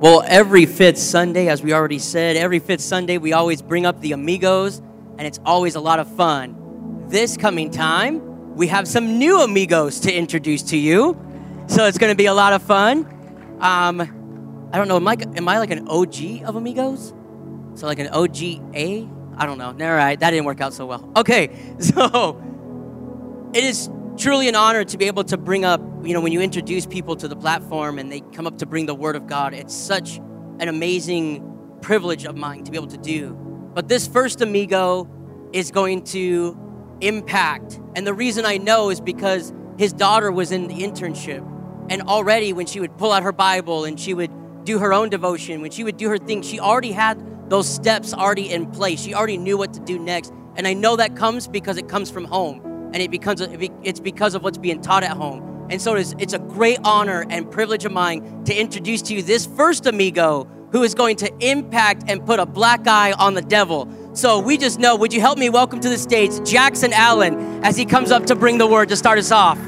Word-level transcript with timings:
Well, 0.00 0.22
every 0.28 0.64
fifth 0.64 0.98
Sunday, 0.98 1.48
as 1.48 1.60
we 1.60 1.72
already 1.72 1.98
said, 1.98 2.36
every 2.36 2.60
fifth 2.60 2.82
Sunday, 2.82 3.18
we 3.18 3.32
always 3.32 3.60
bring 3.60 3.84
up 3.84 4.00
the 4.00 4.12
amigos, 4.12 4.78
and 4.78 5.22
it's 5.22 5.40
always 5.44 5.74
a 5.74 5.80
lot 5.80 5.98
of 5.98 6.06
fun. 6.14 7.08
This 7.08 7.36
coming 7.36 7.72
time, 7.72 8.54
we 8.54 8.68
have 8.68 8.86
some 8.86 9.18
new 9.18 9.40
amigos 9.40 9.98
to 10.02 10.14
introduce 10.14 10.62
to 10.70 10.76
you, 10.76 11.20
so 11.66 11.86
it's 11.86 11.98
going 11.98 12.12
to 12.12 12.16
be 12.16 12.26
a 12.26 12.32
lot 12.32 12.52
of 12.52 12.62
fun. 12.62 13.06
Um, 13.58 14.68
I 14.72 14.78
don't 14.78 14.86
know, 14.86 14.94
am 14.94 15.08
I, 15.08 15.16
am 15.34 15.48
I 15.48 15.58
like 15.58 15.72
an 15.72 15.88
OG 15.88 16.44
of 16.44 16.54
amigos? 16.54 17.12
So, 17.74 17.86
like 17.88 17.98
an 17.98 18.06
OGA? 18.12 19.36
I 19.36 19.46
don't 19.46 19.58
know. 19.58 19.66
All 19.84 19.94
right, 19.96 20.20
that 20.20 20.30
didn't 20.30 20.44
work 20.44 20.60
out 20.60 20.74
so 20.74 20.86
well. 20.86 21.12
Okay, 21.16 21.50
so 21.80 22.40
it 23.52 23.64
is 23.64 23.88
truly 24.18 24.48
an 24.48 24.56
honor 24.56 24.84
to 24.84 24.98
be 24.98 25.06
able 25.06 25.24
to 25.24 25.38
bring 25.38 25.64
up, 25.64 25.80
you 26.02 26.12
know, 26.12 26.20
when 26.20 26.32
you 26.32 26.40
introduce 26.40 26.84
people 26.86 27.14
to 27.16 27.28
the 27.28 27.36
platform 27.36 27.98
and 27.98 28.10
they 28.10 28.20
come 28.20 28.46
up 28.46 28.58
to 28.58 28.66
bring 28.66 28.86
the 28.86 28.94
word 28.94 29.14
of 29.14 29.26
God, 29.26 29.54
it's 29.54 29.74
such 29.74 30.18
an 30.58 30.68
amazing 30.68 31.78
privilege 31.82 32.24
of 32.24 32.36
mine 32.36 32.64
to 32.64 32.70
be 32.70 32.76
able 32.76 32.88
to 32.88 32.98
do. 32.98 33.32
But 33.74 33.88
this 33.88 34.08
first 34.08 34.40
amigo 34.40 35.08
is 35.52 35.70
going 35.70 36.02
to 36.06 36.58
impact. 37.00 37.80
And 37.94 38.04
the 38.04 38.12
reason 38.12 38.44
I 38.44 38.58
know 38.58 38.90
is 38.90 39.00
because 39.00 39.52
his 39.78 39.92
daughter 39.92 40.32
was 40.32 40.50
in 40.50 40.66
the 40.66 40.80
internship. 40.80 41.46
And 41.88 42.02
already, 42.02 42.52
when 42.52 42.66
she 42.66 42.80
would 42.80 42.98
pull 42.98 43.12
out 43.12 43.22
her 43.22 43.32
Bible 43.32 43.84
and 43.84 43.98
she 43.98 44.14
would 44.14 44.32
do 44.64 44.80
her 44.80 44.92
own 44.92 45.10
devotion, 45.10 45.62
when 45.62 45.70
she 45.70 45.84
would 45.84 45.96
do 45.96 46.08
her 46.08 46.18
thing, 46.18 46.42
she 46.42 46.58
already 46.58 46.92
had 46.92 47.24
those 47.48 47.68
steps 47.68 48.12
already 48.12 48.50
in 48.50 48.66
place. 48.66 49.00
She 49.00 49.14
already 49.14 49.38
knew 49.38 49.56
what 49.56 49.72
to 49.74 49.80
do 49.80 49.98
next. 49.98 50.32
And 50.56 50.66
I 50.66 50.74
know 50.74 50.96
that 50.96 51.14
comes 51.14 51.46
because 51.46 51.78
it 51.78 51.88
comes 51.88 52.10
from 52.10 52.24
home 52.24 52.67
and 52.92 52.96
it 52.96 53.10
becomes 53.10 53.40
it's 53.40 54.00
because 54.00 54.34
of 54.34 54.42
what's 54.42 54.58
being 54.58 54.80
taught 54.80 55.02
at 55.02 55.12
home. 55.12 55.66
And 55.70 55.80
so 55.82 55.94
it's, 55.94 56.14
it's 56.18 56.32
a 56.32 56.38
great 56.38 56.78
honor 56.84 57.26
and 57.28 57.50
privilege 57.50 57.84
of 57.84 57.92
mine 57.92 58.44
to 58.44 58.54
introduce 58.54 59.02
to 59.02 59.14
you 59.14 59.22
this 59.22 59.46
first 59.46 59.86
amigo 59.86 60.48
who 60.72 60.82
is 60.82 60.94
going 60.94 61.16
to 61.16 61.32
impact 61.40 62.04
and 62.08 62.24
put 62.24 62.40
a 62.40 62.46
black 62.46 62.86
eye 62.86 63.12
on 63.12 63.34
the 63.34 63.42
devil. 63.42 63.88
So 64.14 64.38
we 64.38 64.56
just 64.56 64.78
know, 64.78 64.96
would 64.96 65.12
you 65.12 65.20
help 65.20 65.38
me 65.38 65.48
welcome 65.48 65.80
to 65.80 65.88
the 65.88 65.98
stage 65.98 66.30
Jackson 66.48 66.92
Allen 66.92 67.64
as 67.64 67.76
he 67.76 67.84
comes 67.84 68.10
up 68.10 68.26
to 68.26 68.34
bring 68.34 68.58
the 68.58 68.66
word 68.66 68.88
to 68.90 68.96
start 68.96 69.18
us 69.18 69.30
off? 69.30 69.58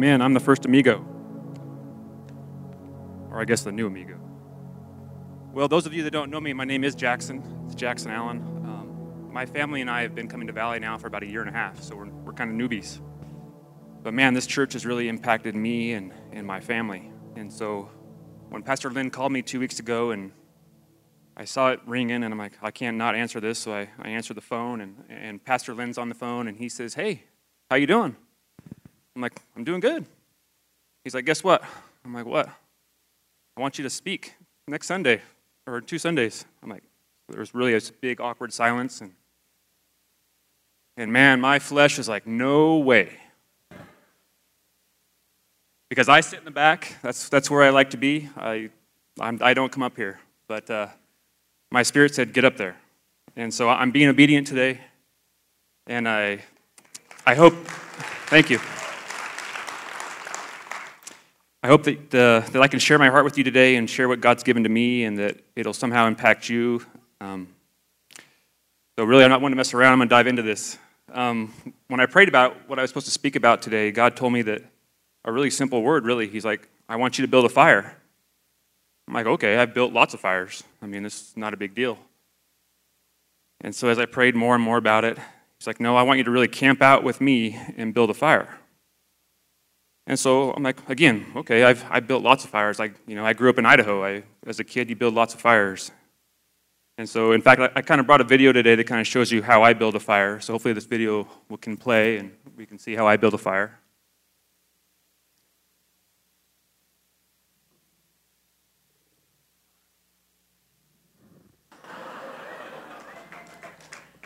Amen. 0.00 0.22
I'm 0.22 0.32
the 0.32 0.40
first 0.40 0.64
amigo. 0.64 1.04
Or 3.30 3.38
I 3.38 3.44
guess 3.44 3.64
the 3.64 3.70
new 3.70 3.86
amigo. 3.86 4.18
Well, 5.52 5.68
those 5.68 5.84
of 5.84 5.92
you 5.92 6.02
that 6.04 6.10
don't 6.10 6.30
know 6.30 6.40
me, 6.40 6.54
my 6.54 6.64
name 6.64 6.84
is 6.84 6.94
Jackson. 6.94 7.44
It's 7.66 7.74
Jackson 7.74 8.10
Allen. 8.10 8.38
Um, 8.64 9.30
my 9.30 9.44
family 9.44 9.82
and 9.82 9.90
I 9.90 10.00
have 10.00 10.14
been 10.14 10.26
coming 10.26 10.46
to 10.46 10.54
Valley 10.54 10.78
now 10.78 10.96
for 10.96 11.06
about 11.06 11.22
a 11.22 11.26
year 11.26 11.42
and 11.42 11.50
a 11.50 11.52
half, 11.52 11.82
so 11.82 11.96
we're, 11.96 12.08
we're 12.08 12.32
kind 12.32 12.50
of 12.50 12.56
newbies. 12.56 13.02
But 14.02 14.14
man, 14.14 14.32
this 14.32 14.46
church 14.46 14.72
has 14.72 14.86
really 14.86 15.06
impacted 15.06 15.54
me 15.54 15.92
and, 15.92 16.14
and 16.32 16.46
my 16.46 16.60
family. 16.60 17.12
And 17.36 17.52
so 17.52 17.90
when 18.48 18.62
Pastor 18.62 18.88
Lynn 18.88 19.10
called 19.10 19.32
me 19.32 19.42
two 19.42 19.60
weeks 19.60 19.80
ago 19.80 20.12
and 20.12 20.32
I 21.36 21.44
saw 21.44 21.72
it 21.72 21.80
ringing, 21.84 22.24
and 22.24 22.32
I'm 22.32 22.38
like, 22.38 22.54
I 22.62 22.70
can't 22.70 22.96
not 22.96 23.14
answer 23.14 23.38
this, 23.38 23.58
so 23.58 23.74
I, 23.74 23.90
I 23.98 24.08
answered 24.08 24.38
the 24.38 24.40
phone, 24.40 24.80
and, 24.80 25.04
and 25.10 25.44
Pastor 25.44 25.74
Lynn's 25.74 25.98
on 25.98 26.08
the 26.08 26.14
phone, 26.14 26.48
and 26.48 26.56
he 26.56 26.70
says, 26.70 26.94
Hey, 26.94 27.24
how 27.68 27.76
you 27.76 27.86
doing? 27.86 28.16
I'm 29.14 29.22
like, 29.22 29.40
I'm 29.56 29.64
doing 29.64 29.80
good. 29.80 30.06
He's 31.04 31.14
like, 31.14 31.24
guess 31.24 31.42
what? 31.42 31.62
I'm 32.04 32.14
like, 32.14 32.26
what? 32.26 32.48
I 33.56 33.60
want 33.60 33.78
you 33.78 33.84
to 33.84 33.90
speak 33.90 34.34
next 34.68 34.86
Sunday 34.86 35.20
or 35.66 35.80
two 35.80 35.98
Sundays. 35.98 36.44
I'm 36.62 36.70
like, 36.70 36.84
there's 37.28 37.54
really 37.54 37.74
a 37.74 37.80
big 38.00 38.20
awkward 38.20 38.52
silence 38.52 39.00
and 39.00 39.12
and 40.96 41.12
man, 41.12 41.40
my 41.40 41.58
flesh 41.58 41.98
is 41.98 42.10
like, 42.10 42.26
no 42.26 42.76
way. 42.76 43.16
Because 45.88 46.10
I 46.10 46.20
sit 46.20 46.40
in 46.40 46.44
the 46.44 46.50
back, 46.50 46.96
that's, 47.02 47.30
that's 47.30 47.50
where 47.50 47.62
I 47.62 47.70
like 47.70 47.90
to 47.90 47.96
be. 47.96 48.28
I, 48.36 48.68
I'm, 49.18 49.38
I 49.42 49.54
do 49.54 49.62
not 49.62 49.72
come 49.72 49.82
up 49.82 49.96
here. 49.96 50.20
But 50.46 50.68
uh, 50.70 50.88
my 51.70 51.82
spirit 51.84 52.14
said, 52.14 52.34
get 52.34 52.44
up 52.44 52.58
there. 52.58 52.76
And 53.34 53.52
so 53.52 53.70
I'm 53.70 53.90
being 53.90 54.08
obedient 54.08 54.46
today. 54.46 54.78
And 55.86 56.06
I, 56.06 56.40
I 57.26 57.34
hope, 57.34 57.54
thank 58.26 58.50
you. 58.50 58.60
I 61.62 61.68
hope 61.68 61.82
that, 61.82 62.14
uh, 62.14 62.40
that 62.52 62.62
I 62.62 62.68
can 62.68 62.78
share 62.78 62.98
my 62.98 63.10
heart 63.10 63.24
with 63.24 63.36
you 63.36 63.44
today 63.44 63.76
and 63.76 63.88
share 63.88 64.08
what 64.08 64.22
God's 64.22 64.42
given 64.42 64.62
to 64.62 64.70
me 64.70 65.04
and 65.04 65.18
that 65.18 65.40
it'll 65.54 65.74
somehow 65.74 66.06
impact 66.06 66.48
you. 66.48 66.82
Um, 67.20 67.48
so, 68.96 69.04
really, 69.04 69.24
I'm 69.24 69.30
not 69.30 69.42
one 69.42 69.52
to 69.52 69.56
mess 69.56 69.74
around. 69.74 69.92
I'm 69.92 69.98
going 69.98 70.08
to 70.08 70.14
dive 70.14 70.26
into 70.26 70.42
this. 70.42 70.78
Um, 71.12 71.52
when 71.88 72.00
I 72.00 72.06
prayed 72.06 72.28
about 72.28 72.68
what 72.68 72.78
I 72.78 72.82
was 72.82 72.90
supposed 72.90 73.06
to 73.06 73.12
speak 73.12 73.36
about 73.36 73.60
today, 73.60 73.90
God 73.90 74.16
told 74.16 74.32
me 74.32 74.40
that 74.42 74.62
a 75.24 75.32
really 75.32 75.50
simple 75.50 75.82
word, 75.82 76.06
really. 76.06 76.28
He's 76.28 76.46
like, 76.46 76.66
I 76.88 76.96
want 76.96 77.18
you 77.18 77.26
to 77.26 77.30
build 77.30 77.44
a 77.44 77.50
fire. 77.50 77.94
I'm 79.06 79.12
like, 79.14 79.26
okay, 79.26 79.58
I've 79.58 79.74
built 79.74 79.92
lots 79.92 80.14
of 80.14 80.20
fires. 80.20 80.64
I 80.80 80.86
mean, 80.86 81.02
this 81.02 81.20
is 81.20 81.36
not 81.36 81.52
a 81.52 81.56
big 81.58 81.74
deal. 81.74 81.98
And 83.60 83.74
so, 83.74 83.88
as 83.88 83.98
I 83.98 84.06
prayed 84.06 84.34
more 84.34 84.54
and 84.54 84.64
more 84.64 84.78
about 84.78 85.04
it, 85.04 85.18
he's 85.58 85.66
like, 85.66 85.78
no, 85.78 85.94
I 85.94 86.04
want 86.04 86.18
you 86.18 86.24
to 86.24 86.30
really 86.30 86.48
camp 86.48 86.80
out 86.80 87.04
with 87.04 87.20
me 87.20 87.60
and 87.76 87.92
build 87.92 88.08
a 88.08 88.14
fire. 88.14 88.58
And 90.10 90.18
so 90.18 90.50
I'm 90.50 90.64
like, 90.64 90.76
again, 90.88 91.24
okay, 91.36 91.62
I've 91.62 91.84
I 91.88 92.00
built 92.00 92.24
lots 92.24 92.42
of 92.42 92.50
fires. 92.50 92.80
Like, 92.80 92.94
you 93.06 93.14
know, 93.14 93.24
I 93.24 93.32
grew 93.32 93.48
up 93.48 93.58
in 93.58 93.64
Idaho. 93.64 94.04
I, 94.04 94.24
as 94.44 94.58
a 94.58 94.64
kid, 94.64 94.90
you 94.90 94.96
build 94.96 95.14
lots 95.14 95.34
of 95.34 95.40
fires. 95.40 95.92
And 96.98 97.08
so, 97.08 97.30
in 97.30 97.40
fact, 97.40 97.60
I, 97.60 97.70
I 97.76 97.82
kind 97.82 98.00
of 98.00 98.08
brought 98.08 98.20
a 98.20 98.24
video 98.24 98.50
today 98.50 98.74
that 98.74 98.88
kind 98.88 99.00
of 99.00 99.06
shows 99.06 99.30
you 99.30 99.40
how 99.40 99.62
I 99.62 99.72
build 99.72 99.94
a 99.94 100.00
fire. 100.00 100.40
So 100.40 100.52
hopefully 100.52 100.74
this 100.74 100.84
video 100.84 101.28
can 101.60 101.76
play 101.76 102.16
and 102.16 102.32
we 102.56 102.66
can 102.66 102.76
see 102.76 102.96
how 102.96 103.06
I 103.06 103.18
build 103.18 103.34
a 103.34 103.38
fire. 103.38 103.78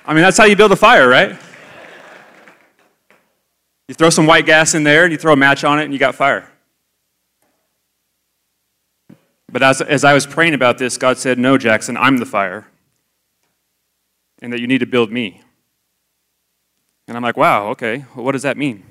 I 0.06 0.14
mean, 0.14 0.22
that's 0.22 0.38
how 0.38 0.44
you 0.44 0.56
build 0.56 0.72
a 0.72 0.76
fire, 0.76 1.06
right? 1.06 1.38
You 3.88 3.94
throw 3.94 4.10
some 4.10 4.26
white 4.26 4.46
gas 4.46 4.74
in 4.74 4.84
there 4.84 5.04
and 5.04 5.12
you 5.12 5.18
throw 5.18 5.32
a 5.32 5.36
match 5.36 5.64
on 5.64 5.78
it 5.78 5.84
and 5.84 5.92
you 5.92 5.98
got 5.98 6.14
fire. 6.14 6.50
But 9.50 9.62
as, 9.62 9.80
as 9.80 10.04
I 10.04 10.14
was 10.14 10.26
praying 10.26 10.54
about 10.54 10.78
this, 10.78 10.96
God 10.96 11.18
said, 11.18 11.38
No, 11.38 11.58
Jackson, 11.58 11.96
I'm 11.96 12.18
the 12.18 12.26
fire. 12.26 12.66
And 14.42 14.52
that 14.52 14.60
you 14.60 14.66
need 14.66 14.78
to 14.78 14.86
build 14.86 15.12
me. 15.12 15.42
And 17.06 17.16
I'm 17.16 17.22
like, 17.22 17.36
wow, 17.36 17.68
okay, 17.68 18.04
well, 18.14 18.24
what 18.24 18.32
does 18.32 18.42
that 18.42 18.56
mean? 18.56 18.82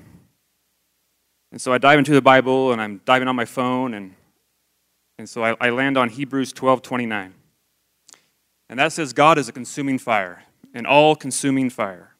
And 1.52 1.60
so 1.60 1.72
I 1.72 1.78
dive 1.78 1.98
into 1.98 2.12
the 2.12 2.22
Bible 2.22 2.72
and 2.72 2.80
I'm 2.80 3.00
diving 3.04 3.28
on 3.28 3.36
my 3.36 3.44
phone 3.44 3.94
and, 3.94 4.14
and 5.18 5.28
so 5.28 5.44
I, 5.44 5.56
I 5.60 5.70
land 5.70 5.96
on 5.96 6.08
Hebrews 6.08 6.52
12 6.52 6.82
29. 6.82 7.34
And 8.68 8.78
that 8.78 8.92
says, 8.92 9.12
God 9.12 9.38
is 9.38 9.48
a 9.48 9.52
consuming 9.52 9.98
fire, 9.98 10.42
an 10.72 10.86
all 10.86 11.14
consuming 11.14 11.70
fire. 11.70 12.13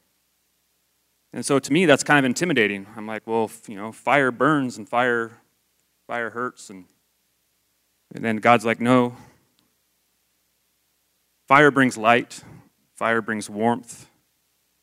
And 1.34 1.44
so 1.44 1.58
to 1.58 1.72
me, 1.72 1.84
that's 1.84 2.04
kind 2.04 2.20
of 2.20 2.24
intimidating. 2.24 2.86
I'm 2.96 3.08
like, 3.08 3.26
well, 3.26 3.50
you 3.66 3.74
know, 3.74 3.90
fire 3.90 4.30
burns 4.30 4.78
and 4.78 4.88
fire, 4.88 5.32
fire 6.06 6.30
hurts. 6.30 6.70
And, 6.70 6.84
and 8.14 8.24
then 8.24 8.36
God's 8.36 8.64
like, 8.64 8.80
no. 8.80 9.16
Fire 11.48 11.72
brings 11.72 11.98
light, 11.98 12.42
fire 12.94 13.20
brings 13.20 13.50
warmth. 13.50 14.08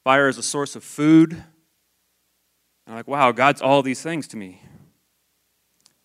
Fire 0.04 0.28
is 0.28 0.38
a 0.38 0.44
source 0.44 0.76
of 0.76 0.84
food. 0.84 1.32
And 1.32 1.44
I'm 2.86 2.96
like, 2.96 3.08
wow, 3.08 3.32
God's 3.32 3.62
all 3.62 3.82
these 3.82 4.02
things 4.02 4.28
to 4.28 4.38
me. 4.38 4.62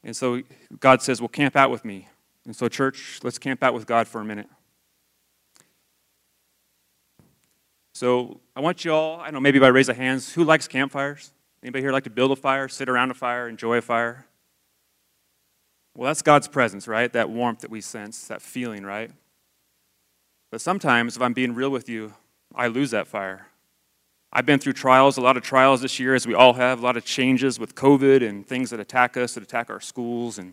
And 0.05 0.17
so 0.17 0.43
God 0.79 1.03
says, 1.03 1.21
well, 1.21 1.29
camp 1.29 1.57
out 1.57 1.73
with 1.73 1.85
me. 1.85 2.07
And 2.45 2.55
so, 2.55 2.69
church, 2.69 3.19
let's 3.25 3.39
camp 3.39 3.65
out 3.65 3.75
with 3.75 3.87
God 3.87 4.07
for 4.07 4.21
a 4.21 4.25
minute. 4.25 4.49
So 7.97 8.41
I 8.55 8.61
want 8.61 8.85
you 8.85 8.93
all, 8.93 9.21
I 9.21 9.25
don't 9.25 9.33
know, 9.33 9.41
maybe 9.41 9.59
by 9.59 9.69
raise 9.69 9.89
of 9.89 9.97
hands, 9.97 10.31
who 10.31 10.45
likes 10.45 10.69
campfires? 10.69 11.33
Anybody 11.63 11.83
here 11.83 11.93
like 11.93 12.05
to 12.05 12.11
build 12.11 12.31
a 12.31 12.37
fire, 12.37 12.69
sit 12.69 12.91
around 12.91 13.11
a 13.11 13.15
fire, 13.15 13.49
enjoy 13.49 13.79
a 13.79 13.81
fire? 13.81 14.27
Well, 15.95 16.07
that's 16.07 16.21
God's 16.21 16.47
presence, 16.47 16.87
right? 16.87 17.11
That 17.11 17.31
warmth 17.31 17.61
that 17.61 17.71
we 17.71 17.81
sense, 17.81 18.29
that 18.29 18.43
feeling, 18.43 18.85
right? 18.85 19.11
But 20.51 20.61
sometimes, 20.61 21.17
if 21.17 21.23
I'm 21.23 21.33
being 21.33 21.55
real 21.55 21.71
with 21.71 21.89
you, 21.89 22.13
I 22.55 22.67
lose 22.67 22.91
that 22.91 23.07
fire. 23.07 23.47
I've 24.31 24.45
been 24.45 24.59
through 24.59 24.75
trials, 24.75 25.17
a 25.17 25.23
lot 25.23 25.39
of 25.39 25.43
trials 25.43 25.81
this 25.81 25.99
year, 25.99 26.15
as 26.15 26.27
we 26.27 26.35
all 26.35 26.53
have, 26.53 26.81
a 26.81 26.83
lot 26.83 26.99
of 26.99 27.05
changes 27.07 27.59
with 27.59 27.75
COVID 27.75 28.23
and 28.23 28.47
things 28.47 28.69
that 28.71 28.79
attack 28.79 29.17
us, 29.17 29.33
that 29.35 29.43
attack 29.43 29.71
our 29.71 29.81
schools. 29.81 30.37
And 30.37 30.53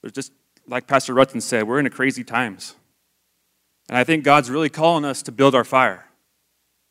there's 0.00 0.14
just, 0.14 0.32
like 0.66 0.86
Pastor 0.86 1.12
Rutten 1.12 1.42
said, 1.42 1.68
we're 1.68 1.80
in 1.80 1.86
a 1.86 1.90
crazy 1.90 2.24
times. 2.24 2.76
And 3.90 3.98
I 3.98 4.04
think 4.04 4.24
God's 4.24 4.48
really 4.48 4.70
calling 4.70 5.04
us 5.04 5.20
to 5.24 5.32
build 5.32 5.54
our 5.54 5.62
fire 5.62 6.06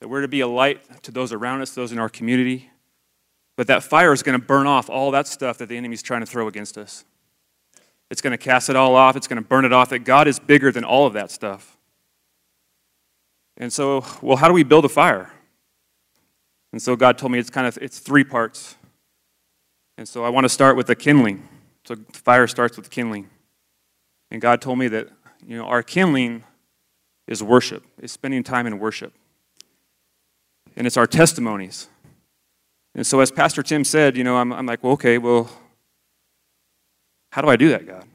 that 0.06 0.10
we're 0.10 0.22
to 0.22 0.28
be 0.28 0.42
a 0.42 0.48
light 0.48 1.02
to 1.02 1.12
those 1.12 1.34
around 1.34 1.64
us, 1.64 1.72
those 1.72 1.92
in 1.92 1.98
our 1.98 2.10
community. 2.10 2.70
But 3.56 3.66
that 3.66 3.82
fire 3.82 4.14
is 4.14 4.22
going 4.22 4.40
to 4.40 4.46
burn 4.46 4.68
off 4.68 4.88
all 4.88 5.10
that 5.10 5.26
stuff 5.26 5.58
that 5.58 5.68
the 5.68 5.76
enemy's 5.76 6.04
trying 6.04 6.20
to 6.20 6.28
throw 6.28 6.48
against 6.48 6.78
us. 6.78 7.06
it's 8.12 8.22
going 8.22 8.30
to 8.30 8.38
cast 8.38 8.70
it 8.70 8.76
all 8.76 8.96
off, 8.96 9.16
it's 9.16 9.28
going 9.28 9.42
to 9.42 9.50
burn 9.50 9.66
it 9.66 9.74
off, 9.74 9.90
that 9.90 10.04
God 10.04 10.28
is 10.28 10.38
bigger 10.38 10.72
than 10.72 10.84
all 10.84 11.08
of 11.08 11.14
that 11.14 11.32
stuff. 11.32 11.76
And 13.58 13.74
so, 13.74 14.06
well, 14.22 14.38
how 14.38 14.48
do 14.48 14.54
we 14.54 14.62
build 14.62 14.86
a 14.86 14.90
fire? 14.90 15.32
And 16.72 16.80
so 16.80 16.96
God 16.96 17.18
told 17.18 17.32
me 17.32 17.40
it's 17.40 17.50
kind 17.50 17.66
of 17.66 17.76
it's 17.82 17.98
three 17.98 18.24
parts. 18.24 18.76
And 19.98 20.08
so 20.08 20.24
I 20.24 20.30
want 20.30 20.46
to 20.46 20.50
start 20.50 20.78
with 20.78 20.86
the 20.86 20.96
kindling. 20.96 21.50
So 21.84 21.96
fire 22.14 22.46
starts 22.46 22.78
with 22.78 22.92
kindling. 22.92 23.28
And 24.30 24.40
God 24.40 24.62
told 24.62 24.78
me 24.78 24.88
that, 24.88 25.08
you 25.44 25.58
know, 25.58 25.66
our 25.66 25.82
kindling 25.82 26.44
is 27.26 27.42
worship, 27.42 27.84
is 28.00 28.12
spending 28.12 28.44
time 28.44 28.68
in 28.68 28.78
worship. 28.78 29.12
And 30.76 30.86
it's 30.86 30.98
our 30.98 31.08
testimonies. 31.08 31.88
And 32.94 33.06
so 33.06 33.20
as 33.20 33.32
Pastor 33.32 33.64
Tim 33.64 33.84
said, 33.84 34.16
you 34.16 34.24
know, 34.24 34.38
I'm, 34.38 34.54
I'm 34.54 34.66
like, 34.66 34.84
well, 34.84 34.94
okay, 34.94 35.18
well, 35.18 35.50
how 37.32 37.42
do 37.42 37.50
I 37.50 37.56
do 37.58 37.70
that, 37.70 37.86
God? 37.86 38.06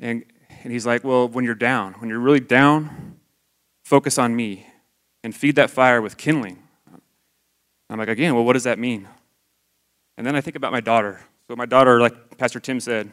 And, 0.00 0.24
and 0.62 0.72
he's 0.72 0.86
like, 0.86 1.02
well, 1.02 1.28
when 1.28 1.44
you're 1.44 1.54
down, 1.54 1.94
when 1.94 2.08
you're 2.08 2.20
really 2.20 2.40
down, 2.40 3.16
focus 3.84 4.18
on 4.18 4.34
me 4.34 4.66
and 5.24 5.34
feed 5.34 5.56
that 5.56 5.70
fire 5.70 6.00
with 6.00 6.16
kindling. 6.16 6.58
I'm 7.90 7.98
like, 7.98 8.08
again, 8.08 8.34
well, 8.34 8.44
what 8.44 8.54
does 8.54 8.64
that 8.64 8.78
mean? 8.78 9.08
And 10.16 10.26
then 10.26 10.36
I 10.36 10.40
think 10.40 10.56
about 10.56 10.72
my 10.72 10.80
daughter. 10.80 11.20
So, 11.48 11.56
my 11.56 11.66
daughter, 11.66 12.00
like 12.00 12.38
Pastor 12.38 12.60
Tim 12.60 12.80
said, 12.80 13.10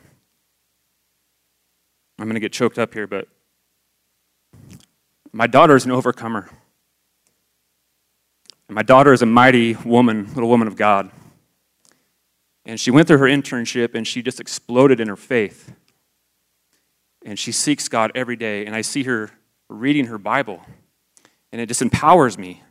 I'm 2.17 2.25
going 2.25 2.35
to 2.35 2.39
get 2.39 2.53
choked 2.53 2.77
up 2.77 2.93
here, 2.93 3.07
but 3.07 3.27
my 5.31 5.47
daughter 5.47 5.75
is 5.75 5.85
an 5.85 5.91
overcomer. 5.91 6.49
And 8.69 8.75
my 8.75 8.83
daughter 8.83 9.11
is 9.13 9.23
a 9.23 9.25
mighty 9.25 9.73
woman, 9.83 10.27
little 10.35 10.47
woman 10.47 10.67
of 10.67 10.75
God. 10.75 11.09
And 12.65 12.79
she 12.79 12.91
went 12.91 13.07
through 13.07 13.17
her 13.17 13.25
internship 13.25 13.95
and 13.95 14.07
she 14.07 14.21
just 14.21 14.39
exploded 14.39 14.99
in 14.99 15.07
her 15.07 15.15
faith. 15.15 15.73
And 17.25 17.39
she 17.39 17.51
seeks 17.51 17.87
God 17.89 18.11
every 18.13 18.35
day. 18.35 18.67
And 18.67 18.75
I 18.75 18.81
see 18.81 19.03
her 19.03 19.31
reading 19.69 20.05
her 20.05 20.19
Bible. 20.19 20.61
And 21.51 21.59
it 21.59 21.65
just 21.65 21.81
empowers 21.81 22.37
me. 22.37 22.61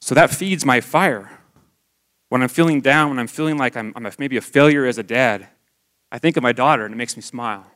So 0.00 0.14
that 0.14 0.30
feeds 0.30 0.64
my 0.64 0.80
fire. 0.80 1.40
When 2.28 2.40
I'm 2.40 2.48
feeling 2.48 2.80
down, 2.80 3.10
when 3.10 3.18
I'm 3.18 3.26
feeling 3.26 3.58
like 3.58 3.76
I'm, 3.76 3.92
I'm 3.96 4.08
maybe 4.16 4.36
a 4.36 4.40
failure 4.40 4.86
as 4.86 4.96
a 4.96 5.02
dad, 5.02 5.48
I 6.12 6.18
think 6.18 6.36
of 6.36 6.42
my 6.44 6.52
daughter 6.52 6.84
and 6.84 6.94
it 6.94 6.96
makes 6.96 7.16
me 7.16 7.22
smile. 7.22 7.68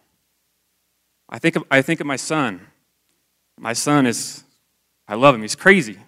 I 1.28 1.40
think 1.40 1.56
of, 1.56 1.64
I 1.68 1.82
think 1.82 2.00
of 2.00 2.06
my 2.06 2.16
son. 2.16 2.64
My 3.58 3.72
son 3.72 4.06
is, 4.06 4.44
I 5.08 5.16
love 5.16 5.34
him, 5.34 5.42
he's 5.42 5.56
crazy. 5.56 5.98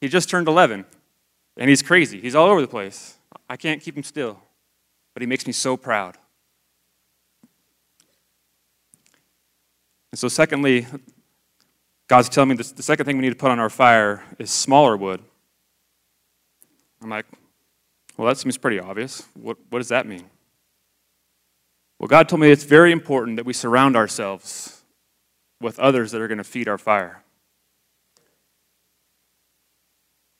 He 0.00 0.08
just 0.08 0.28
turned 0.28 0.48
11 0.48 0.84
and 1.56 1.68
he's 1.68 1.82
crazy. 1.82 2.20
He's 2.20 2.34
all 2.34 2.48
over 2.48 2.60
the 2.60 2.68
place. 2.68 3.16
I 3.48 3.56
can't 3.56 3.82
keep 3.82 3.96
him 3.96 4.02
still, 4.02 4.40
but 5.14 5.22
he 5.22 5.26
makes 5.26 5.46
me 5.46 5.52
so 5.52 5.76
proud. 5.76 6.16
And 10.12 10.18
so, 10.18 10.28
secondly, 10.28 10.86
God's 12.08 12.28
telling 12.28 12.50
me 12.50 12.56
this, 12.56 12.72
the 12.72 12.82
second 12.82 13.06
thing 13.06 13.16
we 13.16 13.22
need 13.22 13.30
to 13.30 13.36
put 13.36 13.50
on 13.50 13.58
our 13.58 13.70
fire 13.70 14.22
is 14.38 14.50
smaller 14.50 14.96
wood. 14.96 15.20
I'm 17.02 17.10
like, 17.10 17.26
well, 18.16 18.28
that 18.28 18.38
seems 18.38 18.56
pretty 18.56 18.78
obvious. 18.78 19.24
What, 19.34 19.58
what 19.70 19.78
does 19.78 19.88
that 19.88 20.06
mean? 20.06 20.30
Well, 21.98 22.08
God 22.08 22.28
told 22.28 22.40
me 22.40 22.50
it's 22.50 22.64
very 22.64 22.92
important 22.92 23.36
that 23.36 23.46
we 23.46 23.52
surround 23.52 23.96
ourselves 23.96 24.82
with 25.60 25.78
others 25.78 26.12
that 26.12 26.20
are 26.20 26.28
going 26.28 26.38
to 26.38 26.44
feed 26.44 26.68
our 26.68 26.78
fire. 26.78 27.22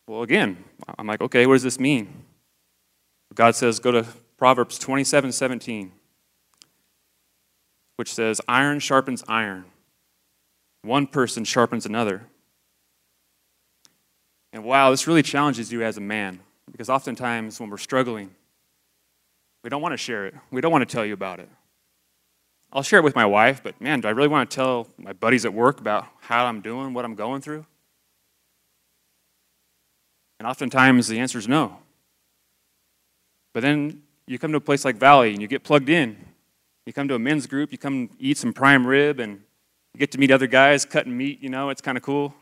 Well, 0.06 0.22
again, 0.22 0.64
I'm 0.98 1.06
like, 1.06 1.20
okay, 1.20 1.46
what 1.46 1.54
does 1.54 1.62
this 1.62 1.80
mean? 1.80 2.24
God 3.34 3.54
says, 3.54 3.80
go 3.80 3.90
to 3.90 4.06
Proverbs 4.36 4.78
27 4.78 5.32
17, 5.32 5.92
which 7.96 8.12
says, 8.12 8.40
Iron 8.46 8.78
sharpens 8.78 9.24
iron, 9.26 9.64
one 10.82 11.06
person 11.06 11.44
sharpens 11.44 11.86
another. 11.86 12.22
And 14.52 14.64
wow, 14.64 14.90
this 14.90 15.06
really 15.06 15.22
challenges 15.22 15.72
you 15.72 15.82
as 15.82 15.96
a 15.96 16.00
man. 16.00 16.40
Because 16.70 16.88
oftentimes 16.88 17.60
when 17.60 17.70
we're 17.70 17.76
struggling, 17.76 18.30
we 19.62 19.70
don't 19.70 19.82
want 19.82 19.92
to 19.92 19.98
share 19.98 20.26
it. 20.26 20.34
We 20.50 20.60
don't 20.60 20.72
want 20.72 20.88
to 20.88 20.92
tell 20.92 21.04
you 21.04 21.12
about 21.14 21.40
it. 21.40 21.48
I'll 22.72 22.82
share 22.82 22.98
it 22.98 23.02
with 23.02 23.14
my 23.14 23.26
wife, 23.26 23.62
but 23.62 23.80
man, 23.80 24.00
do 24.00 24.08
I 24.08 24.12
really 24.12 24.28
want 24.28 24.50
to 24.50 24.54
tell 24.54 24.88
my 24.98 25.12
buddies 25.12 25.44
at 25.44 25.52
work 25.52 25.80
about 25.80 26.06
how 26.20 26.46
I'm 26.46 26.60
doing, 26.60 26.94
what 26.94 27.04
I'm 27.04 27.14
going 27.14 27.40
through? 27.40 27.64
And 30.38 30.46
oftentimes 30.46 31.08
the 31.08 31.18
answer 31.18 31.38
is 31.38 31.48
no. 31.48 31.78
But 33.54 33.62
then 33.62 34.02
you 34.26 34.38
come 34.38 34.50
to 34.52 34.58
a 34.58 34.60
place 34.60 34.84
like 34.84 34.96
Valley 34.96 35.32
and 35.32 35.40
you 35.40 35.48
get 35.48 35.64
plugged 35.64 35.88
in. 35.88 36.16
You 36.84 36.92
come 36.92 37.08
to 37.08 37.14
a 37.14 37.18
men's 37.18 37.46
group, 37.46 37.72
you 37.72 37.78
come 37.78 38.10
eat 38.18 38.38
some 38.38 38.52
prime 38.52 38.86
rib, 38.86 39.18
and 39.18 39.40
you 39.92 39.98
get 39.98 40.12
to 40.12 40.18
meet 40.18 40.30
other 40.30 40.46
guys 40.46 40.84
cutting 40.84 41.16
meat, 41.16 41.42
you 41.42 41.48
know, 41.48 41.70
it's 41.70 41.80
kind 41.80 41.96
of 41.96 42.02
cool. 42.02 42.34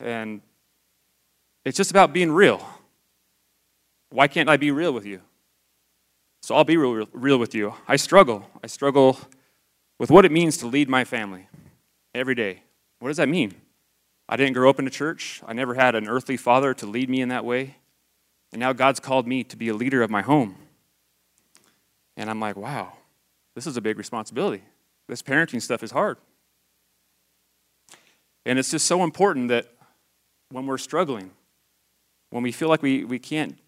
And 0.00 0.40
it's 1.64 1.76
just 1.76 1.90
about 1.90 2.12
being 2.12 2.32
real. 2.32 2.66
Why 4.10 4.28
can't 4.28 4.48
I 4.48 4.56
be 4.56 4.70
real 4.70 4.92
with 4.92 5.04
you? 5.04 5.20
So 6.42 6.54
I'll 6.54 6.64
be 6.64 6.76
real, 6.76 7.06
real 7.12 7.38
with 7.38 7.54
you. 7.54 7.74
I 7.86 7.96
struggle. 7.96 8.48
I 8.62 8.66
struggle 8.66 9.18
with 9.98 10.10
what 10.10 10.24
it 10.24 10.32
means 10.32 10.56
to 10.58 10.66
lead 10.66 10.88
my 10.88 11.04
family 11.04 11.46
every 12.14 12.34
day. 12.34 12.62
What 12.98 13.08
does 13.08 13.16
that 13.18 13.28
mean? 13.28 13.54
I 14.28 14.36
didn't 14.36 14.54
grow 14.54 14.70
up 14.70 14.78
in 14.78 14.86
a 14.86 14.90
church. 14.90 15.42
I 15.46 15.52
never 15.52 15.74
had 15.74 15.94
an 15.94 16.08
earthly 16.08 16.36
father 16.36 16.74
to 16.74 16.86
lead 16.86 17.10
me 17.10 17.20
in 17.20 17.28
that 17.28 17.44
way. 17.44 17.76
And 18.52 18.60
now 18.60 18.72
God's 18.72 19.00
called 19.00 19.26
me 19.26 19.44
to 19.44 19.56
be 19.56 19.68
a 19.68 19.74
leader 19.74 20.02
of 20.02 20.10
my 20.10 20.22
home. 20.22 20.56
And 22.16 22.30
I'm 22.30 22.40
like, 22.40 22.56
wow, 22.56 22.92
this 23.54 23.66
is 23.66 23.76
a 23.76 23.80
big 23.80 23.98
responsibility. 23.98 24.62
This 25.08 25.22
parenting 25.22 25.60
stuff 25.60 25.82
is 25.82 25.90
hard. 25.90 26.18
And 28.44 28.58
it's 28.58 28.70
just 28.70 28.86
so 28.86 29.04
important 29.04 29.48
that 29.48 29.68
when 30.50 30.66
we're 30.66 30.78
struggling, 30.78 31.30
when 32.30 32.42
we 32.42 32.52
feel 32.52 32.68
like 32.68 32.82
we, 32.82 33.04
we 33.04 33.18
can't 33.18 33.58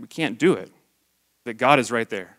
we 0.00 0.08
can't 0.08 0.38
do 0.38 0.54
it, 0.54 0.70
that 1.44 1.54
God 1.54 1.78
is 1.78 1.92
right 1.92 2.08
there. 2.08 2.36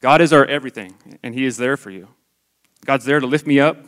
God 0.00 0.20
is 0.20 0.32
our 0.32 0.44
everything, 0.44 0.94
and 1.22 1.34
He 1.34 1.44
is 1.44 1.56
there 1.56 1.76
for 1.76 1.90
you. 1.90 2.08
God's 2.84 3.04
there 3.04 3.18
to 3.18 3.26
lift 3.26 3.46
me 3.46 3.58
up, 3.58 3.78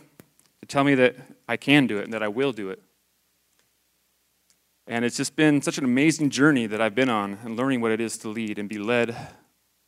to 0.60 0.66
tell 0.66 0.82
me 0.82 0.94
that 0.96 1.16
I 1.48 1.56
can 1.56 1.87
do 1.87 1.98
it 1.98 2.04
and 2.04 2.12
that 2.12 2.22
I 2.22 2.28
will 2.28 2.52
do 2.52 2.70
it. 2.70 2.82
And 4.88 5.04
it's 5.04 5.16
just 5.16 5.34
been 5.34 5.62
such 5.62 5.78
an 5.78 5.84
amazing 5.84 6.31
journey 6.31 6.66
that 6.66 6.81
I've 6.81 6.94
been 6.94 7.08
on 7.08 7.38
and 7.44 7.56
learning 7.56 7.81
what 7.81 7.90
it 7.90 8.00
is 8.00 8.19
to 8.19 8.28
lead 8.28 8.58
and 8.58 8.69
be 8.69 8.78
led 8.78 9.16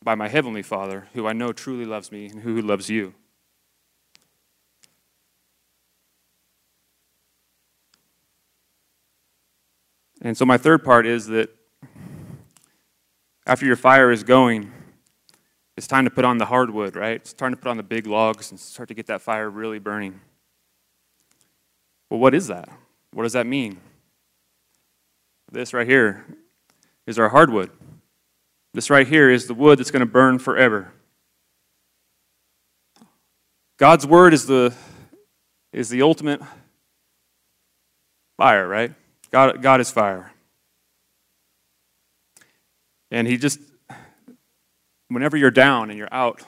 by 0.03 0.15
my 0.15 0.27
Heavenly 0.27 0.61
Father, 0.61 1.07
who 1.13 1.25
I 1.27 1.33
know 1.33 1.53
truly 1.53 1.85
loves 1.85 2.11
me 2.11 2.25
and 2.27 2.41
who 2.41 2.61
loves 2.61 2.89
you. 2.89 3.13
And 10.21 10.37
so, 10.37 10.45
my 10.45 10.57
third 10.57 10.83
part 10.83 11.05
is 11.05 11.27
that 11.27 11.49
after 13.45 13.65
your 13.65 13.77
fire 13.77 14.11
is 14.11 14.23
going, 14.23 14.71
it's 15.77 15.87
time 15.87 16.03
to 16.03 16.11
put 16.11 16.25
on 16.25 16.37
the 16.37 16.45
hardwood, 16.45 16.97
right? 16.97 17.15
It's 17.15 17.31
time 17.31 17.51
to 17.51 17.57
put 17.57 17.69
on 17.69 17.77
the 17.77 17.83
big 17.83 18.05
logs 18.05 18.51
and 18.51 18.59
start 18.59 18.89
to 18.89 18.93
get 18.93 19.07
that 19.07 19.21
fire 19.21 19.49
really 19.49 19.79
burning. 19.79 20.19
Well, 22.09 22.19
what 22.19 22.33
is 22.33 22.47
that? 22.47 22.69
What 23.13 23.23
does 23.23 23.33
that 23.33 23.45
mean? 23.45 23.79
This 25.51 25.73
right 25.73 25.87
here 25.87 26.25
is 27.07 27.17
our 27.17 27.29
hardwood. 27.29 27.71
This 28.73 28.89
right 28.89 29.07
here 29.07 29.29
is 29.29 29.47
the 29.47 29.53
wood 29.53 29.79
that's 29.79 29.91
going 29.91 30.01
to 30.01 30.05
burn 30.05 30.39
forever. 30.39 30.91
God's 33.77 34.05
word 34.05 34.33
is 34.33 34.45
the, 34.45 34.73
is 35.73 35.89
the 35.89 36.01
ultimate 36.01 36.41
fire, 38.37 38.67
right? 38.67 38.93
God, 39.31 39.61
God 39.61 39.81
is 39.81 39.89
fire. 39.89 40.31
And 43.11 43.27
he 43.27 43.37
just, 43.37 43.59
whenever 45.07 45.35
you're 45.35 45.49
down 45.49 45.89
and 45.89 45.97
you're 45.97 46.13
out 46.13 46.43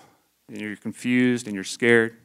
and 0.47 0.59
you're 0.59 0.75
confused 0.75 1.47
and 1.47 1.55
you're 1.55 1.63
scared, 1.63 2.17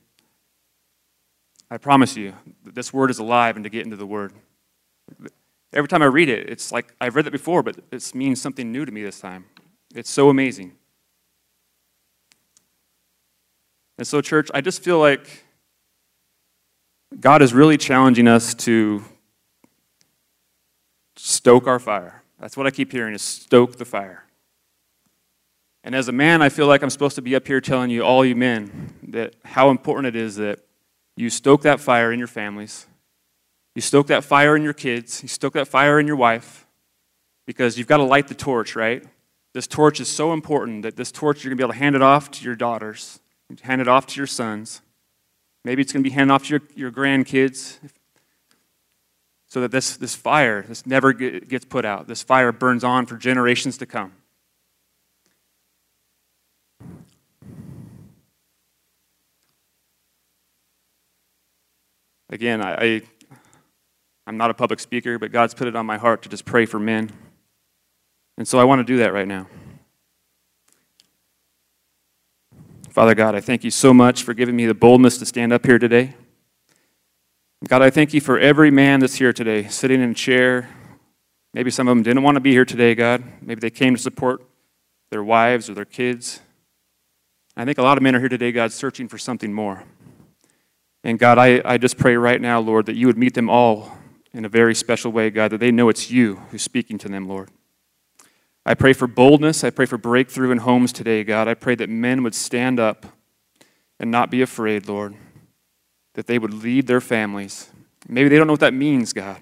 I 1.71 1.79
promise 1.79 2.17
you 2.17 2.35
this 2.65 2.93
word 2.93 3.11
is 3.11 3.19
alive 3.19 3.57
and 3.57 3.65
to 3.65 3.71
get 3.71 3.85
into 3.85 3.97
the 3.97 4.07
word. 4.07 4.33
Every 5.73 5.89
time 5.89 6.03
I 6.03 6.07
read 6.07 6.29
it, 6.29 6.49
it's 6.49 6.71
like 6.71 6.95
I've 7.01 7.17
read 7.17 7.27
it 7.27 7.33
before, 7.33 7.63
but 7.63 7.77
it 7.91 8.15
means 8.15 8.41
something 8.41 8.71
new 8.71 8.85
to 8.85 8.93
me 8.93 9.03
this 9.03 9.21
time. 9.21 9.47
It's 9.95 10.11
so 10.11 10.29
amazing. 10.29 10.73
And 13.99 14.07
so, 14.07 14.21
church, 14.21 14.51
I 14.55 14.61
just 14.61 14.83
feel 14.83 14.99
like 14.99 15.45
God 17.19 17.43
is 17.43 17.55
really 17.55 17.79
challenging 17.79 18.29
us 18.29 18.55
to 18.55 19.03
stoke 21.17 21.67
our 21.67 21.79
fire. 21.79 22.23
That's 22.39 22.57
what 22.57 22.67
I 22.67 22.71
keep 22.71 22.93
hearing 22.93 23.15
is 23.15 23.23
stoke 23.23 23.77
the 23.77 23.85
fire. 23.85 24.25
And 25.83 25.95
as 25.95 26.09
a 26.09 26.13
man, 26.13 26.43
I 26.43 26.49
feel 26.49 26.67
like 26.67 26.83
I'm 26.83 26.91
supposed 26.91 27.15
to 27.17 27.23
be 27.23 27.35
up 27.37 27.47
here 27.47 27.61
telling 27.61 27.91
you, 27.91 28.03
all 28.03 28.25
you 28.25 28.37
men, 28.37 28.93
that 29.05 29.35
how 29.45 29.71
important 29.71 30.15
it 30.15 30.21
is 30.21 30.37
that 30.37 30.66
you 31.17 31.31
stoke 31.31 31.63
that 31.63 31.81
fire 31.81 32.13
in 32.13 32.19
your 32.19 32.29
families. 32.29 32.87
You 33.75 33.83
stoke 33.83 34.07
that 34.09 34.25
fire 34.25 34.57
in 34.57 34.63
your 34.63 34.73
kids. 34.73 35.23
You 35.23 35.29
stoke 35.29 35.55
that 35.55 35.69
fire 35.69 35.99
in 35.99 36.07
your 36.07 36.17
wife. 36.17 36.67
Because 37.47 37.79
you've 37.79 37.87
got 37.87 37.99
to 37.99 38.03
light 38.03 38.29
the 38.29 38.35
torch, 38.35 38.77
right? 38.77 39.05
This 39.55 39.67
torch 39.67 40.01
is 40.01 40.09
so 40.09 40.33
important 40.33 40.83
that 40.83 40.97
this 40.97 41.11
torch, 41.11 41.43
you're 41.43 41.51
going 41.51 41.57
to 41.57 41.63
be 41.63 41.65
able 41.65 41.73
to 41.73 41.79
hand 41.79 41.97
it 41.97 42.03
off 42.03 42.31
to 42.33 42.45
your 42.45 42.57
daughters, 42.57 43.21
hand 43.63 43.81
it 43.81 43.89
off 43.89 44.07
to 44.09 44.21
your 44.21 44.27
sons. 44.27 44.83
Maybe 45.65 45.83
it's 45.83 45.93
going 45.93 46.03
to 46.05 46.09
be 46.09 46.15
handed 46.15 46.35
off 46.35 46.45
to 46.45 46.51
your, 46.51 46.63
your 46.75 46.93
grandkids 46.93 47.79
so 49.47 49.61
that 49.61 49.71
this, 49.71 49.97
this 49.97 50.15
fire, 50.15 50.63
this 50.69 50.85
never 50.85 51.13
gets 51.13 51.65
put 51.65 51.85
out. 51.85 52.09
This 52.09 52.23
fire 52.23 52.53
burns 52.53 52.85
on 52.85 53.07
for 53.07 53.17
generations 53.17 53.79
to 53.79 53.87
come. 53.87 54.13
Again, 62.31 62.61
I, 62.61 62.75
I, 62.75 63.03
I'm 64.27 64.37
not 64.37 64.51
a 64.51 64.55
public 64.55 64.81
speaker, 64.81 65.19
but 65.19 65.31
God's 65.31 65.55
put 65.55 65.69
it 65.69 65.77
on 65.77 65.87
my 65.87 65.97
heart 65.97 66.23
to 66.23 66.29
just 66.29 66.45
pray 66.45 66.67
for 66.67 66.81
men. 66.81 67.11
And 68.37 68.47
so 68.47 68.59
I 68.59 68.65
want 68.65 68.81
to 68.81 68.85
do 68.85 68.99
that 68.99 69.13
right 69.13 69.29
now. 69.29 69.47
Father 72.91 73.15
God, 73.15 73.35
I 73.35 73.41
thank 73.41 73.63
you 73.63 73.71
so 73.71 73.93
much 73.93 74.23
for 74.23 74.35
giving 74.35 74.57
me 74.57 74.67
the 74.67 74.75
boldness 74.75 75.19
to 75.19 75.27
stand 75.27 75.53
up 75.53 75.67
here 75.67 75.79
today. 75.79 76.15
God, 77.69 77.83
I 77.83 77.91
thank 77.91 78.15
you 78.15 78.21
for 78.21 78.39
every 78.39 78.71
man 78.71 79.01
that's 79.01 79.17
here 79.17 79.33
today, 79.33 79.69
sitting 79.69 80.01
in 80.01 80.11
a 80.11 80.15
chair. 80.15 80.69
Maybe 81.55 81.71
some 81.71 81.89
of 81.89 81.93
them 81.93 82.03
didn't 82.03 82.23
want 82.23 82.37
to 82.37 82.41
be 82.41 82.53
here 82.53 82.65
today, 82.65 82.95
God. 82.95 83.23
Maybe 83.41 83.61
they 83.61 83.71
came 83.71 83.95
to 83.95 84.01
support 84.01 84.43
their 85.11 85.23
wives 85.23 85.71
or 85.71 85.75
their 85.75 85.85
kids. 85.85 86.41
I 87.57 87.65
think 87.65 87.79
a 87.79 87.83
lot 87.83 87.97
of 87.97 88.03
men 88.03 88.15
are 88.15 88.21
here 88.21 88.29
today, 88.29 88.53
God, 88.53 88.73
searching 88.73 89.09
for 89.09 89.17
something 89.19 89.53
more. 89.53 89.85
And 91.07 91.21
God, 91.21 91.39
I, 91.39 91.63
I 91.65 91.79
just 91.79 91.99
pray 91.99 92.17
right 92.17 92.41
now, 92.41 92.59
Lord, 92.59 92.87
that 92.87 92.97
you 92.97 93.07
would 93.07 93.17
meet 93.17 93.35
them 93.35 93.49
all 93.49 93.97
in 94.33 94.45
a 94.45 94.49
very 94.49 94.75
special 94.75 95.13
way, 95.13 95.31
God, 95.31 95.53
that 95.53 95.59
they 95.59 95.71
know 95.71 95.89
it's 95.89 96.11
you 96.11 96.43
who's 96.51 96.63
speaking 96.63 96.99
to 96.99 97.09
them, 97.09 97.29
Lord. 97.29 97.49
I 98.67 98.75
pray 98.75 98.93
for 98.93 99.07
boldness. 99.07 99.63
I 99.63 99.71
pray 99.71 99.87
for 99.87 99.99
breakthrough 99.99 100.51
in 100.51 100.59
homes 100.59 100.93
today, 100.93 101.23
God. 101.23 101.47
I 101.47 101.55
pray 101.55 101.77
that 101.77 101.89
men 101.89 102.25
would 102.25 102.35
stand 102.35 102.81
up 102.81 103.07
and 104.01 104.11
not 104.11 104.33
be 104.33 104.43
afraid, 104.43 104.89
Lord, 104.89 105.15
that 106.15 106.27
they 106.27 106.41
would 106.41 106.53
lead 106.53 106.89
their 106.89 107.01
families. 107.01 107.71
Maybe 108.09 108.29
they 108.29 108.37
don't 108.37 108.49
know 108.49 108.55
what 108.55 108.61
that 108.61 108.75
means, 108.75 109.13
God, 109.13 109.39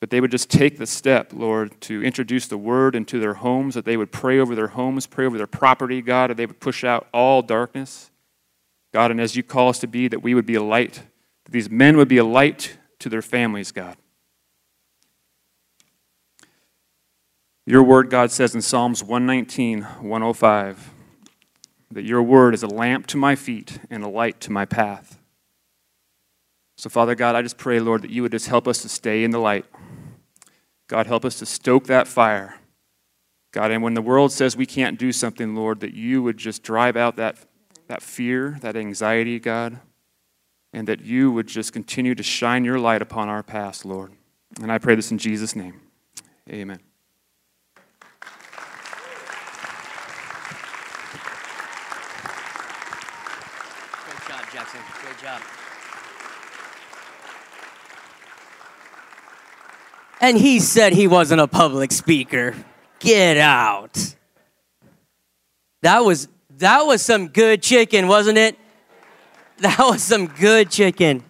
but 0.00 0.08
they 0.08 0.22
would 0.22 0.30
just 0.30 0.48
take 0.48 0.78
the 0.78 0.86
step, 0.86 1.34
Lord, 1.34 1.78
to 1.82 2.02
introduce 2.02 2.46
the 2.46 2.56
word 2.56 2.94
into 2.94 3.20
their 3.20 3.34
homes, 3.34 3.74
that 3.74 3.84
they 3.84 3.98
would 3.98 4.10
pray 4.10 4.38
over 4.38 4.54
their 4.54 4.68
homes, 4.68 5.06
pray 5.06 5.26
over 5.26 5.36
their 5.36 5.46
property, 5.46 6.00
God, 6.00 6.30
that 6.30 6.38
they 6.38 6.46
would 6.46 6.60
push 6.60 6.82
out 6.82 7.08
all 7.12 7.42
darkness. 7.42 8.09
God, 8.92 9.10
and 9.10 9.20
as 9.20 9.36
you 9.36 9.42
call 9.42 9.68
us 9.68 9.78
to 9.80 9.86
be, 9.86 10.08
that 10.08 10.22
we 10.22 10.34
would 10.34 10.46
be 10.46 10.56
a 10.56 10.62
light, 10.62 11.02
that 11.44 11.52
these 11.52 11.70
men 11.70 11.96
would 11.96 12.08
be 12.08 12.18
a 12.18 12.24
light 12.24 12.78
to 12.98 13.08
their 13.08 13.22
families, 13.22 13.72
God. 13.72 13.96
Your 17.66 17.82
word, 17.82 18.10
God 18.10 18.30
says 18.30 18.54
in 18.54 18.62
Psalms 18.62 19.04
119, 19.04 19.82
105, 19.82 20.90
that 21.92 22.04
your 22.04 22.22
word 22.22 22.54
is 22.54 22.62
a 22.62 22.68
lamp 22.68 23.06
to 23.08 23.16
my 23.16 23.36
feet 23.36 23.78
and 23.90 24.02
a 24.02 24.08
light 24.08 24.40
to 24.40 24.50
my 24.50 24.64
path. 24.64 25.18
So, 26.76 26.88
Father 26.88 27.14
God, 27.14 27.36
I 27.36 27.42
just 27.42 27.58
pray, 27.58 27.78
Lord, 27.78 28.02
that 28.02 28.10
you 28.10 28.22
would 28.22 28.32
just 28.32 28.46
help 28.46 28.66
us 28.66 28.82
to 28.82 28.88
stay 28.88 29.22
in 29.22 29.30
the 29.30 29.38
light. 29.38 29.66
God, 30.88 31.06
help 31.06 31.24
us 31.24 31.38
to 31.38 31.46
stoke 31.46 31.84
that 31.86 32.08
fire. 32.08 32.56
God, 33.52 33.70
and 33.70 33.82
when 33.82 33.94
the 33.94 34.02
world 34.02 34.32
says 34.32 34.56
we 34.56 34.66
can't 34.66 34.98
do 34.98 35.12
something, 35.12 35.54
Lord, 35.54 35.80
that 35.80 35.94
you 35.94 36.22
would 36.22 36.38
just 36.38 36.62
drive 36.62 36.96
out 36.96 37.16
that, 37.16 37.36
that 37.90 38.02
fear, 38.02 38.56
that 38.60 38.76
anxiety, 38.76 39.40
God, 39.40 39.80
and 40.72 40.86
that 40.86 41.00
you 41.00 41.32
would 41.32 41.48
just 41.48 41.72
continue 41.72 42.14
to 42.14 42.22
shine 42.22 42.64
your 42.64 42.78
light 42.78 43.02
upon 43.02 43.28
our 43.28 43.42
past, 43.42 43.84
Lord. 43.84 44.12
And 44.62 44.70
I 44.70 44.78
pray 44.78 44.94
this 44.94 45.10
in 45.10 45.18
Jesus' 45.18 45.56
name. 45.56 45.80
Amen. 46.48 46.78
Jackson. 54.52 54.80
Great 55.02 55.18
job. 55.20 55.42
And 60.20 60.38
he 60.38 60.60
said 60.60 60.92
he 60.92 61.08
wasn't 61.08 61.40
a 61.40 61.48
public 61.48 61.90
speaker. 61.90 62.54
Get 63.00 63.36
out. 63.36 64.14
That 65.82 66.04
was 66.04 66.28
that 66.60 66.82
was 66.82 67.02
some 67.02 67.28
good 67.28 67.62
chicken, 67.62 68.06
wasn't 68.06 68.38
it? 68.38 68.56
That 69.58 69.78
was 69.78 70.02
some 70.02 70.26
good 70.26 70.70
chicken. 70.70 71.22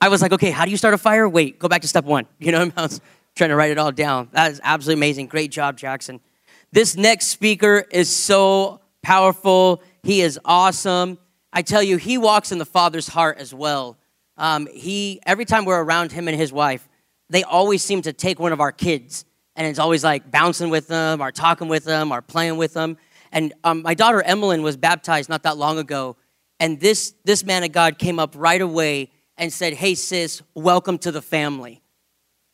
I 0.00 0.08
was 0.08 0.22
like, 0.22 0.32
okay, 0.32 0.50
how 0.50 0.64
do 0.64 0.70
you 0.70 0.76
start 0.76 0.94
a 0.94 0.98
fire? 0.98 1.28
Wait, 1.28 1.58
go 1.58 1.68
back 1.68 1.82
to 1.82 1.88
step 1.88 2.04
one. 2.04 2.26
You 2.38 2.52
know, 2.52 2.72
I 2.76 2.82
was 2.82 3.00
trying 3.36 3.50
to 3.50 3.56
write 3.56 3.70
it 3.70 3.78
all 3.78 3.92
down. 3.92 4.28
That 4.32 4.50
is 4.50 4.60
absolutely 4.62 5.00
amazing. 5.00 5.26
Great 5.26 5.50
job, 5.50 5.76
Jackson. 5.76 6.20
This 6.72 6.96
next 6.96 7.26
speaker 7.26 7.84
is 7.90 8.08
so 8.14 8.80
powerful. 9.02 9.82
He 10.02 10.20
is 10.20 10.38
awesome. 10.44 11.18
I 11.52 11.62
tell 11.62 11.82
you, 11.82 11.96
he 11.96 12.18
walks 12.18 12.50
in 12.50 12.58
the 12.58 12.64
Father's 12.64 13.06
heart 13.06 13.38
as 13.38 13.54
well. 13.54 13.96
Um, 14.36 14.66
he 14.66 15.20
every 15.24 15.44
time 15.44 15.64
we're 15.64 15.80
around 15.80 16.10
him 16.10 16.26
and 16.26 16.36
his 16.36 16.52
wife, 16.52 16.88
they 17.30 17.44
always 17.44 17.82
seem 17.82 18.02
to 18.02 18.12
take 18.12 18.40
one 18.40 18.52
of 18.52 18.60
our 18.60 18.72
kids, 18.72 19.24
and 19.54 19.66
it's 19.66 19.78
always 19.78 20.02
like 20.02 20.30
bouncing 20.30 20.70
with 20.70 20.88
them, 20.88 21.20
or 21.20 21.30
talking 21.30 21.68
with 21.68 21.84
them, 21.84 22.10
or 22.10 22.20
playing 22.20 22.56
with 22.56 22.74
them. 22.74 22.96
And 23.34 23.52
um, 23.64 23.82
my 23.82 23.92
daughter 23.92 24.22
Emmeline 24.22 24.62
was 24.62 24.78
baptized 24.78 25.28
not 25.28 25.42
that 25.42 25.58
long 25.58 25.78
ago, 25.78 26.16
and 26.58 26.80
this 26.80 27.14
this 27.24 27.44
man 27.44 27.62
of 27.62 27.72
God 27.72 27.98
came 27.98 28.18
up 28.18 28.32
right 28.34 28.62
away 28.62 29.10
and 29.36 29.52
said, 29.52 29.74
"Hey 29.74 29.94
sis, 29.94 30.40
welcome 30.54 30.96
to 30.98 31.12
the 31.12 31.20
family," 31.20 31.82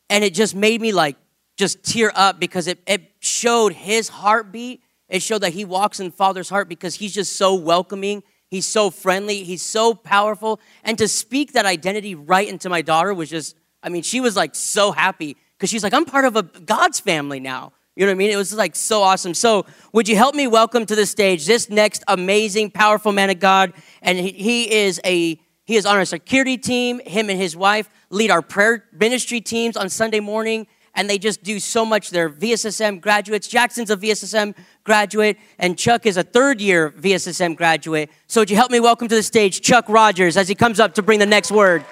and 0.08 0.24
it 0.24 0.34
just 0.34 0.56
made 0.56 0.80
me 0.80 0.90
like 0.90 1.16
just 1.56 1.84
tear 1.84 2.10
up 2.16 2.40
because 2.40 2.66
it 2.66 2.80
it 2.86 3.12
showed 3.20 3.74
his 3.74 4.08
heartbeat. 4.08 4.82
It 5.08 5.22
showed 5.22 5.42
that 5.42 5.52
he 5.52 5.64
walks 5.64 6.00
in 6.00 6.10
Father's 6.10 6.48
heart 6.48 6.68
because 6.68 6.96
he's 6.96 7.14
just 7.14 7.36
so 7.36 7.54
welcoming 7.54 8.24
He's 8.50 8.66
so 8.66 8.90
friendly. 8.90 9.44
He's 9.44 9.62
so 9.62 9.94
powerful. 9.94 10.60
And 10.82 10.98
to 10.98 11.06
speak 11.06 11.52
that 11.52 11.66
identity 11.66 12.16
right 12.16 12.48
into 12.48 12.68
my 12.68 12.82
daughter 12.82 13.14
was 13.14 13.30
just, 13.30 13.56
I 13.82 13.88
mean, 13.88 14.02
she 14.02 14.20
was 14.20 14.34
like 14.36 14.56
so 14.56 14.90
happy 14.90 15.36
because 15.56 15.70
she's 15.70 15.84
like, 15.84 15.94
I'm 15.94 16.04
part 16.04 16.24
of 16.24 16.34
a 16.34 16.42
God's 16.42 16.98
family 16.98 17.38
now. 17.38 17.72
You 17.96 18.06
know 18.06 18.10
what 18.10 18.16
I 18.16 18.18
mean? 18.18 18.30
It 18.30 18.36
was 18.36 18.54
like 18.54 18.76
so 18.76 19.02
awesome. 19.02 19.34
So, 19.34 19.66
would 19.92 20.08
you 20.08 20.16
help 20.16 20.34
me 20.34 20.46
welcome 20.46 20.86
to 20.86 20.94
the 20.94 21.06
stage 21.06 21.46
this 21.46 21.68
next 21.68 22.04
amazing, 22.06 22.70
powerful 22.70 23.12
man 23.12 23.30
of 23.30 23.40
God? 23.40 23.72
And 24.00 24.18
he, 24.18 24.30
he 24.30 24.72
is 24.72 25.00
a 25.04 25.40
he 25.64 25.76
is 25.76 25.86
on 25.86 25.96
our 25.96 26.04
security 26.04 26.56
team. 26.56 27.00
Him 27.04 27.30
and 27.30 27.38
his 27.38 27.56
wife 27.56 27.88
lead 28.08 28.30
our 28.30 28.42
prayer 28.42 28.84
ministry 28.92 29.40
teams 29.40 29.76
on 29.76 29.88
Sunday 29.88 30.20
morning 30.20 30.66
and 30.94 31.08
they 31.08 31.18
just 31.18 31.42
do 31.42 31.60
so 31.60 31.84
much. 31.84 32.10
They're 32.10 32.30
VSSM 32.30 33.00
graduates. 33.00 33.48
Jackson's 33.48 33.90
a 33.90 33.96
VSSM 33.96 34.54
graduate, 34.84 35.38
and 35.58 35.78
Chuck 35.78 36.06
is 36.06 36.16
a 36.16 36.22
third 36.22 36.60
year 36.60 36.90
VSSM 36.90 37.56
graduate. 37.56 38.10
So, 38.26 38.40
would 38.40 38.50
you 38.50 38.56
help 38.56 38.70
me 38.70 38.80
welcome 38.80 39.08
to 39.08 39.14
the 39.14 39.22
stage 39.22 39.60
Chuck 39.60 39.88
Rogers 39.88 40.36
as 40.36 40.48
he 40.48 40.54
comes 40.54 40.80
up 40.80 40.94
to 40.94 41.02
bring 41.02 41.18
the 41.18 41.26
next 41.26 41.52
word? 41.52 41.84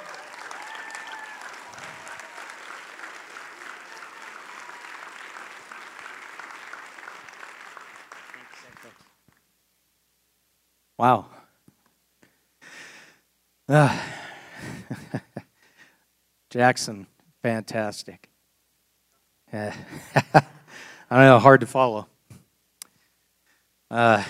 Wow. 10.98 11.26
Uh, 13.68 13.96
Jackson, 16.50 17.06
fantastic. 17.40 18.28
I 19.52 19.72
don't 21.08 21.20
know, 21.20 21.38
hard 21.38 21.60
to 21.60 21.66
follow. 21.66 22.08
Uh, 23.88 24.24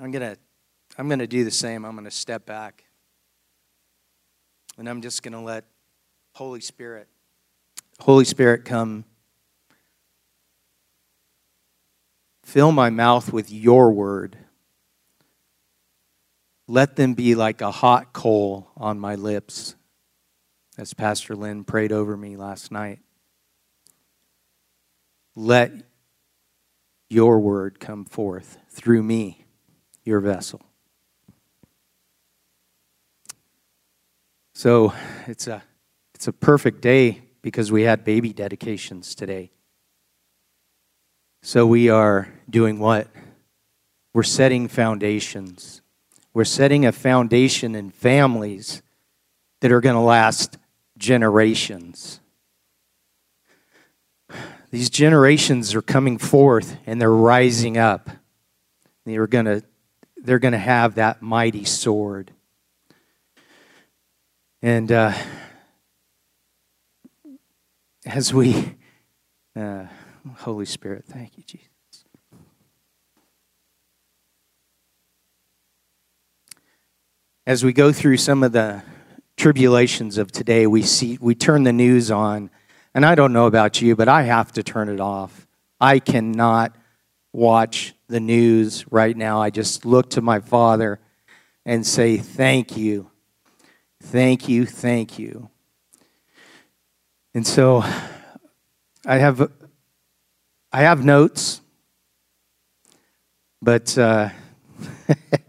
I'm 0.00 0.10
gonna, 0.10 0.36
I'm 0.98 1.08
gonna 1.08 1.28
do 1.28 1.44
the 1.44 1.50
same. 1.52 1.84
I'm 1.84 1.94
gonna 1.94 2.10
step 2.10 2.44
back, 2.44 2.82
and 4.78 4.88
I'm 4.88 5.00
just 5.00 5.22
gonna 5.22 5.42
let 5.42 5.64
Holy 6.34 6.60
Spirit, 6.60 7.06
Holy 8.00 8.24
Spirit, 8.24 8.64
come 8.64 9.04
fill 12.42 12.72
my 12.72 12.90
mouth 12.90 13.32
with 13.32 13.52
Your 13.52 13.92
word. 13.92 14.36
Let 16.68 16.94
them 16.94 17.14
be 17.14 17.34
like 17.34 17.60
a 17.60 17.72
hot 17.72 18.12
coal 18.12 18.70
on 18.76 19.00
my 19.00 19.16
lips, 19.16 19.74
as 20.76 20.94
Pastor 20.94 21.34
Lynn 21.34 21.64
prayed 21.64 21.90
over 21.90 22.16
me 22.16 22.36
last 22.36 22.70
night 22.70 23.00
let 25.38 25.70
your 27.08 27.38
word 27.38 27.78
come 27.78 28.04
forth 28.04 28.58
through 28.70 29.04
me, 29.04 29.44
your 30.02 30.18
vessel. 30.18 30.60
So 34.52 34.92
it's 35.28 35.46
a, 35.46 35.62
it's 36.16 36.26
a 36.26 36.32
perfect 36.32 36.80
day 36.80 37.22
because 37.40 37.70
we 37.70 37.82
had 37.82 38.04
baby 38.04 38.32
dedications 38.32 39.14
today. 39.14 39.52
So 41.42 41.64
we 41.66 41.88
are 41.88 42.28
doing 42.50 42.80
what? 42.80 43.06
We're 44.12 44.24
setting 44.24 44.66
foundations. 44.66 45.82
We're 46.38 46.44
setting 46.44 46.86
a 46.86 46.92
foundation 46.92 47.74
in 47.74 47.90
families 47.90 48.80
that 49.58 49.72
are 49.72 49.80
going 49.80 49.96
to 49.96 50.00
last 50.00 50.56
generations. 50.96 52.20
these 54.70 54.88
generations 54.88 55.74
are 55.74 55.82
coming 55.82 56.16
forth 56.16 56.76
and 56.86 57.00
they're 57.00 57.10
rising 57.10 57.76
up. 57.76 58.08
They're 59.04 59.26
going 59.26 59.46
to 59.46 59.64
they're 60.16 60.38
going 60.38 60.52
to 60.52 60.58
have 60.58 60.94
that 60.94 61.20
mighty 61.20 61.64
sword. 61.64 62.30
And 64.62 64.92
uh, 64.92 65.14
as 68.06 68.32
we, 68.32 68.76
uh, 69.56 69.86
Holy 70.36 70.66
Spirit, 70.66 71.04
thank 71.04 71.36
you, 71.36 71.42
Jesus. 71.42 71.67
As 77.48 77.64
we 77.64 77.72
go 77.72 77.92
through 77.92 78.18
some 78.18 78.42
of 78.42 78.52
the 78.52 78.82
tribulations 79.38 80.18
of 80.18 80.30
today, 80.30 80.66
we 80.66 80.82
see 80.82 81.16
we 81.18 81.34
turn 81.34 81.62
the 81.62 81.72
news 81.72 82.10
on, 82.10 82.50
and 82.92 83.06
I 83.06 83.14
don't 83.14 83.32
know 83.32 83.46
about 83.46 83.80
you, 83.80 83.96
but 83.96 84.06
I 84.06 84.24
have 84.24 84.52
to 84.52 84.62
turn 84.62 84.90
it 84.90 85.00
off. 85.00 85.46
I 85.80 85.98
cannot 85.98 86.76
watch 87.32 87.94
the 88.06 88.20
news 88.20 88.84
right 88.92 89.16
now. 89.16 89.40
I 89.40 89.48
just 89.48 89.86
look 89.86 90.10
to 90.10 90.20
my 90.20 90.40
Father 90.40 91.00
and 91.64 91.86
say, 91.86 92.18
Thank 92.18 92.76
you. 92.76 93.10
Thank 94.02 94.46
you. 94.46 94.66
Thank 94.66 95.18
you. 95.18 95.48
And 97.32 97.46
so 97.46 97.82
I 99.06 99.16
have 99.16 99.50
I 100.70 100.82
have 100.82 101.02
notes, 101.02 101.62
but 103.62 103.96
uh, 103.96 104.28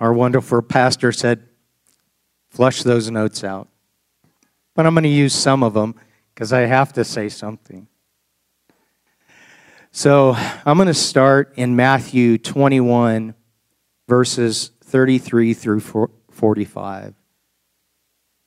our 0.00 0.12
wonderful 0.12 0.62
pastor 0.62 1.12
said, 1.12 1.46
flush 2.48 2.82
those 2.82 3.10
notes 3.10 3.44
out. 3.44 3.68
But 4.74 4.86
I'm 4.86 4.94
going 4.94 5.04
to 5.04 5.10
use 5.10 5.34
some 5.34 5.62
of 5.62 5.74
them 5.74 5.94
because 6.34 6.52
I 6.52 6.60
have 6.60 6.92
to 6.94 7.04
say 7.04 7.28
something. 7.28 7.86
So 9.92 10.34
I'm 10.64 10.76
going 10.76 10.86
to 10.86 10.94
start 10.94 11.52
in 11.56 11.76
Matthew 11.76 12.38
21, 12.38 13.34
verses 14.08 14.70
33 14.84 15.52
through 15.52 15.80
45. 16.30 17.14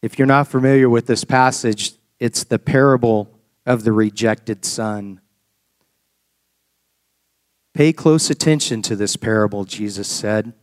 If 0.02 0.18
you're 0.18 0.26
not 0.26 0.48
familiar 0.48 0.90
with 0.90 1.06
this 1.06 1.24
passage, 1.24 1.94
it's 2.20 2.44
the 2.44 2.60
parable 2.60 3.30
of 3.66 3.84
the 3.84 3.92
rejected 3.92 4.66
son. 4.66 5.22
Pay 7.74 7.94
close 7.94 8.30
attention 8.30 8.82
to 8.84 8.96
this 8.96 9.16
parable, 9.16 9.66
Jesus 9.66 10.08
said. 10.08 10.54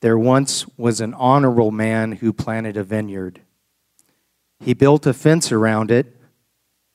There 0.00 0.18
once 0.18 0.66
was 0.76 1.00
an 1.00 1.14
honorable 1.14 1.70
man 1.70 2.12
who 2.12 2.32
planted 2.32 2.76
a 2.76 2.84
vineyard. 2.84 3.40
He 4.60 4.74
built 4.74 5.06
a 5.06 5.12
fence 5.12 5.50
around 5.50 5.90
it, 5.90 6.16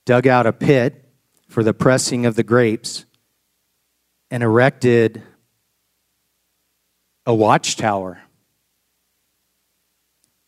dug 0.05 0.27
out 0.27 0.45
a 0.45 0.53
pit, 0.53 1.03
for 1.53 1.63
the 1.63 1.73
pressing 1.73 2.25
of 2.25 2.35
the 2.35 2.43
grapes 2.43 3.05
and 4.31 4.41
erected 4.41 5.21
a 7.27 7.33
watchtower. 7.35 8.21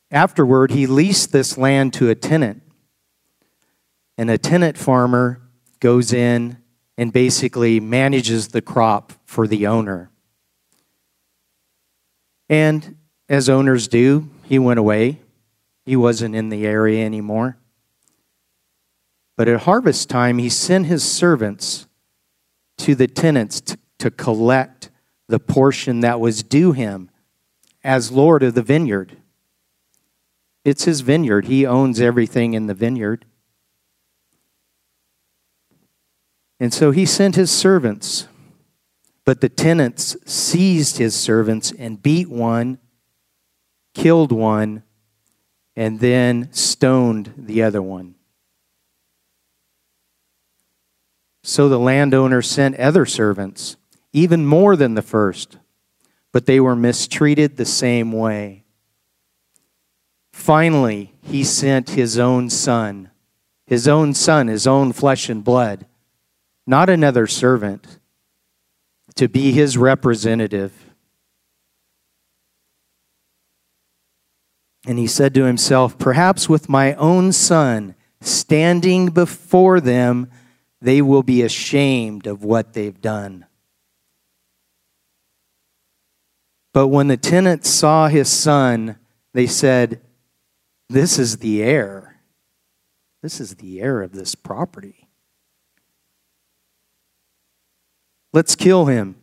Afterward, 0.09 0.71
he 0.71 0.88
leased 0.88 1.31
this 1.31 1.59
land 1.59 1.93
to 1.93 2.09
a 2.09 2.15
tenant. 2.15 2.63
And 4.17 4.31
a 4.31 4.39
tenant 4.39 4.77
farmer 4.77 5.41
goes 5.79 6.12
in 6.12 6.57
and 6.97 7.13
basically 7.13 7.79
manages 7.79 8.47
the 8.47 8.62
crop 8.62 9.13
for 9.25 9.45
the 9.45 9.67
owner. 9.67 10.09
And 12.49 12.97
as 13.27 13.49
owners 13.49 13.87
do, 13.87 14.29
he 14.43 14.59
went 14.59 14.79
away. 14.79 15.19
He 15.85 15.95
wasn't 15.95 16.35
in 16.35 16.49
the 16.49 16.65
area 16.65 17.05
anymore. 17.05 17.57
But 19.37 19.47
at 19.47 19.61
harvest 19.61 20.09
time, 20.09 20.37
he 20.37 20.49
sent 20.49 20.85
his 20.85 21.03
servants 21.03 21.87
to 22.77 22.95
the 22.95 23.07
tenants 23.07 23.61
to, 23.61 23.77
to 23.99 24.11
collect 24.11 24.89
the 25.27 25.39
portion 25.39 26.01
that 26.01 26.19
was 26.19 26.43
due 26.43 26.71
him 26.71 27.10
as 27.84 28.12
Lord 28.12 28.43
of 28.43 28.53
the 28.53 28.62
vineyard. 28.62 29.17
It's 30.63 30.86
his 30.86 31.01
vineyard, 31.01 31.45
he 31.45 31.65
owns 31.65 31.99
everything 31.99 32.53
in 32.53 32.67
the 32.67 32.73
vineyard. 32.73 33.25
And 36.60 36.73
so 36.73 36.91
he 36.91 37.05
sent 37.05 37.36
his 37.36 37.51
servants, 37.51 38.27
but 39.25 39.41
the 39.41 39.49
tenants 39.49 40.15
seized 40.25 40.97
his 40.97 41.15
servants 41.15 41.73
and 41.77 42.01
beat 42.01 42.29
one, 42.29 42.77
killed 43.95 44.31
one, 44.31 44.83
and 45.75 45.99
then 45.99 46.47
stoned 46.53 47.33
the 47.35 47.63
other 47.63 47.81
one. 47.81 48.15
So 51.43 51.67
the 51.67 51.79
landowner 51.79 52.41
sent 52.41 52.77
other 52.77 53.05
servants, 53.05 53.77
even 54.13 54.45
more 54.45 54.75
than 54.75 54.93
the 54.93 55.01
first, 55.01 55.57
but 56.31 56.45
they 56.45 56.59
were 56.59 56.75
mistreated 56.75 57.57
the 57.57 57.65
same 57.65 58.11
way. 58.11 58.63
Finally, 60.33 61.13
he 61.21 61.43
sent 61.43 61.91
his 61.91 62.19
own 62.19 62.49
son, 62.49 63.09
his 63.65 63.88
own 63.88 64.13
son, 64.13 64.47
his 64.47 64.67
own 64.67 64.91
flesh 64.93 65.29
and 65.29 65.43
blood, 65.43 65.85
not 66.67 66.89
another 66.89 67.25
servant, 67.25 67.99
to 69.15 69.28
be 69.28 69.51
his 69.51 69.78
representative. 69.78 70.73
And 74.88 74.99
he 74.99 75.08
said 75.08 75.34
to 75.34 75.45
himself, 75.45 75.97
Perhaps 75.97 76.47
with 76.47 76.69
my 76.69 76.93
own 76.95 77.32
son 77.32 77.95
standing 78.21 79.08
before 79.08 79.80
them, 79.80 80.30
they 80.82 81.01
will 81.01 81.23
be 81.23 81.41
ashamed 81.41 82.28
of 82.28 82.43
what 82.43 82.73
they've 82.73 83.01
done. 83.01 83.45
But 86.73 86.89
when 86.89 87.08
the 87.08 87.17
tenants 87.17 87.69
saw 87.69 88.08
his 88.08 88.30
son, 88.30 88.97
they 89.34 89.47
said, 89.47 90.01
This 90.89 91.17
is 91.17 91.38
the 91.38 91.63
heir. 91.63 92.19
This 93.23 93.39
is 93.39 93.56
the 93.56 93.82
heir 93.82 94.01
of 94.01 94.12
this 94.12 94.36
property. 94.36 95.05
Let's 98.36 98.58
kill 98.58 98.88
him, 98.88 99.15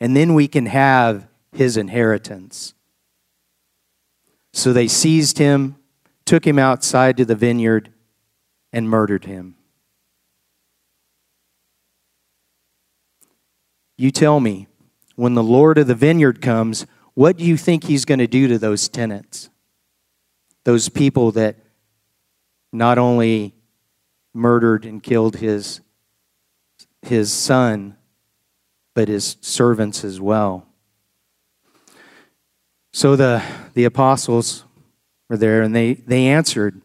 and 0.00 0.16
then 0.16 0.34
we 0.34 0.48
can 0.48 0.66
have 0.66 1.28
his 1.52 1.76
inheritance. 1.76 2.74
So 4.52 4.72
they 4.72 4.88
seized 4.88 5.38
him, 5.38 5.76
took 6.24 6.44
him 6.44 6.58
outside 6.58 7.16
to 7.18 7.24
the 7.24 7.36
vineyard, 7.36 7.92
and 8.72 8.90
murdered 8.90 9.26
him. 9.26 9.54
You 13.96 14.10
tell 14.10 14.40
me, 14.40 14.66
when 15.14 15.34
the 15.34 15.44
Lord 15.44 15.78
of 15.78 15.86
the 15.86 15.94
vineyard 15.94 16.42
comes, 16.42 16.86
what 17.14 17.36
do 17.36 17.44
you 17.44 17.56
think 17.56 17.84
he's 17.84 18.04
going 18.04 18.18
to 18.18 18.26
do 18.26 18.48
to 18.48 18.58
those 18.58 18.88
tenants? 18.88 19.48
Those 20.64 20.88
people 20.88 21.30
that 21.32 21.54
not 22.72 22.98
only 22.98 23.54
murdered 24.34 24.84
and 24.84 25.00
killed 25.00 25.36
his, 25.36 25.80
his 27.02 27.32
son, 27.32 27.96
but 28.94 29.08
his 29.08 29.36
servants 29.40 30.04
as 30.04 30.20
well. 30.20 30.66
So 32.92 33.16
the, 33.16 33.42
the 33.74 33.84
apostles 33.84 34.64
were 35.28 35.36
there 35.36 35.62
and 35.62 35.74
they, 35.74 35.94
they 35.94 36.26
answered, 36.26 36.80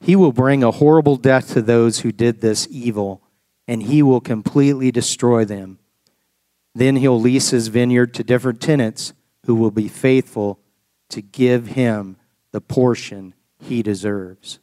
He 0.00 0.14
will 0.14 0.32
bring 0.32 0.62
a 0.62 0.72
horrible 0.72 1.16
death 1.16 1.52
to 1.54 1.62
those 1.62 2.00
who 2.00 2.12
did 2.12 2.40
this 2.40 2.68
evil, 2.70 3.22
and 3.66 3.82
he 3.82 4.02
will 4.02 4.20
completely 4.20 4.90
destroy 4.90 5.44
them. 5.44 5.78
Then 6.74 6.96
he'll 6.96 7.20
lease 7.20 7.50
his 7.50 7.68
vineyard 7.68 8.12
to 8.14 8.24
different 8.24 8.60
tenants 8.60 9.14
who 9.46 9.54
will 9.54 9.70
be 9.70 9.88
faithful 9.88 10.60
to 11.08 11.22
give 11.22 11.68
him 11.68 12.16
the 12.52 12.60
portion 12.60 13.34
he 13.58 13.82
deserves. 13.82 14.58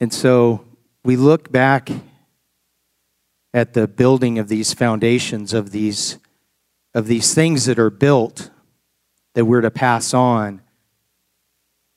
And 0.00 0.12
so 0.12 0.64
we 1.04 1.16
look 1.16 1.50
back 1.50 1.90
at 3.52 3.74
the 3.74 3.88
building 3.88 4.38
of 4.38 4.48
these 4.48 4.72
foundations 4.74 5.52
of 5.52 5.70
these 5.70 6.18
of 6.94 7.06
these 7.06 7.34
things 7.34 7.66
that 7.66 7.78
are 7.78 7.90
built 7.90 8.50
that 9.34 9.44
we're 9.44 9.60
to 9.60 9.70
pass 9.70 10.14
on. 10.14 10.62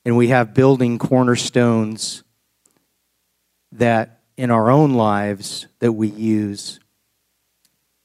And 0.04 0.16
we 0.16 0.28
have 0.28 0.54
building 0.54 0.98
cornerstones 0.98 2.22
that 3.72 4.20
in 4.36 4.50
our 4.50 4.70
own 4.70 4.94
lives 4.94 5.66
that 5.78 5.92
we 5.92 6.08
use. 6.08 6.78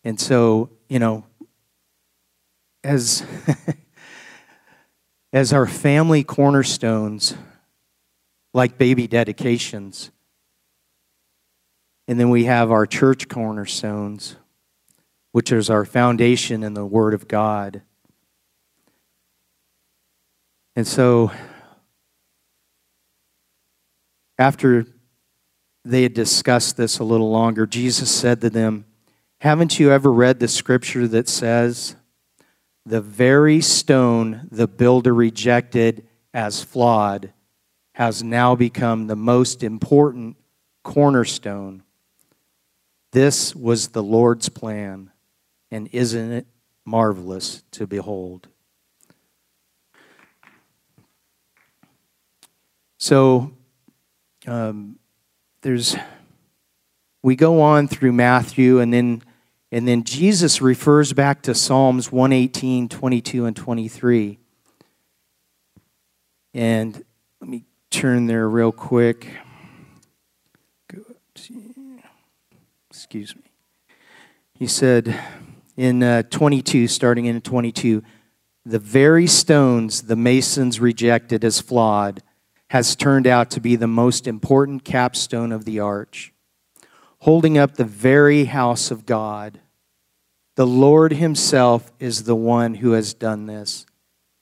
And 0.04 0.20
so, 0.20 0.70
you 0.88 1.00
know, 1.00 1.26
as 2.84 3.26
as 5.34 5.52
our 5.52 5.68
family 5.68 6.24
cornerstones 6.24 7.36
like 8.58 8.80
baby 8.80 9.08
dedications. 9.08 10.10
And 12.08 12.20
then 12.20 12.32
we 12.32 12.46
have 12.46 12.72
our 12.72 12.88
church 12.88 13.30
cornerstones, 13.30 14.36
which 15.32 15.52
is 15.52 15.70
our 15.70 15.86
foundation 15.86 16.64
in 16.64 16.74
the 16.74 16.86
Word 16.86 17.14
of 17.14 17.28
God. 17.28 17.84
And 20.76 20.88
so 20.88 21.32
after 24.40 24.88
they 25.86 26.02
had 26.02 26.16
discussed 26.16 26.78
this 26.78 26.98
a 26.98 27.04
little 27.04 27.30
longer, 27.30 27.68
Jesus 27.68 28.10
said 28.10 28.42
to 28.42 28.50
them, 28.50 28.86
Haven't 29.42 29.80
you 29.80 29.92
ever 29.92 30.12
read 30.12 30.40
the 30.40 30.48
scripture 30.48 31.08
that 31.10 31.30
says, 31.30 31.96
The 32.88 33.02
very 33.02 33.62
stone 33.62 34.48
the 34.52 34.68
builder 34.68 35.14
rejected 35.14 36.08
as 36.34 36.64
flawed 36.64 37.34
has 37.98 38.22
now 38.22 38.54
become 38.54 39.08
the 39.08 39.16
most 39.16 39.64
important 39.64 40.38
cornerstone? 40.84 41.82
This 43.12 43.56
was 43.56 43.88
the 43.88 44.04
Lord's 44.04 44.50
plan, 44.50 45.10
and 45.72 45.90
isn't 45.92 46.32
it 46.32 46.46
marvelous 46.86 47.64
to 47.72 47.88
behold? 47.88 48.50
So, 53.00 53.54
um, 54.46 55.00
there's 55.62 55.96
we 57.24 57.36
go 57.36 57.62
on 57.62 57.88
through 57.88 58.14
Matthew 58.14 58.80
and 58.80 58.94
then 58.94 59.24
and 59.72 59.88
then 59.88 60.04
Jesus 60.04 60.62
refers 60.62 61.14
back 61.14 61.42
to 61.42 61.56
Psalms 61.56 62.12
118, 62.12 62.90
22, 62.90 63.46
and 63.46 63.56
23. 63.56 64.38
And 66.54 67.04
turn 67.90 68.28
there 68.28 68.50
real 68.50 68.72
quick. 68.72 69.38
Excuse 72.90 73.36
me. 73.36 73.44
He 74.54 74.68
said 74.68 75.20
in 75.76 76.02
uh, 76.02 76.24
22, 76.24 76.88
starting 76.88 77.26
in 77.26 77.42
22, 77.42 78.04
the 78.66 78.80
very 78.80 79.28
stones 79.28 80.04
the 80.04 80.16
masons 80.16 80.80
rejected 80.80 81.46
as 81.46 81.62
flawed 81.62 82.22
has 82.72 82.96
turned 82.96 83.28
out 83.28 83.50
to 83.52 83.62
be 83.62 83.76
the 83.76 83.88
most 83.88 84.28
important 84.28 84.84
capstone 84.84 85.52
of 85.52 85.64
the 85.64 85.80
arch, 85.80 86.34
holding 87.20 87.58
up 87.58 87.76
the 87.76 87.86
very 87.86 88.46
house 88.46 88.92
of 88.92 89.06
God. 89.06 89.60
The 90.56 90.68
Lord 90.68 91.14
Himself 91.14 91.92
is 92.00 92.24
the 92.24 92.36
one 92.36 92.76
who 92.76 92.92
has 92.92 93.14
done 93.14 93.46
this, 93.46 93.86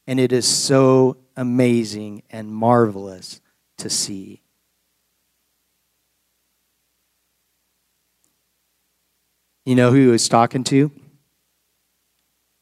and 0.08 0.20
it 0.20 0.32
is 0.32 0.48
so 0.48 1.18
amazing 1.36 2.24
and 2.30 2.54
marvelous 2.54 3.42
to 3.78 3.90
see. 3.90 4.42
You 9.66 9.76
know 9.76 9.92
who 9.92 9.98
he 9.98 10.08
was 10.08 10.30
talking 10.30 10.64
to? 10.66 10.92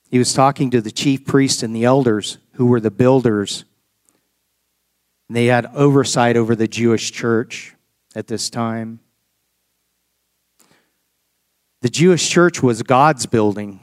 He 0.10 0.20
was 0.20 0.34
talking 0.34 0.70
to 0.72 0.80
the 0.80 0.92
chief 0.92 1.26
priests 1.26 1.64
and 1.64 1.76
the 1.76 1.84
elders 1.84 2.38
who 2.54 2.68
were 2.68 2.80
the 2.80 2.92
builders 2.92 3.66
And 5.28 5.36
they 5.36 5.48
had 5.48 5.66
oversight 5.74 6.38
over 6.38 6.56
the 6.56 6.68
Jewish 6.68 7.12
church 7.12 7.74
at 8.16 8.28
this 8.28 8.50
time. 8.50 9.00
The 11.82 11.90
Jewish 11.90 12.30
church 12.30 12.62
was 12.62 12.84
God's 12.84 13.26
building, 13.26 13.80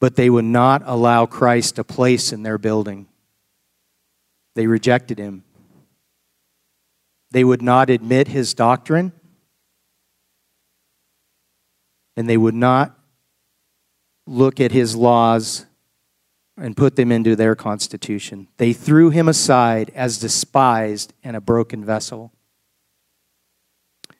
but 0.00 0.16
they 0.16 0.28
would 0.28 0.44
not 0.44 0.82
allow 0.84 1.26
Christ 1.26 1.78
a 1.78 1.84
place 1.84 2.32
in 2.32 2.42
their 2.42 2.58
building. 2.58 3.06
They 4.54 4.66
rejected 4.66 5.18
him. 5.18 5.44
They 7.30 7.44
would 7.44 7.62
not 7.62 7.90
admit 7.90 8.28
his 8.28 8.54
doctrine, 8.54 9.12
and 12.16 12.28
they 12.28 12.36
would 12.36 12.54
not 12.54 12.98
look 14.26 14.60
at 14.60 14.72
his 14.72 14.96
laws 14.96 15.66
and 16.56 16.76
put 16.76 16.96
them 16.96 17.12
into 17.12 17.36
their 17.36 17.54
constitution. 17.54 18.48
They 18.56 18.72
threw 18.72 19.10
him 19.10 19.28
aside 19.28 19.90
as 19.94 20.18
despised 20.18 21.12
and 21.22 21.36
a 21.36 21.40
broken 21.40 21.84
vessel, 21.84 22.32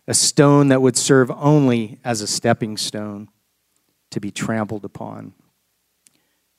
a 0.07 0.15
stone 0.15 0.69
that 0.69 0.83
would 0.83 0.97
serve 0.97 1.31
only 1.31 1.99
as 2.05 2.21
a 2.21 2.27
stepping 2.27 2.77
stone 2.77 3.29
to 4.11 4.21
be 4.21 4.31
trampled 4.31 4.85
upon. 4.85 5.33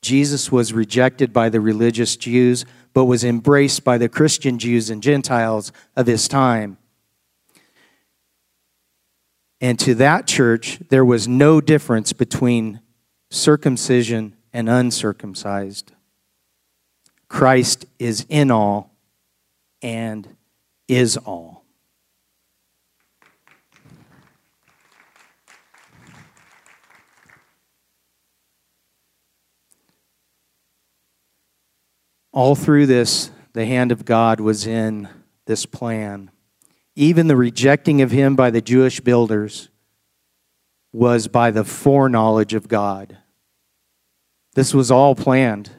Jesus 0.02 0.52
was 0.52 0.72
rejected 0.72 1.32
by 1.32 1.48
the 1.48 1.60
religious 1.60 2.16
Jews, 2.16 2.64
but 2.92 3.04
was 3.04 3.24
embraced 3.24 3.84
by 3.84 3.98
the 3.98 4.08
Christian 4.08 4.58
Jews 4.58 4.90
and 4.90 5.02
Gentiles 5.02 5.72
of 5.96 6.06
his 6.06 6.28
time. 6.28 6.78
And 9.60 9.78
to 9.80 9.94
that 9.96 10.26
church, 10.26 10.78
there 10.88 11.04
was 11.04 11.26
no 11.26 11.60
difference 11.60 12.12
between 12.12 12.80
circumcision 13.30 14.36
and 14.52 14.68
uncircumcised. 14.68 15.92
Christ 17.28 17.84
is 17.98 18.24
in 18.28 18.50
all 18.50 18.96
and 19.82 20.28
is 20.86 21.16
all. 21.16 21.57
All 32.32 32.54
through 32.54 32.86
this, 32.86 33.30
the 33.52 33.66
hand 33.66 33.90
of 33.92 34.04
God 34.04 34.40
was 34.40 34.66
in 34.66 35.08
this 35.46 35.66
plan. 35.66 36.30
Even 36.94 37.26
the 37.26 37.36
rejecting 37.36 38.02
of 38.02 38.10
him 38.10 38.36
by 38.36 38.50
the 38.50 38.60
Jewish 38.60 39.00
builders 39.00 39.68
was 40.92 41.28
by 41.28 41.50
the 41.50 41.64
foreknowledge 41.64 42.54
of 42.54 42.68
God. 42.68 43.18
This 44.54 44.74
was 44.74 44.90
all 44.90 45.14
planned 45.14 45.70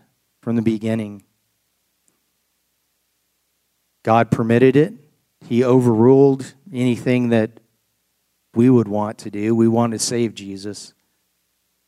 from 0.42 0.56
the 0.56 0.62
beginning. 0.62 1.24
God 4.04 4.32
permitted 4.32 4.76
it. 4.76 4.94
He 5.46 5.64
overruled 5.64 6.54
anything 6.74 7.30
that 7.30 7.60
we 8.56 8.70
would 8.70 8.88
want 8.88 9.18
to 9.20 9.30
do. 9.30 9.56
We 9.56 9.68
want 9.68 9.94
to 9.94 10.00
save 10.00 10.34
Jesus. 10.34 10.94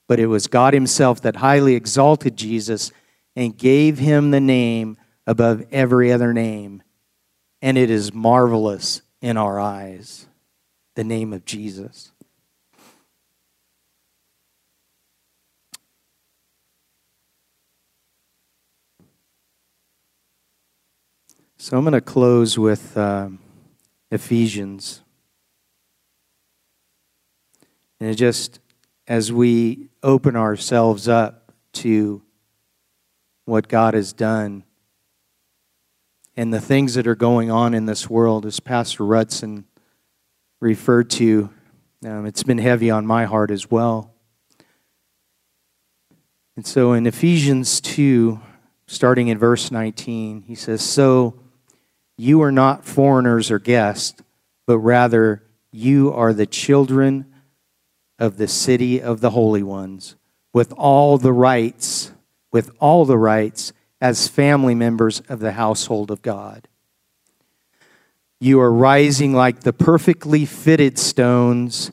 But 0.08 0.20
it 0.20 0.28
was 0.28 0.48
God 0.48 0.74
Himself 0.74 1.22
that 1.22 1.38
highly 1.38 1.76
exalted 1.76 2.36
Jesus 2.36 2.92
and 3.36 3.58
gave 3.58 3.98
him 3.98 4.32
the 4.32 4.40
name 4.40 4.98
above 5.26 5.66
every 5.72 6.12
other 6.12 6.34
name. 6.34 6.84
And 7.62 7.78
it 7.78 7.90
is 7.90 8.14
marvelous 8.14 9.02
in 9.22 9.38
our 9.38 9.60
eyes, 9.60 10.28
the 10.96 11.04
name 11.04 11.32
of 11.32 11.46
Jesus. 11.46 12.12
So 21.58 21.78
I'm 21.78 21.84
going 21.84 21.94
to 21.94 22.02
close 22.02 22.58
with 22.58 22.98
uh, 22.98 23.30
Ephesians. 24.10 25.04
And 28.00 28.18
just 28.18 28.60
as 29.08 29.32
we 29.32 29.90
open 30.02 30.36
ourselves 30.36 31.08
up 31.08 31.52
to 31.74 32.24
what 33.46 33.68
God 33.68 33.94
has 33.94 34.14
done 34.14 34.64
and 36.38 36.54
the 36.54 36.62
things 36.62 36.94
that 36.94 37.08
are 37.08 37.16
going 37.16 37.52
on 37.52 37.74
in 37.74 37.86
this 37.86 38.10
world, 38.10 38.46
as 38.46 38.60
Pastor 38.60 39.06
Rudson 39.06 39.66
referred 40.60 41.10
to, 41.12 41.50
um, 42.06 42.26
it's 42.26 42.44
been 42.44 42.58
heavy 42.58 42.90
on 42.90 43.06
my 43.06 43.26
heart 43.26 43.52
as 43.52 43.70
well. 43.70 44.14
And 46.56 46.66
so 46.66 46.94
in 46.94 47.06
Ephesians 47.06 47.82
2, 47.82 48.40
starting 48.88 49.28
in 49.28 49.38
verse 49.38 49.72
19, 49.72 50.44
he 50.44 50.56
says, 50.56 50.82
So 50.82 51.40
you 52.18 52.42
are 52.42 52.52
not 52.52 52.86
foreigners 52.86 53.52
or 53.52 53.60
guests, 53.60 54.22
but 54.66 54.80
rather 54.80 55.44
you 55.72 56.14
are 56.14 56.34
the 56.34 56.46
children 56.46 57.26
of 58.20 58.38
the 58.38 58.48
city 58.48 59.02
of 59.02 59.22
the 59.22 59.32
holy 59.32 59.64
ones, 59.64 60.16
with 60.54 60.72
all 60.74 61.18
the 61.18 61.34
rights, 61.34 61.86
with 62.52 62.72
all 62.80 63.06
the 63.06 63.18
rights 63.18 63.74
as 64.00 64.28
family 64.28 64.76
members 64.76 65.22
of 65.30 65.40
the 65.40 65.54
household 65.54 66.12
of 66.12 66.22
God. 66.22 66.68
You 68.40 68.60
are 68.60 68.74
rising 68.74 69.34
like 69.34 69.62
the 69.62 69.74
perfectly 69.74 70.46
fitted 70.46 70.98
stones 70.98 71.92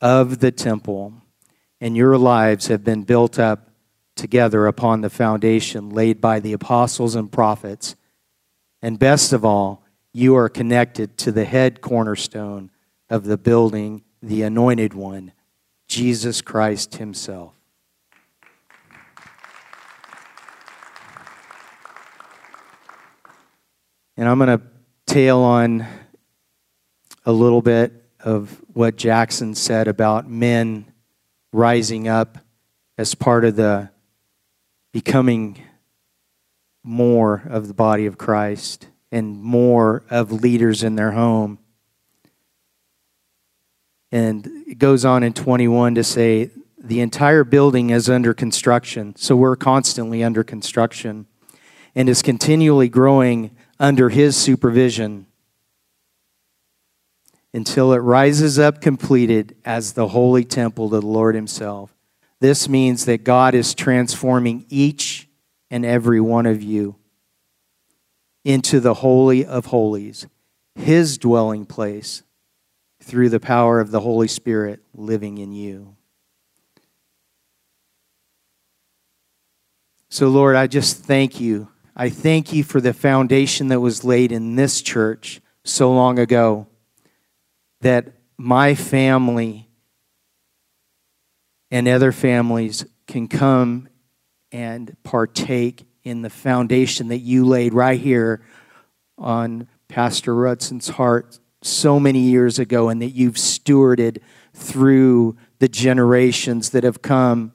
of 0.00 0.40
the 0.40 0.52
temple, 0.52 1.14
and 1.80 1.96
your 1.96 2.18
lives 2.18 2.66
have 2.66 2.84
been 2.84 3.04
built 3.04 3.38
up 3.38 3.70
together 4.14 4.66
upon 4.66 5.00
the 5.00 5.10
foundation 5.10 5.90
laid 5.90 6.20
by 6.20 6.40
the 6.40 6.52
apostles 6.52 7.14
and 7.14 7.32
prophets 7.32 7.96
and 8.82 8.98
best 8.98 9.32
of 9.32 9.44
all, 9.44 9.84
you 10.12 10.34
are 10.36 10.48
connected 10.48 11.16
to 11.18 11.32
the 11.32 11.44
head 11.44 11.80
cornerstone 11.80 12.70
of 13.08 13.24
the 13.24 13.36
building, 13.36 14.02
the 14.22 14.42
anointed 14.42 14.94
one, 14.94 15.32
Jesus 15.88 16.40
Christ 16.40 16.96
Himself. 16.96 17.54
And 24.20 24.28
I'm 24.28 24.36
going 24.36 24.58
to 24.58 24.62
tail 25.06 25.38
on 25.38 25.86
a 27.24 27.32
little 27.32 27.62
bit 27.62 28.04
of 28.22 28.60
what 28.74 28.96
Jackson 28.96 29.54
said 29.54 29.88
about 29.88 30.28
men 30.28 30.92
rising 31.54 32.06
up 32.06 32.36
as 32.98 33.14
part 33.14 33.46
of 33.46 33.56
the 33.56 33.88
becoming 34.92 35.62
more 36.82 37.44
of 37.48 37.66
the 37.66 37.72
body 37.72 38.04
of 38.04 38.18
Christ. 38.18 38.88
and 39.10 39.40
more 39.40 40.02
of 40.10 40.30
leaders 40.30 40.82
in 40.82 40.96
their 40.96 41.12
home. 41.12 41.58
And 44.12 44.46
it 44.68 44.76
goes 44.76 45.06
on 45.06 45.22
in 45.22 45.32
21 45.32 45.94
to 45.94 46.04
say 46.04 46.50
the 46.78 47.00
entire 47.00 47.42
building 47.42 47.88
is 47.88 48.10
under 48.10 48.34
construction. 48.34 49.16
So 49.16 49.34
we're 49.34 49.56
constantly 49.56 50.22
under 50.22 50.44
construction 50.44 51.26
and 51.94 52.06
is 52.06 52.20
continually 52.20 52.90
growing 52.90 53.56
under 53.80 54.10
his 54.10 54.36
supervision 54.36 55.26
until 57.52 57.92
it 57.92 57.98
rises 57.98 58.58
up 58.58 58.80
completed 58.80 59.56
as 59.64 59.94
the 59.94 60.08
holy 60.08 60.44
temple 60.44 60.90
to 60.90 61.00
the 61.00 61.06
Lord 61.06 61.34
himself. 61.34 61.92
This 62.40 62.68
means 62.68 63.06
that 63.06 63.24
God 63.24 63.54
is 63.54 63.74
transforming 63.74 64.66
each 64.68 65.28
and 65.70 65.84
every 65.84 66.20
one 66.20 66.46
of 66.46 66.62
you 66.62 66.96
into 68.44 68.80
the 68.80 68.94
Holy 68.94 69.44
of 69.44 69.66
Holies, 69.66 70.26
his 70.74 71.18
dwelling 71.18 71.66
place, 71.66 72.22
through 73.02 73.30
the 73.30 73.40
power 73.40 73.80
of 73.80 73.90
the 73.90 74.00
Holy 74.00 74.28
Spirit 74.28 74.80
living 74.94 75.38
in 75.38 75.52
you. 75.52 75.96
So, 80.10 80.28
Lord, 80.28 80.54
I 80.56 80.66
just 80.66 80.98
thank 81.04 81.40
you. 81.40 81.68
I 82.00 82.08
thank 82.08 82.54
you 82.54 82.64
for 82.64 82.80
the 82.80 82.94
foundation 82.94 83.68
that 83.68 83.80
was 83.80 84.04
laid 84.04 84.32
in 84.32 84.56
this 84.56 84.80
church 84.80 85.42
so 85.64 85.92
long 85.92 86.18
ago 86.18 86.66
that 87.82 88.14
my 88.38 88.74
family 88.74 89.68
and 91.70 91.86
other 91.86 92.10
families 92.10 92.86
can 93.06 93.28
come 93.28 93.86
and 94.50 94.96
partake 95.02 95.84
in 96.02 96.22
the 96.22 96.30
foundation 96.30 97.08
that 97.08 97.18
you 97.18 97.44
laid 97.44 97.74
right 97.74 98.00
here 98.00 98.40
on 99.18 99.68
Pastor 99.86 100.34
Rutson's 100.34 100.88
heart 100.88 101.38
so 101.60 102.00
many 102.00 102.20
years 102.20 102.58
ago 102.58 102.88
and 102.88 103.02
that 103.02 103.10
you've 103.10 103.34
stewarded 103.34 104.20
through 104.54 105.36
the 105.58 105.68
generations 105.68 106.70
that 106.70 106.82
have 106.82 107.02
come. 107.02 107.52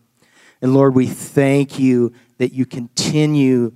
And 0.61 0.75
Lord, 0.75 0.93
we 0.93 1.07
thank 1.07 1.79
you 1.79 2.13
that 2.37 2.53
you 2.53 2.67
continue 2.67 3.73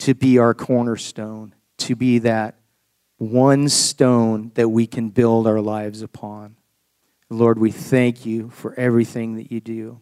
to 0.00 0.14
be 0.14 0.38
our 0.38 0.54
cornerstone, 0.54 1.54
to 1.78 1.94
be 1.94 2.18
that 2.18 2.56
one 3.18 3.68
stone 3.68 4.50
that 4.54 4.68
we 4.68 4.86
can 4.86 5.10
build 5.10 5.46
our 5.46 5.60
lives 5.60 6.02
upon. 6.02 6.56
Lord, 7.28 7.58
we 7.58 7.70
thank 7.70 8.26
you 8.26 8.50
for 8.50 8.74
everything 8.74 9.36
that 9.36 9.52
you 9.52 9.60
do. 9.60 10.00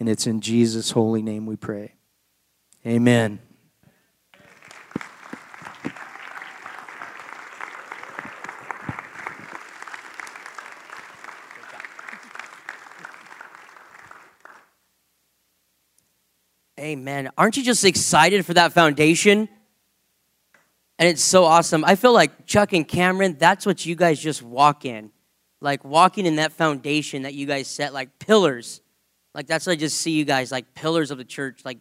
And 0.00 0.08
it's 0.08 0.26
in 0.26 0.40
Jesus' 0.40 0.92
holy 0.92 1.22
name 1.22 1.44
we 1.46 1.56
pray. 1.56 1.94
Amen. 2.86 3.40
Amen. 16.92 17.30
Aren't 17.38 17.56
you 17.56 17.64
just 17.64 17.86
excited 17.86 18.44
for 18.44 18.52
that 18.52 18.74
foundation? 18.74 19.48
And 20.98 21.08
it's 21.08 21.22
so 21.22 21.44
awesome. 21.44 21.86
I 21.86 21.94
feel 21.94 22.12
like 22.12 22.44
Chuck 22.44 22.74
and 22.74 22.86
Cameron, 22.86 23.36
that's 23.38 23.64
what 23.64 23.86
you 23.86 23.94
guys 23.94 24.20
just 24.20 24.42
walk 24.42 24.84
in. 24.84 25.10
Like 25.62 25.84
walking 25.84 26.26
in 26.26 26.36
that 26.36 26.52
foundation 26.52 27.22
that 27.22 27.32
you 27.32 27.46
guys 27.46 27.66
set, 27.66 27.94
like 27.94 28.18
pillars. 28.18 28.82
Like 29.34 29.46
that's 29.46 29.66
what 29.66 29.72
I 29.72 29.76
just 29.76 29.96
see 30.02 30.10
you 30.10 30.26
guys, 30.26 30.52
like 30.52 30.74
pillars 30.74 31.10
of 31.10 31.16
the 31.16 31.24
church. 31.24 31.64
Like, 31.64 31.78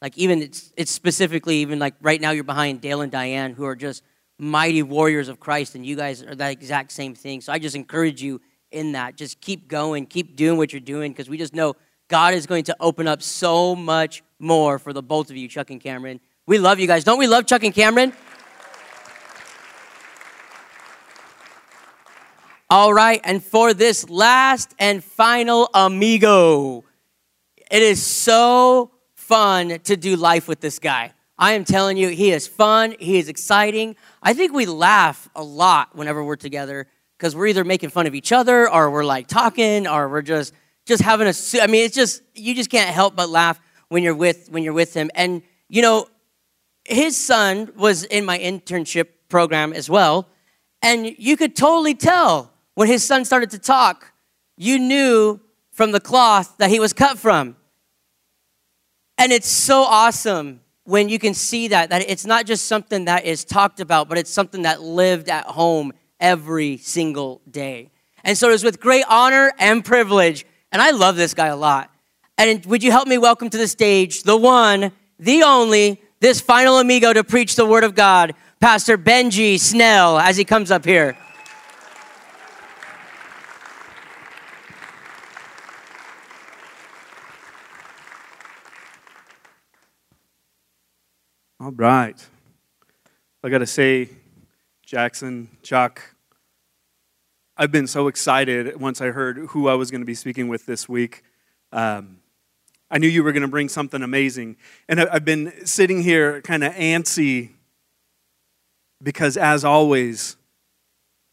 like 0.00 0.16
even 0.16 0.40
it's, 0.40 0.72
it's 0.78 0.90
specifically 0.90 1.56
even 1.58 1.78
like 1.78 1.94
right 2.00 2.20
now 2.20 2.30
you're 2.30 2.42
behind 2.42 2.80
Dale 2.80 3.02
and 3.02 3.12
Diane, 3.12 3.52
who 3.52 3.66
are 3.66 3.76
just 3.76 4.02
mighty 4.38 4.82
warriors 4.82 5.28
of 5.28 5.38
Christ, 5.38 5.74
and 5.74 5.84
you 5.84 5.94
guys 5.94 6.22
are 6.22 6.34
that 6.34 6.52
exact 6.52 6.90
same 6.90 7.14
thing. 7.14 7.42
So 7.42 7.52
I 7.52 7.58
just 7.58 7.76
encourage 7.76 8.22
you 8.22 8.40
in 8.70 8.92
that. 8.92 9.14
Just 9.16 9.42
keep 9.42 9.68
going, 9.68 10.06
keep 10.06 10.36
doing 10.36 10.56
what 10.56 10.72
you're 10.72 10.80
doing, 10.80 11.12
because 11.12 11.28
we 11.28 11.36
just 11.36 11.54
know 11.54 11.76
God 12.08 12.34
is 12.34 12.46
going 12.46 12.64
to 12.64 12.76
open 12.80 13.06
up 13.06 13.22
so 13.22 13.76
much 13.76 14.23
more 14.38 14.78
for 14.78 14.92
the 14.92 15.02
both 15.02 15.30
of 15.30 15.36
you, 15.36 15.48
Chuck 15.48 15.70
and 15.70 15.80
Cameron. 15.80 16.20
We 16.46 16.58
love 16.58 16.78
you 16.78 16.86
guys. 16.86 17.04
Don't 17.04 17.18
we 17.18 17.26
love 17.26 17.46
Chuck 17.46 17.64
and 17.64 17.74
Cameron? 17.74 18.12
All 22.70 22.92
right, 22.92 23.20
and 23.24 23.42
for 23.42 23.72
this 23.72 24.08
last 24.08 24.74
and 24.78 25.04
final 25.04 25.68
amigo, 25.74 26.84
it 27.70 27.82
is 27.82 28.02
so 28.04 28.90
fun 29.14 29.78
to 29.84 29.96
do 29.96 30.16
life 30.16 30.48
with 30.48 30.60
this 30.60 30.78
guy. 30.78 31.12
I 31.38 31.52
am 31.52 31.64
telling 31.64 31.96
you, 31.96 32.08
he 32.08 32.30
is 32.32 32.46
fun, 32.46 32.94
he 32.98 33.18
is 33.18 33.28
exciting. 33.28 33.96
I 34.22 34.34
think 34.34 34.52
we 34.52 34.66
laugh 34.66 35.28
a 35.34 35.42
lot 35.42 35.94
whenever 35.94 36.24
we're 36.24 36.36
together 36.36 36.86
because 37.18 37.36
we're 37.36 37.48
either 37.48 37.64
making 37.64 37.90
fun 37.90 38.06
of 38.06 38.14
each 38.14 38.32
other 38.32 38.70
or 38.70 38.90
we're 38.90 39.04
like 39.04 39.26
talking 39.26 39.86
or 39.86 40.08
we're 40.08 40.22
just 40.22 40.54
just 40.86 41.02
having 41.02 41.26
a 41.26 41.34
I 41.62 41.66
mean, 41.66 41.84
it's 41.84 41.94
just 41.94 42.22
you 42.34 42.54
just 42.54 42.70
can't 42.70 42.90
help 42.90 43.16
but 43.16 43.28
laugh 43.28 43.60
when 43.88 44.02
you're 44.02 44.14
with 44.14 44.48
when 44.50 44.62
you're 44.62 44.72
with 44.72 44.94
him. 44.94 45.10
And 45.14 45.42
you 45.68 45.82
know, 45.82 46.08
his 46.84 47.16
son 47.16 47.72
was 47.76 48.04
in 48.04 48.24
my 48.24 48.38
internship 48.38 49.08
program 49.28 49.72
as 49.72 49.88
well, 49.88 50.28
and 50.82 51.06
you 51.18 51.36
could 51.36 51.56
totally 51.56 51.94
tell 51.94 52.52
when 52.74 52.88
his 52.88 53.04
son 53.04 53.24
started 53.24 53.50
to 53.50 53.58
talk, 53.58 54.12
you 54.56 54.78
knew 54.78 55.40
from 55.72 55.92
the 55.92 56.00
cloth 56.00 56.56
that 56.58 56.70
he 56.70 56.78
was 56.78 56.92
cut 56.92 57.18
from. 57.18 57.56
And 59.18 59.32
it's 59.32 59.48
so 59.48 59.82
awesome 59.82 60.60
when 60.84 61.08
you 61.08 61.18
can 61.18 61.34
see 61.34 61.68
that 61.68 61.90
that 61.90 62.08
it's 62.08 62.26
not 62.26 62.46
just 62.46 62.66
something 62.66 63.06
that 63.06 63.24
is 63.24 63.44
talked 63.44 63.80
about, 63.80 64.08
but 64.08 64.18
it's 64.18 64.30
something 64.30 64.62
that 64.62 64.82
lived 64.82 65.28
at 65.28 65.46
home 65.46 65.92
every 66.20 66.76
single 66.78 67.40
day. 67.50 67.90
And 68.22 68.36
so 68.36 68.48
it 68.48 68.52
was 68.52 68.64
with 68.64 68.80
great 68.80 69.04
honor 69.08 69.52
and 69.58 69.84
privilege, 69.84 70.46
and 70.72 70.80
I 70.80 70.90
love 70.90 71.16
this 71.16 71.34
guy 71.34 71.48
a 71.48 71.56
lot. 71.56 71.93
And 72.36 72.66
would 72.66 72.82
you 72.82 72.90
help 72.90 73.06
me 73.06 73.16
welcome 73.16 73.48
to 73.48 73.58
the 73.58 73.68
stage 73.68 74.24
the 74.24 74.36
one, 74.36 74.90
the 75.20 75.44
only, 75.44 76.00
this 76.18 76.40
final 76.40 76.78
amigo 76.78 77.12
to 77.12 77.22
preach 77.22 77.54
the 77.54 77.64
word 77.64 77.84
of 77.84 77.94
God, 77.94 78.34
Pastor 78.58 78.98
Benji 78.98 79.58
Snell, 79.58 80.18
as 80.18 80.36
he 80.36 80.44
comes 80.44 80.72
up 80.72 80.84
here. 80.84 81.16
All 91.60 91.70
right. 91.70 92.26
I 93.44 93.48
got 93.48 93.58
to 93.58 93.66
say, 93.66 94.08
Jackson, 94.84 95.48
Chuck, 95.62 96.02
I've 97.56 97.70
been 97.70 97.86
so 97.86 98.08
excited 98.08 98.80
once 98.80 99.00
I 99.00 99.06
heard 99.12 99.38
who 99.50 99.68
I 99.68 99.74
was 99.74 99.92
going 99.92 100.00
to 100.00 100.06
be 100.06 100.14
speaking 100.14 100.48
with 100.48 100.66
this 100.66 100.88
week. 100.88 101.22
Um, 101.70 102.18
I 102.94 102.98
knew 102.98 103.08
you 103.08 103.24
were 103.24 103.32
going 103.32 103.42
to 103.42 103.48
bring 103.48 103.68
something 103.68 104.02
amazing. 104.02 104.56
And 104.88 105.00
I've 105.00 105.24
been 105.24 105.66
sitting 105.66 106.00
here 106.04 106.40
kind 106.42 106.62
of 106.62 106.72
antsy 106.74 107.50
because, 109.02 109.36
as 109.36 109.64
always, 109.64 110.36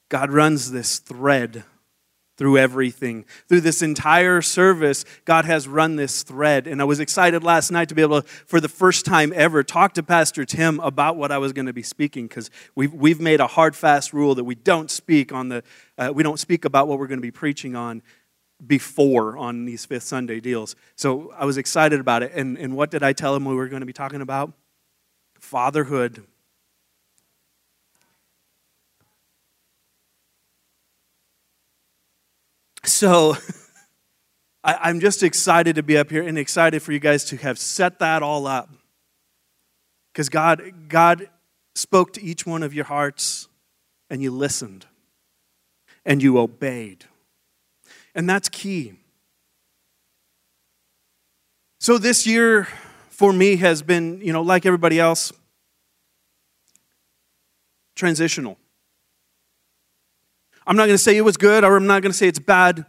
God 0.09 0.31
runs 0.31 0.71
this 0.71 0.97
thread 0.97 1.63
through 2.35 2.57
everything. 2.57 3.25
Through 3.47 3.61
this 3.61 3.83
entire 3.83 4.41
service, 4.41 5.05
God 5.25 5.45
has 5.45 5.67
run 5.67 5.97
this 5.97 6.23
thread. 6.23 6.65
And 6.65 6.81
I 6.81 6.85
was 6.85 6.99
excited 6.99 7.43
last 7.43 7.69
night 7.69 7.89
to 7.89 7.95
be 7.95 8.01
able 8.01 8.23
to, 8.23 8.27
for 8.27 8.59
the 8.59 8.67
first 8.67 9.05
time 9.05 9.31
ever, 9.35 9.61
talk 9.61 9.93
to 9.93 10.01
Pastor 10.01 10.45
Tim 10.45 10.79
about 10.79 11.15
what 11.15 11.31
I 11.31 11.37
was 11.37 11.53
going 11.53 11.67
to 11.67 11.73
be 11.73 11.83
speaking 11.83 12.25
because 12.27 12.49
we've, 12.73 12.91
we've 12.91 13.21
made 13.21 13.39
a 13.39 13.45
hard, 13.45 13.75
fast 13.75 14.13
rule 14.13 14.33
that 14.33 14.45
we 14.45 14.55
don't 14.55 14.89
speak 14.89 15.31
on 15.31 15.49
the, 15.49 15.63
uh, 15.99 16.11
we 16.11 16.23
don't 16.23 16.39
speak 16.39 16.65
about 16.65 16.87
what 16.87 16.97
we're 16.97 17.05
going 17.05 17.19
to 17.19 17.21
be 17.21 17.29
preaching 17.29 17.75
on 17.75 18.01
before 18.65 19.37
on 19.37 19.65
these 19.65 19.85
fifth 19.85 20.03
Sunday 20.03 20.39
deals. 20.39 20.75
So 20.95 21.33
I 21.37 21.45
was 21.45 21.57
excited 21.57 21.99
about 21.99 22.23
it. 22.23 22.31
And, 22.33 22.57
and 22.57 22.75
what 22.75 22.91
did 22.91 23.03
I 23.03 23.13
tell 23.13 23.35
him 23.35 23.45
we 23.45 23.55
were 23.55 23.67
going 23.67 23.81
to 23.81 23.85
be 23.85 23.93
talking 23.93 24.21
about? 24.21 24.53
Fatherhood. 25.39 26.23
So 32.83 33.35
I, 34.63 34.89
am 34.89 34.99
just 34.99 35.23
excited 35.23 35.75
to 35.75 35.83
be 35.83 35.97
up 35.97 36.11
here 36.11 36.23
and 36.23 36.37
excited 36.37 36.81
for 36.81 36.91
you 36.91 36.99
guys 36.99 37.25
to 37.25 37.37
have 37.37 37.57
set 37.57 37.99
that 37.99 38.21
all 38.21 38.45
up. 38.45 38.69
Because 40.13 40.29
God, 40.29 40.61
God 40.87 41.29
spoke 41.73 42.13
to 42.13 42.23
each 42.23 42.45
one 42.45 42.63
of 42.63 42.73
your 42.73 42.85
hearts 42.85 43.47
and 44.09 44.21
you 44.21 44.29
listened 44.29 44.85
and 46.05 46.21
you 46.21 46.37
obeyed. 46.37 47.05
And 48.13 48.29
that's 48.29 48.49
key. 48.49 48.93
So 51.79 51.97
this 51.97 52.27
year 52.27 52.67
for 53.09 53.33
me 53.33 53.55
has 53.57 53.81
been, 53.81 54.21
you 54.21 54.33
know, 54.33 54.41
like 54.41 54.65
everybody 54.65 54.99
else, 54.99 55.31
transitional. 57.95 58.57
I'm 60.67 60.75
not 60.75 60.85
going 60.85 60.95
to 60.95 61.03
say 61.03 61.17
it 61.17 61.21
was 61.21 61.37
good 61.37 61.63
or 61.63 61.75
I'm 61.75 61.87
not 61.87 62.01
going 62.01 62.11
to 62.11 62.17
say 62.17 62.27
it's 62.27 62.39
bad. 62.39 62.85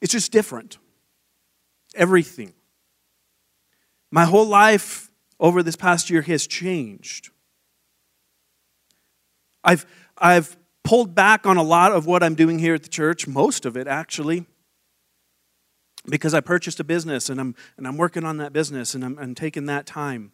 It's 0.00 0.12
just 0.12 0.32
different. 0.32 0.78
Everything. 1.94 2.52
My 4.10 4.24
whole 4.24 4.46
life 4.46 5.10
over 5.38 5.62
this 5.62 5.76
past 5.76 6.10
year 6.10 6.22
has 6.22 6.46
changed. 6.46 7.30
I've, 9.62 9.86
I've 10.16 10.56
pulled 10.84 11.14
back 11.14 11.46
on 11.46 11.56
a 11.56 11.62
lot 11.62 11.92
of 11.92 12.06
what 12.06 12.22
I'm 12.22 12.34
doing 12.34 12.58
here 12.58 12.74
at 12.74 12.82
the 12.82 12.88
church, 12.88 13.26
most 13.26 13.66
of 13.66 13.76
it 13.76 13.86
actually, 13.86 14.46
because 16.06 16.34
I 16.34 16.40
purchased 16.40 16.80
a 16.80 16.84
business 16.84 17.28
and 17.28 17.40
I'm, 17.40 17.54
and 17.76 17.86
I'm 17.86 17.96
working 17.96 18.24
on 18.24 18.38
that 18.38 18.52
business 18.52 18.94
and 18.94 19.04
I'm, 19.04 19.18
I'm 19.18 19.34
taking 19.34 19.66
that 19.66 19.86
time. 19.86 20.32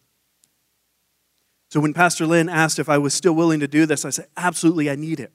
So 1.69 1.79
when 1.79 1.93
Pastor 1.93 2.25
Lynn 2.25 2.47
asked 2.47 2.79
if 2.79 2.87
I 2.87 2.97
was 2.97 3.13
still 3.13 3.33
willing 3.33 3.59
to 3.59 3.67
do 3.67 3.85
this, 3.85 4.05
I 4.05 4.09
said, 4.09 4.27
absolutely, 4.37 4.89
I 4.89 4.95
need 4.95 5.19
it. 5.19 5.33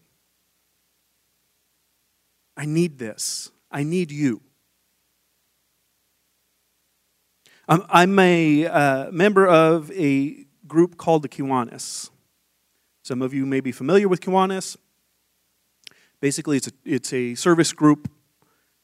I 2.56 2.64
need 2.64 2.98
this. 2.98 3.50
I 3.70 3.82
need 3.82 4.10
you. 4.10 4.40
I'm 7.68 8.18
a 8.18 8.66
uh, 8.66 9.10
member 9.12 9.46
of 9.46 9.90
a 9.92 10.46
group 10.66 10.96
called 10.96 11.22
the 11.22 11.28
Kiwanis. 11.28 12.10
Some 13.02 13.22
of 13.22 13.32
you 13.32 13.46
may 13.46 13.60
be 13.60 13.72
familiar 13.72 14.08
with 14.08 14.20
Kiwanis. 14.20 14.76
Basically, 16.22 16.56
it's 16.56 16.68
a, 16.68 16.72
it's 16.84 17.12
a 17.12 17.34
service 17.34 17.72
group 17.72 18.08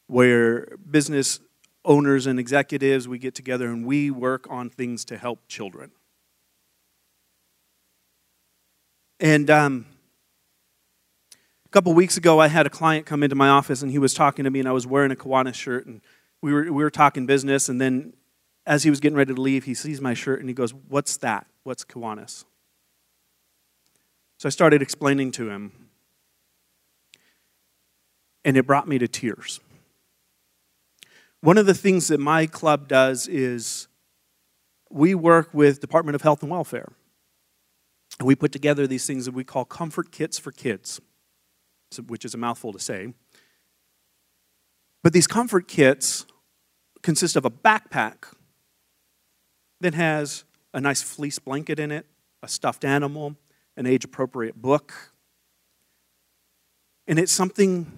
where 0.09 0.77
business 0.91 1.39
owners 1.85 2.27
and 2.27 2.41
executives 2.41 3.07
we 3.07 3.17
get 3.17 3.37
together 3.37 3.69
and 3.69 3.87
we 3.87 4.11
work 4.11 4.49
on 4.51 4.69
things 4.69 5.05
to 5.05 5.17
help 5.17 5.47
children. 5.47 5.93
And 9.21 9.49
um, 9.51 9.87
a 11.65 11.69
couple 11.69 11.95
weeks 11.95 12.17
ago, 12.17 12.41
I 12.41 12.49
had 12.49 12.67
a 12.67 12.71
client 12.71 13.07
come 13.07 13.23
into 13.23 13.37
my 13.37 13.49
office 13.49 13.83
and 13.83 13.93
he 13.93 14.01
was 14.01 14.15
talking 14.15 14.45
to 14.45 14.51
me, 14.51 14.59
and 14.59 14.69
I 14.69 14.73
was 14.73 14.85
wearing 14.85 15.13
a 15.13 15.17
Kiwanis 15.17 15.55
shirt, 15.55 15.87
and 15.87 16.01
we 16.43 16.53
were, 16.53 16.65
we 16.65 16.83
were 16.83 16.91
talking 16.91 17.25
business. 17.25 17.69
And 17.69 17.81
then, 17.81 18.15
as 18.67 18.83
he 18.83 18.91
was 18.91 18.99
getting 18.99 19.17
ready 19.17 19.33
to 19.33 19.41
leave, 19.41 19.63
he 19.63 19.75
sees 19.75 20.01
my 20.01 20.13
shirt 20.13 20.41
and 20.41 20.49
he 20.49 20.55
goes, 20.57 20.75
What's 20.75 21.17
that? 21.19 21.47
What's 21.63 21.85
Kiwanis? 21.85 22.45
So 24.39 24.49
I 24.49 24.51
started 24.51 24.83
explaining 24.83 25.31
to 25.33 25.51
him, 25.51 25.88
and 28.49 28.57
it 28.57 28.67
brought 28.67 28.89
me 28.89 28.97
to 28.97 29.07
tears. 29.07 29.61
One 31.43 31.59
of 31.59 31.67
the 31.67 31.75
things 31.75 32.09
that 32.09 32.19
my 32.19 32.47
club 32.47 32.89
does 32.89 33.29
is 33.29 33.89
we 34.89 35.15
work 35.15 35.53
with 35.53 35.81
Department 35.81 36.15
of 36.15 36.23
Health 36.23 36.41
and 36.41 36.51
Welfare. 36.51 36.91
And 38.19 38.27
we 38.27 38.35
put 38.35 38.51
together 38.51 38.87
these 38.87 39.07
things 39.07 39.27
that 39.27 39.35
we 39.35 39.45
call 39.45 39.67
comfort 39.67 40.11
kits 40.13 40.39
for 40.39 40.51
kids, 40.51 40.99
which 42.07 42.25
is 42.25 42.33
a 42.33 42.39
mouthful 42.39 42.73
to 42.73 42.79
say. 42.79 43.13
But 45.03 45.13
these 45.13 45.27
comfort 45.27 45.69
kits 45.69 46.25
consist 47.03 47.37
of 47.37 47.45
a 47.45 47.51
backpack 47.51 48.33
that 49.83 49.93
has 49.93 50.45
a 50.73 50.81
nice 50.81 51.03
fleece 51.03 51.39
blanket 51.39 51.79
in 51.79 51.91
it, 51.93 52.07
a 52.43 52.49
stuffed 52.49 52.87
animal, 52.87 53.37
an 53.77 53.85
age 53.85 54.07
appropriate 54.07 54.63
book. 54.63 55.13
And 57.07 57.19
it's 57.19 57.31
something 57.31 57.93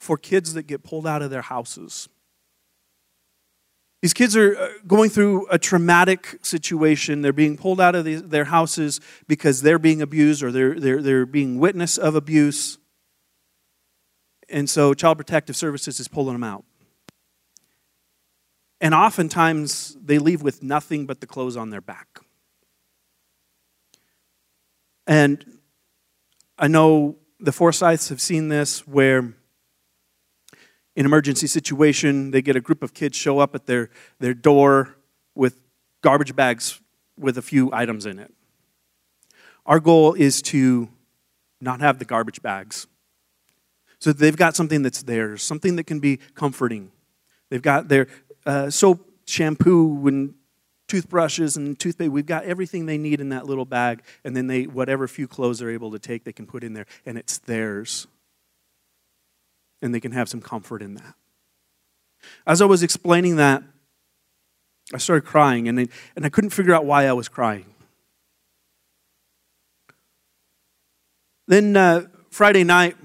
for 0.00 0.16
kids 0.16 0.54
that 0.54 0.64
get 0.64 0.82
pulled 0.82 1.06
out 1.06 1.22
of 1.22 1.30
their 1.30 1.42
houses 1.42 2.08
these 4.02 4.14
kids 4.14 4.34
are 4.34 4.56
uh, 4.56 4.68
going 4.86 5.10
through 5.10 5.46
a 5.50 5.58
traumatic 5.58 6.38
situation. 6.42 7.20
They're 7.20 7.32
being 7.34 7.56
pulled 7.56 7.80
out 7.80 7.94
of 7.94 8.04
the, 8.04 8.16
their 8.16 8.46
houses 8.46 9.00
because 9.28 9.60
they're 9.60 9.78
being 9.78 10.00
abused 10.00 10.42
or 10.42 10.50
they're, 10.50 10.78
they're, 10.78 11.02
they're 11.02 11.26
being 11.26 11.58
witness 11.58 11.98
of 11.98 12.14
abuse. 12.14 12.78
And 14.48 14.70
so 14.70 14.94
Child 14.94 15.18
Protective 15.18 15.54
Services 15.54 16.00
is 16.00 16.08
pulling 16.08 16.34
them 16.34 16.44
out. 16.44 16.64
And 18.80 18.94
oftentimes 18.94 19.98
they 20.02 20.18
leave 20.18 20.42
with 20.42 20.62
nothing 20.62 21.04
but 21.04 21.20
the 21.20 21.26
clothes 21.26 21.56
on 21.56 21.68
their 21.68 21.82
back. 21.82 22.20
And 25.06 25.58
I 26.58 26.68
know 26.68 27.16
the 27.38 27.52
Forsyths 27.52 28.08
have 28.08 28.20
seen 28.20 28.48
this 28.48 28.86
where 28.86 29.34
in 30.96 31.06
emergency 31.06 31.46
situation, 31.46 32.30
they 32.30 32.42
get 32.42 32.56
a 32.56 32.60
group 32.60 32.82
of 32.82 32.94
kids 32.94 33.16
show 33.16 33.38
up 33.38 33.54
at 33.54 33.66
their, 33.66 33.90
their 34.18 34.34
door 34.34 34.96
with 35.34 35.60
garbage 36.02 36.34
bags 36.34 36.80
with 37.16 37.38
a 37.38 37.42
few 37.42 37.70
items 37.72 38.06
in 38.06 38.18
it. 38.18 38.32
Our 39.66 39.80
goal 39.80 40.14
is 40.14 40.42
to 40.42 40.88
not 41.60 41.80
have 41.80 41.98
the 41.98 42.04
garbage 42.04 42.42
bags. 42.42 42.86
So 43.98 44.12
they've 44.12 44.36
got 44.36 44.56
something 44.56 44.82
that's 44.82 45.02
theirs, 45.02 45.42
something 45.42 45.76
that 45.76 45.84
can 45.84 46.00
be 46.00 46.18
comforting. 46.34 46.90
They've 47.50 47.62
got 47.62 47.88
their 47.88 48.06
uh, 48.46 48.70
soap, 48.70 49.10
shampoo, 49.26 50.06
and 50.08 50.34
toothbrushes 50.88 51.56
and 51.56 51.78
toothpaste. 51.78 52.10
We've 52.10 52.26
got 52.26 52.44
everything 52.44 52.86
they 52.86 52.98
need 52.98 53.20
in 53.20 53.28
that 53.28 53.46
little 53.46 53.66
bag, 53.66 54.02
and 54.24 54.34
then 54.34 54.46
they 54.46 54.64
whatever 54.64 55.06
few 55.06 55.28
clothes 55.28 55.58
they're 55.58 55.70
able 55.70 55.90
to 55.92 55.98
take, 55.98 56.24
they 56.24 56.32
can 56.32 56.46
put 56.46 56.64
in 56.64 56.72
there, 56.72 56.86
and 57.04 57.18
it's 57.18 57.38
theirs 57.38 58.06
and 59.82 59.94
they 59.94 60.00
can 60.00 60.12
have 60.12 60.28
some 60.28 60.40
comfort 60.40 60.82
in 60.82 60.94
that. 60.94 61.14
As 62.46 62.60
I 62.60 62.66
was 62.66 62.82
explaining 62.82 63.36
that, 63.36 63.62
I 64.92 64.98
started 64.98 65.24
crying, 65.24 65.68
and 65.68 65.78
I, 65.80 65.88
and 66.16 66.26
I 66.26 66.28
couldn't 66.28 66.50
figure 66.50 66.74
out 66.74 66.84
why 66.84 67.06
I 67.06 67.12
was 67.12 67.28
crying. 67.28 67.66
Then 71.46 71.76
uh, 71.76 72.06
Friday 72.30 72.64
night, 72.64 72.96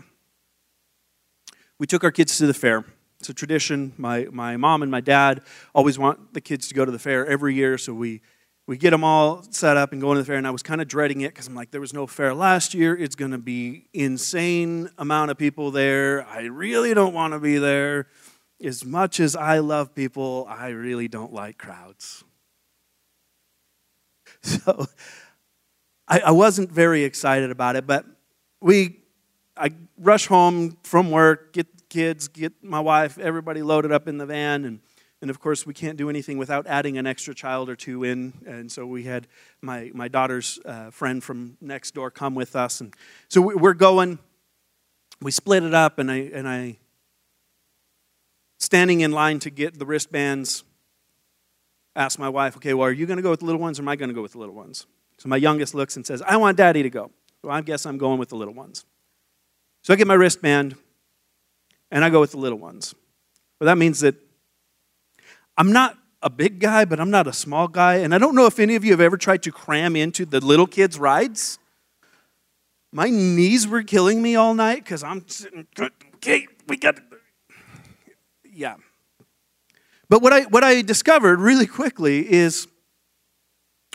we 1.79 1.87
took 1.87 2.03
our 2.03 2.11
kids 2.11 2.37
to 2.37 2.47
the 2.47 2.53
fair. 2.53 2.85
It's 3.19 3.29
a 3.29 3.33
tradition. 3.33 3.93
My, 3.97 4.27
my 4.31 4.57
mom 4.57 4.81
and 4.81 4.91
my 4.91 5.01
dad 5.01 5.41
always 5.73 5.97
want 5.97 6.33
the 6.33 6.41
kids 6.41 6.67
to 6.67 6.75
go 6.75 6.85
to 6.85 6.91
the 6.91 6.99
fair 6.99 7.25
every 7.25 7.55
year, 7.55 7.77
so 7.77 7.93
we 7.93 8.21
we 8.67 8.77
get 8.77 8.91
them 8.91 9.03
all 9.03 9.43
set 9.51 9.77
up 9.77 9.91
and 9.91 10.01
going 10.01 10.15
to 10.15 10.21
the 10.21 10.25
fair 10.25 10.37
and 10.37 10.47
i 10.47 10.51
was 10.51 10.63
kind 10.63 10.81
of 10.81 10.87
dreading 10.87 11.21
it 11.21 11.29
because 11.29 11.47
i'm 11.47 11.55
like 11.55 11.71
there 11.71 11.81
was 11.81 11.93
no 11.93 12.07
fair 12.07 12.33
last 12.33 12.73
year. 12.73 12.95
It's 12.95 13.15
going 13.15 13.31
to 13.31 13.37
be 13.37 13.87
insane 13.93 14.89
amount 14.97 15.31
of 15.31 15.37
people 15.37 15.71
there. 15.71 16.25
I 16.27 16.43
really 16.43 16.93
don't 16.93 17.13
want 17.13 17.33
to 17.33 17.39
be 17.39 17.57
there. 17.57 18.07
As 18.63 18.85
much 18.85 19.19
as 19.19 19.35
i 19.35 19.59
love 19.59 19.93
people 19.93 20.47
i 20.49 20.69
really 20.69 21.07
don't 21.07 21.33
like 21.33 21.57
crowds. 21.57 22.23
So 24.41 24.85
i, 26.07 26.19
I 26.19 26.31
wasn't 26.31 26.71
very 26.71 27.03
excited 27.03 27.51
about 27.51 27.75
it 27.75 27.87
but 27.87 28.05
we 28.61 28.99
i 29.57 29.71
rush 29.97 30.27
home 30.27 30.77
from 30.83 31.09
work 31.09 31.51
get 31.53 31.75
the 31.77 31.83
kids 31.89 32.27
get 32.27 32.53
my 32.63 32.79
wife 32.79 33.17
everybody 33.17 33.63
loaded 33.63 33.91
up 33.91 34.07
in 34.07 34.17
the 34.17 34.25
van 34.25 34.65
and 34.65 34.79
and 35.25 35.31
of 35.31 35.39
course, 35.39 35.65
we 35.65 35.73
can't 35.73 35.97
do 35.97 36.07
anything 36.07 36.37
without 36.37 36.67
adding 36.67 36.99
an 36.99 37.07
extra 37.07 37.33
child 37.33 37.67
or 37.67 37.75
two 37.75 38.03
in. 38.03 38.31
And 38.45 38.71
so 38.71 38.85
we 38.85 39.05
had 39.05 39.25
my, 39.59 39.89
my 39.91 40.07
daughter's 40.07 40.59
uh, 40.63 40.91
friend 40.91 41.23
from 41.23 41.57
next 41.59 41.95
door 41.95 42.11
come 42.11 42.35
with 42.35 42.55
us. 42.55 42.79
And 42.79 42.93
so 43.27 43.41
we're 43.41 43.73
going. 43.73 44.19
We 45.23 45.31
split 45.31 45.63
it 45.63 45.73
up, 45.73 45.97
and 45.97 46.11
I, 46.11 46.29
and 46.31 46.47
I, 46.47 46.77
standing 48.59 49.01
in 49.01 49.13
line 49.13 49.39
to 49.39 49.49
get 49.49 49.79
the 49.79 49.85
wristbands, 49.87 50.63
asked 51.95 52.19
my 52.19 52.29
wife, 52.29 52.55
okay, 52.57 52.75
well, 52.75 52.87
are 52.87 52.91
you 52.91 53.07
going 53.07 53.17
to 53.17 53.23
go 53.23 53.31
with 53.31 53.39
the 53.39 53.47
little 53.47 53.59
ones 53.59 53.79
or 53.79 53.81
am 53.81 53.87
I 53.87 53.95
going 53.95 54.09
to 54.09 54.13
go 54.13 54.21
with 54.21 54.33
the 54.33 54.37
little 54.37 54.53
ones? 54.53 54.85
So 55.17 55.27
my 55.27 55.37
youngest 55.37 55.73
looks 55.73 55.95
and 55.95 56.05
says, 56.05 56.21
I 56.21 56.37
want 56.37 56.55
daddy 56.55 56.83
to 56.83 56.89
go. 56.91 57.09
So 57.41 57.49
I 57.49 57.61
guess 57.61 57.87
I'm 57.87 57.97
going 57.97 58.19
with 58.19 58.29
the 58.29 58.35
little 58.35 58.53
ones. 58.53 58.85
So 59.81 59.91
I 59.91 59.97
get 59.97 60.05
my 60.05 60.13
wristband 60.13 60.75
and 61.89 62.05
I 62.05 62.11
go 62.11 62.19
with 62.19 62.29
the 62.29 62.37
little 62.37 62.59
ones. 62.59 62.93
Well, 63.59 63.65
that 63.65 63.79
means 63.79 64.01
that 64.01 64.17
I'm 65.57 65.71
not 65.71 65.97
a 66.21 66.29
big 66.29 66.59
guy, 66.59 66.85
but 66.85 66.99
I'm 66.99 67.11
not 67.11 67.27
a 67.27 67.33
small 67.33 67.67
guy. 67.67 67.95
And 67.97 68.13
I 68.13 68.17
don't 68.17 68.35
know 68.35 68.45
if 68.45 68.59
any 68.59 68.75
of 68.75 68.83
you 68.83 68.91
have 68.91 69.01
ever 69.01 69.17
tried 69.17 69.43
to 69.43 69.51
cram 69.51 69.95
into 69.95 70.25
the 70.25 70.39
little 70.43 70.67
kids' 70.67 70.97
rides. 70.97 71.59
My 72.91 73.09
knees 73.09 73.67
were 73.67 73.83
killing 73.83 74.21
me 74.21 74.35
all 74.35 74.53
night 74.53 74.83
because 74.83 75.03
I'm 75.03 75.27
sitting, 75.27 75.67
okay, 76.15 76.47
we 76.67 76.77
got, 76.77 76.99
yeah. 78.43 78.75
But 80.09 80.21
what 80.21 80.33
I, 80.33 80.41
what 80.43 80.63
I 80.63 80.81
discovered 80.81 81.39
really 81.39 81.67
quickly 81.67 82.31
is 82.31 82.67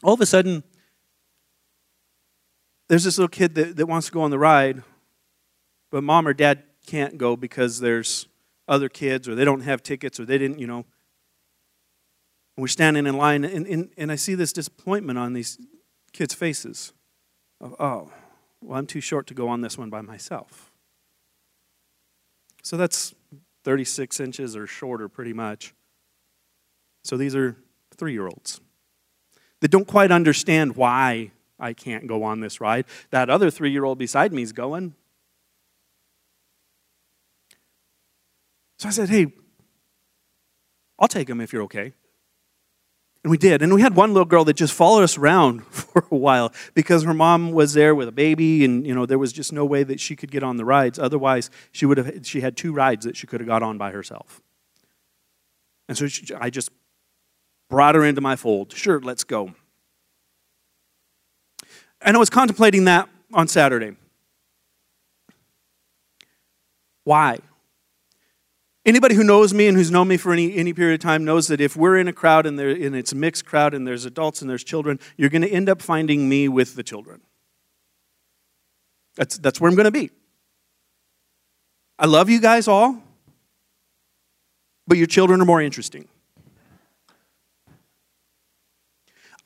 all 0.03 0.14
of 0.14 0.20
a 0.20 0.26
sudden, 0.26 0.62
there's 2.89 3.05
this 3.05 3.18
little 3.18 3.28
kid 3.28 3.55
that, 3.55 3.76
that 3.76 3.87
wants 3.87 4.09
to 4.09 4.12
go 4.12 4.22
on 4.22 4.30
the 4.30 4.39
ride, 4.39 4.82
but 5.91 6.03
mom 6.03 6.26
or 6.26 6.35
dad 6.35 6.62
can't 6.87 7.18
go 7.18 7.37
because 7.37 7.80
there's 7.80 8.26
other 8.68 8.89
kids 8.89 9.28
or 9.28 9.35
they 9.35 9.45
don't 9.45 9.61
have 9.61 9.82
tickets 9.82 10.18
or 10.18 10.24
they 10.24 10.39
didn't, 10.39 10.59
you 10.59 10.66
know, 10.66 10.85
we're 12.61 12.69
standing 12.69 13.07
in 13.07 13.17
line, 13.17 13.45
and, 13.45 13.67
and, 13.67 13.91
and 13.97 14.13
I 14.13 14.17
see 14.17 14.35
this 14.35 14.53
disappointment 14.53 15.19
on 15.19 15.33
these 15.33 15.59
kids' 16.13 16.35
faces 16.35 16.93
of, 17.61 17.75
oh, 17.79 18.11
well, 18.63 18.79
I'm 18.79 18.87
too 18.87 19.01
short 19.01 19.27
to 19.29 19.35
go 19.35 19.49
on 19.49 19.61
this 19.61 19.79
one 19.79 19.91
by 19.91 20.01
myself. 20.01 20.71
So 22.63 22.77
that's 22.77 23.15
36 23.65 24.21
inches 24.21 24.57
or 24.57 24.67
shorter, 24.67 25.09
pretty 25.09 25.33
much. 25.33 25.75
So 27.05 27.17
these 27.17 27.35
are 27.35 27.57
three 27.97 28.13
year 28.13 28.27
olds 28.27 28.61
that 29.61 29.71
don't 29.71 29.87
quite 29.87 30.11
understand 30.11 30.77
why 30.77 31.33
I 31.59 31.73
can't 31.73 32.07
go 32.07 32.23
on 32.23 32.41
this 32.41 32.61
ride. 32.61 32.87
That 33.11 33.31
other 33.31 33.51
three 33.51 33.71
year 33.71 33.85
old 33.85 33.99
beside 33.99 34.33
me 34.33 34.43
is 34.43 34.53
going. 34.53 34.95
So 38.79 38.89
I 38.89 38.93
said, 38.93 39.11
hey, 39.11 39.27
I'll 40.99 41.09
take 41.09 41.29
him 41.29 41.41
if 41.41 41.53
you're 41.53 41.63
okay. 41.65 41.93
And 43.23 43.31
we 43.31 43.37
did. 43.37 43.61
And 43.61 43.75
we 43.75 43.83
had 43.83 43.95
one 43.95 44.14
little 44.14 44.27
girl 44.27 44.45
that 44.47 44.55
just 44.55 44.73
followed 44.73 45.03
us 45.03 45.18
around 45.18 45.64
for 45.66 46.07
a 46.11 46.16
while 46.16 46.53
because 46.75 47.05
her 47.05 47.12
mom 47.12 47.53
was 47.53 47.75
there 47.75 47.95
with 47.95 48.09
a 48.09 48.12
baby 48.12 48.64
and 48.64 48.87
you 48.87 48.95
know 48.95 49.05
there 49.05 49.18
was 49.18 49.33
just 49.33 49.53
no 49.53 49.64
way 49.64 49.83
that 49.83 50.01
she 50.01 50.16
could 50.16 50.31
get 50.31 50.43
on 50.43 50.57
the 50.57 50.64
rides. 50.64 50.99
Otherwise, 50.99 51.51
she 51.73 51.85
would 51.85 51.99
have 51.99 52.27
she 52.27 52.41
had 52.41 52.57
two 52.57 52.73
rides 52.73 53.05
that 53.05 53.16
she 53.16 53.27
could 53.27 53.41
have 53.41 53.47
got 53.47 53.62
on 53.62 53.77
by 53.77 53.91
herself. 53.91 54.41
And 55.89 55.99
so 55.99 56.07
she, 56.07 56.33
I 56.35 56.51
just 56.51 56.71
brought 57.68 57.95
her 57.95 58.05
into 58.05 58.21
my 58.21 58.37
fold. 58.37 58.73
Sure, 58.73 59.01
let's 59.01 59.25
go. 59.25 59.55
And 62.01 62.16
I 62.16 62.18
was 62.18 62.31
contemplating 62.31 62.85
that 62.85 63.09
on 63.33 63.49
Saturday. 63.49 63.97
Why? 67.05 67.39
Anybody 68.91 69.14
who 69.14 69.22
knows 69.22 69.55
me 69.55 69.68
and 69.68 69.76
who's 69.76 69.93
known 69.93 70.09
me 70.09 70.16
for 70.16 70.32
any, 70.32 70.57
any 70.57 70.72
period 70.72 70.95
of 70.95 71.01
time 71.01 71.24
knows 71.24 71.47
that 71.47 71.61
if 71.61 71.76
we're 71.76 71.97
in 71.97 72.09
a 72.09 72.12
crowd 72.12 72.45
and, 72.45 72.59
there, 72.59 72.70
and 72.70 72.97
it's 72.97 73.12
a 73.12 73.14
mixed 73.14 73.47
crowd 73.47 73.72
and 73.72 73.86
there's 73.86 74.05
adults 74.05 74.41
and 74.41 74.51
there's 74.51 74.64
children, 74.64 74.99
you're 75.16 75.28
going 75.28 75.43
to 75.43 75.49
end 75.49 75.68
up 75.68 75.80
finding 75.80 76.28
me 76.28 76.49
with 76.49 76.74
the 76.74 76.82
children. 76.82 77.20
That's, 79.14 79.38
that's 79.38 79.61
where 79.61 79.70
I'm 79.70 79.76
going 79.76 79.84
to 79.84 79.93
be. 79.93 80.11
I 82.01 82.07
love 82.07 82.28
you 82.28 82.41
guys 82.41 82.66
all, 82.66 83.01
but 84.88 84.99
your 84.99 85.07
children 85.07 85.41
are 85.41 85.45
more 85.45 85.62
interesting. 85.62 86.09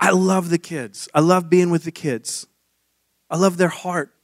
I 0.00 0.08
love 0.08 0.48
the 0.48 0.56
kids. 0.56 1.06
I 1.12 1.20
love 1.20 1.50
being 1.50 1.68
with 1.68 1.84
the 1.84 1.92
kids. 1.92 2.46
I 3.28 3.36
love 3.36 3.58
their 3.58 3.68
heart. 3.68 4.14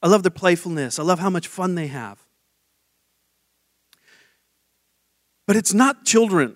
I 0.00 0.06
love 0.06 0.22
their 0.22 0.30
playfulness. 0.30 1.00
I 1.00 1.02
love 1.02 1.18
how 1.18 1.30
much 1.30 1.48
fun 1.48 1.74
they 1.74 1.88
have. 1.88 2.24
But 5.50 5.56
it's 5.56 5.74
not 5.74 6.04
children. 6.04 6.54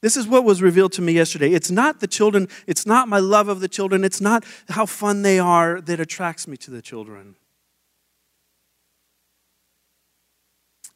This 0.00 0.16
is 0.16 0.28
what 0.28 0.44
was 0.44 0.62
revealed 0.62 0.92
to 0.92 1.02
me 1.02 1.12
yesterday. 1.12 1.52
It's 1.52 1.72
not 1.72 1.98
the 1.98 2.06
children, 2.06 2.46
it's 2.68 2.86
not 2.86 3.08
my 3.08 3.18
love 3.18 3.48
of 3.48 3.58
the 3.58 3.66
children, 3.66 4.04
it's 4.04 4.20
not 4.20 4.44
how 4.68 4.86
fun 4.86 5.22
they 5.22 5.40
are 5.40 5.80
that 5.80 5.98
attracts 5.98 6.46
me 6.46 6.56
to 6.58 6.70
the 6.70 6.80
children. 6.80 7.34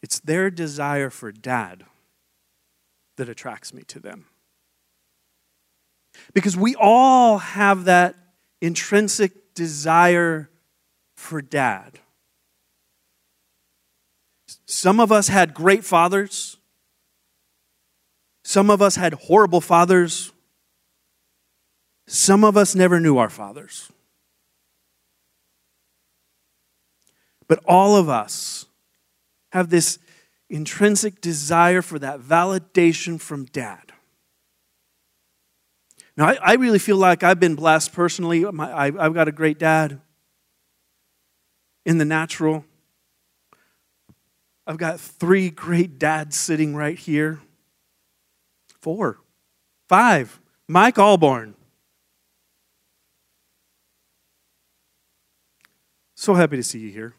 It's 0.05 0.21
their 0.21 0.53
desire 0.53 1.11
for 1.11 1.33
dad 1.33 1.83
that 3.17 3.29
attracts 3.29 3.75
me 3.75 3.83
to 3.89 3.99
them. 3.99 4.27
Because 6.33 6.57
we 6.57 6.77
all 6.77 7.39
have 7.39 7.87
that 7.87 8.15
intrinsic 8.61 9.53
desire 9.55 10.49
for 11.17 11.43
dad. 11.43 11.99
Some 14.73 15.01
of 15.01 15.13
us 15.13 15.29
had 15.29 15.53
great 15.53 15.85
fathers. 15.85 16.57
Some 18.43 18.71
of 18.71 18.81
us 18.81 18.97
had 18.97 19.13
horrible 19.13 19.61
fathers. 19.61 20.33
Some 22.07 22.43
of 22.43 22.57
us 22.57 22.75
never 22.75 22.99
knew 22.99 23.19
our 23.19 23.29
fathers. 23.29 23.93
But 27.49 27.61
all 27.67 27.97
of 27.97 28.09
us 28.09 28.65
have 29.53 29.69
this 29.69 29.99
intrinsic 30.49 31.21
desire 31.21 31.83
for 31.83 31.99
that 31.99 32.21
validation 32.21 33.21
from 33.21 33.45
dad. 33.45 33.93
Now, 36.17 36.29
I, 36.29 36.39
I 36.43 36.55
really 36.55 36.79
feel 36.79 36.97
like 36.97 37.23
I've 37.23 37.39
been 37.39 37.57
blessed 37.57 37.93
personally. 37.93 38.41
My, 38.51 38.73
I, 38.73 38.87
I've 38.87 39.13
got 39.13 39.29
a 39.29 39.33
great 39.33 39.59
dad 39.59 40.01
in 41.85 41.99
the 41.99 42.07
natural. 42.07 42.65
I've 44.67 44.79
got 44.79 45.01
three 45.01 45.51
great 45.51 45.99
dads 45.99 46.37
sitting 46.37 46.75
right 46.75 46.99
here. 46.99 47.41
Four, 48.81 49.19
five. 49.89 50.41
Mike 50.69 50.97
Allborn. 50.97 51.55
So 56.15 56.35
happy 56.35 56.57
to 56.57 56.63
see 56.63 56.79
you 56.79 56.91
here. 56.91 57.15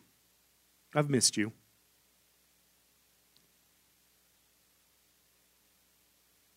I've 0.96 1.10
missed 1.10 1.36
you. 1.36 1.52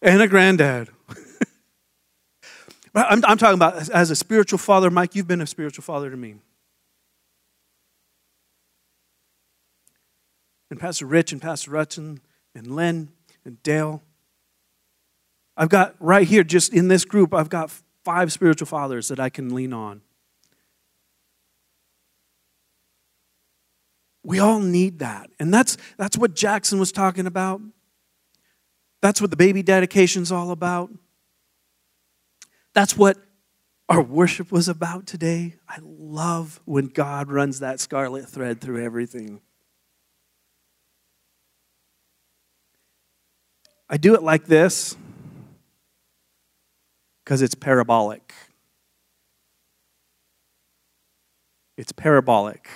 And 0.01 0.23
a 0.23 0.29
granddad. 0.29 0.91
I'm, 2.95 3.25
I'm 3.25 3.39
talking 3.39 3.55
about 3.55 3.91
as 3.91 4.11
a 4.11 4.17
spiritual 4.17 4.59
father. 4.59 4.91
Mike, 4.91 5.17
you've 5.17 5.27
been 5.27 5.41
a 5.41 5.47
spiritual 5.47 5.83
father 5.83 6.11
to 6.11 6.17
me. 6.17 6.37
And 10.71 10.81
Pastor 10.81 11.07
Rich 11.07 11.33
and 11.33 11.41
Pastor 11.41 11.71
Rutson 11.71 12.19
and 12.55 12.75
Len 12.75 13.11
and 13.45 13.63
Dale. 13.63 14.03
I've 15.57 15.69
got 15.69 15.95
right 16.01 16.27
here, 16.27 16.45
just 16.45 16.73
in 16.73 16.89
this 16.89 17.05
group, 17.05 17.33
I've 17.33 17.49
got 17.49 17.71
five 18.05 18.33
spiritual 18.33 18.67
fathers 18.67 19.09
that 19.09 19.19
I 19.19 19.31
can 19.31 19.55
lean 19.55 19.73
on. 19.73 20.03
We 24.23 24.41
all 24.41 24.59
need 24.59 24.99
that. 24.99 25.31
And 25.39 25.55
that's, 25.55 25.77
that's 25.97 26.19
what 26.19 26.35
Jackson 26.35 26.81
was 26.81 26.91
talking 26.91 27.27
about. 27.27 27.61
That's 29.01 29.21
what 29.21 29.31
the 29.31 29.37
baby 29.37 29.63
dedication's 29.63 30.33
all 30.33 30.51
about. 30.51 30.91
That's 32.75 32.97
what 32.97 33.17
our 33.89 34.03
worship 34.03 34.51
was 34.51 34.69
about 34.69 35.07
today. 35.07 35.55
I 35.69 35.79
love 35.81 36.61
when 36.65 36.87
God 36.87 37.31
runs 37.31 37.61
that 37.61 37.79
scarlet 37.79 38.29
thread 38.29 38.61
through 38.61 38.85
everything. 38.85 39.41
I 43.89 43.97
do 43.97 44.15
it 44.15 44.23
like 44.23 44.47
this 44.47 44.97
because 47.25 47.43
it's 47.43 47.55
parabolic. 47.55 48.35
It's 51.77 51.93
parabolic. 51.93 52.69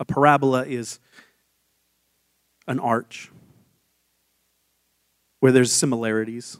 A 0.00 0.04
parabola 0.04 0.64
is 0.64 0.98
an 2.66 2.80
arch 2.80 3.30
where 5.40 5.52
there's 5.52 5.72
similarities. 5.72 6.58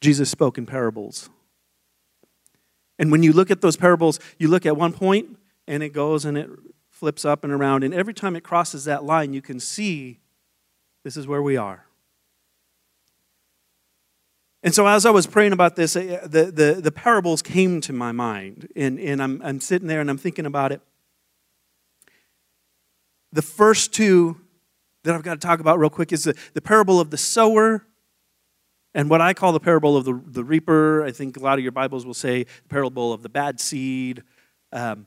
Jesus 0.00 0.30
spoke 0.30 0.58
in 0.58 0.66
parables. 0.66 1.30
And 2.98 3.10
when 3.10 3.22
you 3.22 3.32
look 3.32 3.50
at 3.50 3.62
those 3.62 3.76
parables, 3.76 4.20
you 4.38 4.48
look 4.48 4.66
at 4.66 4.76
one 4.76 4.92
point 4.92 5.38
and 5.66 5.82
it 5.82 5.90
goes 5.90 6.24
and 6.24 6.36
it 6.36 6.48
flips 6.90 7.24
up 7.24 7.42
and 7.42 7.52
around. 7.52 7.82
And 7.82 7.92
every 7.92 8.14
time 8.14 8.36
it 8.36 8.44
crosses 8.44 8.84
that 8.84 9.02
line, 9.02 9.32
you 9.32 9.42
can 9.42 9.58
see 9.58 10.18
this 11.04 11.16
is 11.16 11.26
where 11.26 11.42
we 11.42 11.56
are. 11.56 11.86
And 14.62 14.72
so, 14.72 14.86
as 14.86 15.04
I 15.04 15.10
was 15.10 15.26
praying 15.26 15.52
about 15.52 15.74
this, 15.74 15.94
the, 15.94 16.52
the, 16.54 16.78
the 16.80 16.92
parables 16.92 17.42
came 17.42 17.80
to 17.80 17.92
my 17.92 18.12
mind. 18.12 18.68
And, 18.76 19.00
and 19.00 19.20
I'm, 19.20 19.42
I'm 19.42 19.60
sitting 19.60 19.88
there 19.88 20.00
and 20.00 20.08
I'm 20.08 20.18
thinking 20.18 20.46
about 20.46 20.70
it. 20.70 20.80
The 23.32 23.42
first 23.42 23.92
two 23.92 24.40
that 25.02 25.14
I've 25.14 25.24
got 25.24 25.40
to 25.40 25.46
talk 25.46 25.58
about 25.58 25.80
real 25.80 25.90
quick 25.90 26.12
is 26.12 26.24
the, 26.24 26.36
the 26.54 26.60
parable 26.60 27.00
of 27.00 27.10
the 27.10 27.18
sower 27.18 27.84
and 28.94 29.10
what 29.10 29.20
I 29.20 29.34
call 29.34 29.52
the 29.52 29.58
parable 29.58 29.96
of 29.96 30.04
the, 30.04 30.20
the 30.26 30.44
reaper. 30.44 31.02
I 31.02 31.10
think 31.10 31.36
a 31.36 31.40
lot 31.40 31.58
of 31.58 31.64
your 31.64 31.72
Bibles 31.72 32.06
will 32.06 32.14
say 32.14 32.44
the 32.44 32.68
parable 32.68 33.12
of 33.12 33.22
the 33.22 33.28
bad 33.28 33.58
seed. 33.58 34.22
Um, 34.72 35.06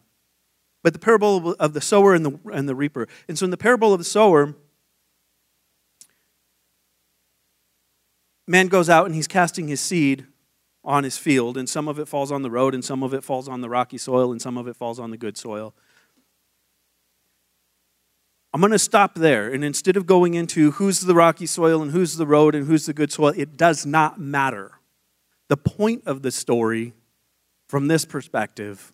but 0.83 0.91
the 0.93 0.99
parable 0.99 1.53
of 1.53 1.73
the 1.73 1.81
sower 1.81 2.13
and 2.13 2.25
the, 2.25 2.39
and 2.51 2.67
the 2.67 2.75
reaper. 2.75 3.07
And 3.27 3.39
so, 3.39 3.45
in 3.45 3.51
the 3.51 3.57
parable 3.57 3.93
of 3.93 3.99
the 3.99 4.05
sower, 4.05 4.53
man 8.47 8.67
goes 8.67 8.89
out 8.89 9.05
and 9.05 9.15
he's 9.15 9.27
casting 9.27 9.67
his 9.67 9.81
seed 9.81 10.25
on 10.83 11.03
his 11.03 11.17
field, 11.17 11.57
and 11.57 11.67
some 11.67 11.87
of 11.87 11.97
it 11.97 12.07
falls 12.07 12.31
on 12.31 12.43
the 12.43 12.51
road, 12.51 12.73
and 12.73 12.85
some 12.85 13.01
of 13.01 13.13
it 13.13 13.23
falls 13.23 13.47
on 13.47 13.61
the 13.61 13.69
rocky 13.69 13.97
soil, 13.97 14.31
and 14.31 14.41
some 14.41 14.57
of 14.57 14.67
it 14.67 14.75
falls 14.75 14.99
on 14.99 15.09
the 15.09 15.17
good 15.17 15.37
soil. 15.37 15.73
I'm 18.55 18.61
going 18.61 18.71
to 18.71 18.79
stop 18.79 19.15
there. 19.15 19.51
And 19.51 19.65
instead 19.65 19.97
of 19.97 20.05
going 20.05 20.33
into 20.33 20.71
who's 20.71 21.01
the 21.01 21.13
rocky 21.13 21.45
soil 21.45 21.81
and 21.81 21.91
who's 21.91 22.15
the 22.15 22.25
road 22.25 22.55
and 22.55 22.65
who's 22.65 22.85
the 22.85 22.93
good 22.93 23.11
soil, 23.11 23.33
it 23.35 23.57
does 23.57 23.85
not 23.85 24.17
matter. 24.17 24.79
The 25.49 25.57
point 25.57 26.03
of 26.05 26.21
the 26.21 26.31
story, 26.31 26.93
from 27.67 27.89
this 27.89 28.05
perspective, 28.05 28.93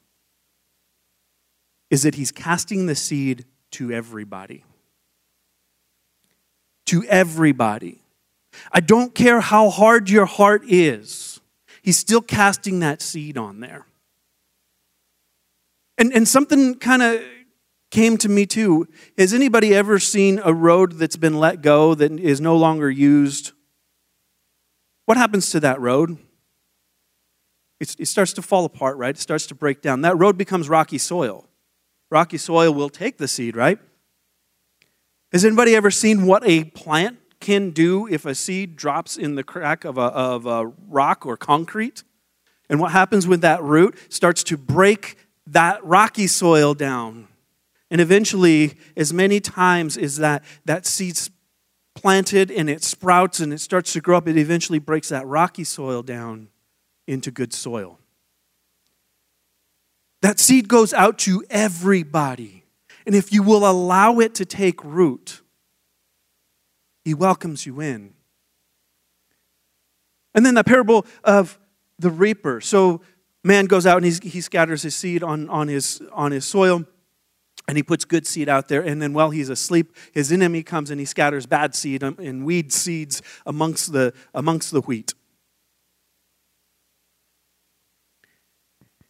is 1.92 2.02
that 2.02 2.16
he's 2.16 2.32
casting 2.32 2.88
the 2.88 2.96
seed 2.96 3.46
to 3.72 3.92
everybody. 3.92 4.66
To 6.88 7.04
everybody. 7.04 8.01
I 8.72 8.80
don't 8.80 9.16
care 9.16 9.40
how 9.40 9.70
hard 9.70 10.10
your 10.10 10.26
heart 10.26 10.64
is, 10.66 11.40
He's 11.82 11.98
still 11.98 12.22
casting 12.22 12.80
that 12.82 13.02
seed 13.02 13.38
on 13.38 13.60
there. 13.60 13.88
And, 15.98 16.14
and 16.14 16.28
something 16.28 16.76
kind 16.76 17.02
of 17.02 17.22
came 17.90 18.18
to 18.18 18.30
me 18.30 18.46
too. 18.46 18.88
Has 19.18 19.34
anybody 19.34 19.74
ever 19.76 20.00
seen 20.00 20.40
a 20.44 20.54
road 20.54 20.94
that's 20.94 21.16
been 21.16 21.40
let 21.40 21.62
go 21.62 21.94
that 21.96 22.12
is 22.12 22.40
no 22.40 22.56
longer 22.56 22.90
used? 22.90 23.52
What 25.06 25.18
happens 25.18 25.50
to 25.52 25.60
that 25.60 25.82
road? 25.82 26.18
It, 27.80 27.96
it 28.00 28.06
starts 28.08 28.34
to 28.34 28.42
fall 28.42 28.66
apart, 28.66 28.98
right? 28.98 29.16
It 29.16 29.20
starts 29.20 29.48
to 29.48 29.56
break 29.56 29.82
down. 29.82 30.02
That 30.02 30.18
road 30.18 30.38
becomes 30.38 30.70
rocky 30.70 30.98
soil. 30.98 31.48
Rocky 32.10 32.38
soil 32.38 32.74
will 32.74 32.90
take 32.90 33.18
the 33.18 33.28
seed, 33.28 33.56
right? 33.56 33.80
Has 35.32 35.44
anybody 35.46 35.76
ever 35.76 35.90
seen 35.90 36.26
what 36.26 36.44
a 36.46 36.66
plant 36.66 37.18
can 37.42 37.72
do 37.72 38.08
if 38.08 38.26
a 38.26 38.34
seed 38.34 38.76
drops 38.76 39.18
in 39.18 39.36
the 39.36 39.44
crack 39.44 39.84
of 39.84 39.98
a, 39.98 40.02
of 40.02 40.46
a 40.46 40.72
rock 40.88 41.26
or 41.26 41.36
concrete. 41.36 42.04
And 42.70 42.80
what 42.80 42.92
happens 42.92 43.28
when 43.28 43.42
that 43.42 43.62
root 43.62 43.98
starts 44.08 44.44
to 44.46 44.58
break 44.58 45.18
that 45.48 45.84
rocky 45.84 46.28
soil 46.28 46.74
down? 46.74 47.28
And 47.90 48.00
eventually, 48.00 48.78
as 48.96 49.12
many 49.12 49.42
times 49.42 49.98
as 49.98 50.18
that, 50.18 50.44
that 50.64 50.86
seed's 50.86 51.30
planted 51.94 52.50
and 52.50 52.70
it 52.70 52.84
sprouts 52.84 53.42
and 53.42 53.52
it 53.52 53.60
starts 53.60 53.92
to 53.94 54.02
grow 54.02 54.18
up, 54.18 54.28
it 54.28 54.38
eventually 54.38 54.80
breaks 54.80 55.10
that 55.10 55.28
rocky 55.28 55.66
soil 55.66 56.02
down 56.02 56.48
into 57.06 57.32
good 57.32 57.52
soil. 57.52 58.00
That 60.22 60.40
seed 60.40 60.70
goes 60.70 60.94
out 60.94 61.18
to 61.20 61.44
everybody. 61.50 62.64
And 63.06 63.16
if 63.16 63.34
you 63.34 63.44
will 63.44 63.70
allow 63.70 64.20
it 64.20 64.36
to 64.36 64.46
take 64.46 64.84
root, 64.84 65.41
He 67.04 67.14
welcomes 67.14 67.66
you 67.66 67.82
in. 67.82 68.14
And 70.34 70.46
then 70.46 70.54
the 70.54 70.64
parable 70.64 71.06
of 71.24 71.60
the 72.00 72.10
reaper. 72.10 72.62
So 72.62 73.02
man 73.44 73.66
goes 73.66 73.86
out 73.86 74.04
and 74.04 74.06
he 74.06 74.42
scatters 74.42 74.84
his 74.84 74.96
seed 74.96 75.24
on, 75.24 75.50
on, 75.50 75.68
his, 75.68 76.02
on 76.14 76.32
his 76.32 76.46
soil 76.46 76.86
and 77.68 77.78
he 77.78 77.84
puts 77.84 78.06
good 78.06 78.26
seed 78.28 78.50
out 78.50 78.68
there 78.68 78.82
and 78.82 79.02
then 79.02 79.14
while 79.14 79.30
he's 79.30 79.50
asleep 79.50 79.96
his 80.12 80.32
enemy 80.32 80.64
comes 80.64 80.90
and 80.90 81.00
he 81.00 81.06
scatters 81.06 81.46
bad 81.46 81.76
seed 81.76 82.04
and 82.04 82.46
weed 82.46 82.74
seeds 82.74 83.22
amongst 83.46 83.94
the, 83.94 84.14
amongst 84.34 84.72
the 84.72 84.82
wheat 84.82 85.14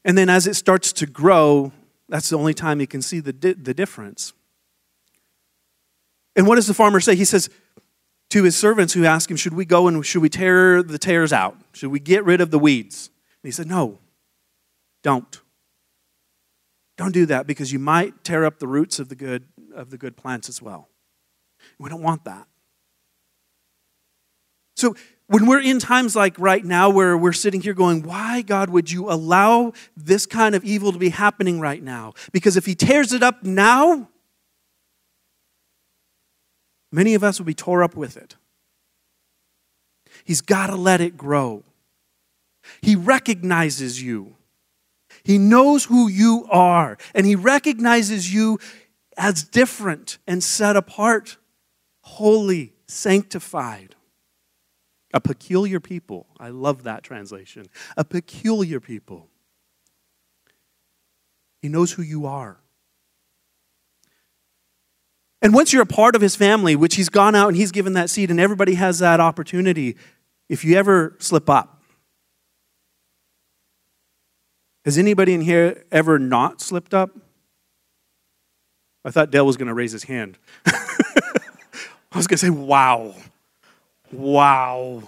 and 0.03 0.17
then 0.17 0.29
as 0.29 0.47
it 0.47 0.55
starts 0.55 0.91
to 0.93 1.05
grow 1.05 1.71
that's 2.09 2.29
the 2.29 2.37
only 2.37 2.53
time 2.53 2.79
he 2.79 2.85
can 2.85 3.01
see 3.01 3.19
the, 3.19 3.31
the 3.31 3.73
difference 3.73 4.33
and 6.35 6.45
what 6.45 6.55
does 6.55 6.67
the 6.67 6.73
farmer 6.73 6.99
say 6.99 7.15
he 7.15 7.25
says 7.25 7.49
to 8.31 8.43
his 8.43 8.57
servants 8.57 8.93
who 8.93 9.05
ask 9.05 9.29
him, 9.29 9.37
Should 9.37 9.53
we 9.53 9.65
go 9.65 9.87
and 9.87 10.05
should 10.05 10.21
we 10.21 10.29
tear 10.29 10.81
the 10.81 10.97
tares 10.97 11.31
out? 11.31 11.57
Should 11.73 11.91
we 11.91 11.99
get 11.99 12.25
rid 12.25 12.41
of 12.41 12.49
the 12.49 12.59
weeds? 12.59 13.09
And 13.43 13.47
he 13.47 13.51
said, 13.51 13.67
No, 13.67 13.99
don't. 15.03 15.39
Don't 16.97 17.11
do 17.11 17.25
that 17.27 17.47
because 17.47 17.71
you 17.71 17.79
might 17.79 18.23
tear 18.23 18.45
up 18.45 18.59
the 18.59 18.67
roots 18.67 18.99
of 18.99 19.09
the 19.09 19.15
good, 19.15 19.45
of 19.73 19.89
the 19.89 19.97
good 19.97 20.15
plants 20.15 20.49
as 20.49 20.61
well. 20.61 20.89
We 21.79 21.89
don't 21.89 22.01
want 22.01 22.25
that. 22.25 22.47
So 24.75 24.95
when 25.27 25.45
we're 25.45 25.61
in 25.61 25.79
times 25.79 26.15
like 26.15 26.37
right 26.39 26.63
now 26.63 26.89
where 26.89 27.17
we're 27.17 27.33
sitting 27.33 27.61
here 27.61 27.73
going, 27.73 28.03
Why, 28.03 28.41
God, 28.41 28.69
would 28.69 28.91
you 28.91 29.11
allow 29.11 29.73
this 29.97 30.25
kind 30.25 30.55
of 30.55 30.63
evil 30.63 30.93
to 30.93 30.99
be 30.99 31.09
happening 31.09 31.59
right 31.59 31.83
now? 31.83 32.13
Because 32.31 32.55
if 32.55 32.65
He 32.65 32.75
tears 32.75 33.11
it 33.11 33.23
up 33.23 33.43
now, 33.43 34.07
Many 36.91 37.13
of 37.13 37.23
us 37.23 37.39
will 37.39 37.45
be 37.45 37.53
tore 37.53 37.83
up 37.83 37.95
with 37.95 38.17
it. 38.17 38.35
He's 40.23 40.41
got 40.41 40.67
to 40.67 40.75
let 40.75 41.01
it 41.01 41.17
grow. 41.17 41.63
He 42.81 42.95
recognizes 42.95 44.01
you. 44.01 44.35
He 45.23 45.37
knows 45.37 45.85
who 45.85 46.07
you 46.07 46.47
are, 46.51 46.97
and 47.13 47.25
He 47.25 47.35
recognizes 47.35 48.33
you 48.33 48.59
as 49.17 49.43
different 49.43 50.17
and 50.27 50.43
set 50.43 50.75
apart, 50.75 51.37
holy, 52.01 52.73
sanctified. 52.87 53.95
A 55.13 55.19
peculiar 55.19 55.79
people. 55.79 56.25
I 56.39 56.49
love 56.49 56.83
that 56.83 57.03
translation. 57.03 57.65
A 57.97 58.05
peculiar 58.05 58.79
people. 58.79 59.27
He 61.61 61.67
knows 61.67 61.91
who 61.91 62.01
you 62.01 62.25
are. 62.25 62.60
And 65.41 65.53
once 65.53 65.73
you're 65.73 65.81
a 65.81 65.87
part 65.87 66.15
of 66.15 66.21
his 66.21 66.35
family, 66.35 66.75
which 66.75 66.95
he's 66.95 67.09
gone 67.09 67.33
out 67.33 67.47
and 67.47 67.57
he's 67.57 67.71
given 67.71 67.93
that 67.93 68.09
seed, 68.09 68.29
and 68.29 68.39
everybody 68.39 68.75
has 68.75 68.99
that 68.99 69.19
opportunity, 69.19 69.97
if 70.49 70.63
you 70.63 70.77
ever 70.77 71.15
slip 71.19 71.49
up, 71.49 71.81
has 74.85 74.97
anybody 74.97 75.33
in 75.33 75.41
here 75.41 75.83
ever 75.91 76.19
not 76.19 76.61
slipped 76.61 76.93
up? 76.93 77.11
I 79.03 79.09
thought 79.09 79.31
Dale 79.31 79.45
was 79.45 79.57
going 79.57 79.67
to 79.67 79.73
raise 79.73 79.91
his 79.91 80.03
hand. 80.03 80.37
I 80.65 82.17
was 82.17 82.27
going 82.27 82.37
to 82.37 82.45
say, 82.45 82.49
wow. 82.49 83.15
Wow. 84.11 85.03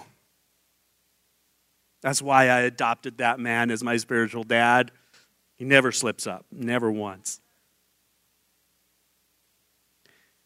That's 2.02 2.20
why 2.20 2.48
I 2.48 2.60
adopted 2.60 3.18
that 3.18 3.38
man 3.38 3.70
as 3.70 3.82
my 3.82 3.96
spiritual 3.96 4.42
dad. 4.42 4.90
He 5.56 5.64
never 5.64 5.92
slips 5.92 6.26
up, 6.26 6.44
never 6.50 6.90
once. 6.90 7.40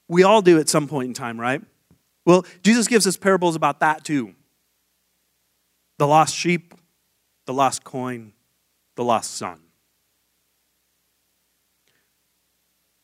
We 0.08 0.22
all 0.22 0.42
do 0.42 0.58
at 0.58 0.68
some 0.68 0.88
point 0.88 1.08
in 1.08 1.14
time, 1.14 1.38
right? 1.38 1.62
Well, 2.24 2.44
Jesus 2.62 2.88
gives 2.88 3.06
us 3.06 3.16
parables 3.16 3.56
about 3.56 3.80
that 3.80 4.04
too 4.04 4.34
the 5.98 6.06
lost 6.06 6.34
sheep, 6.34 6.74
the 7.46 7.52
lost 7.52 7.82
coin, 7.84 8.32
the 8.94 9.04
lost 9.04 9.34
son. 9.34 9.60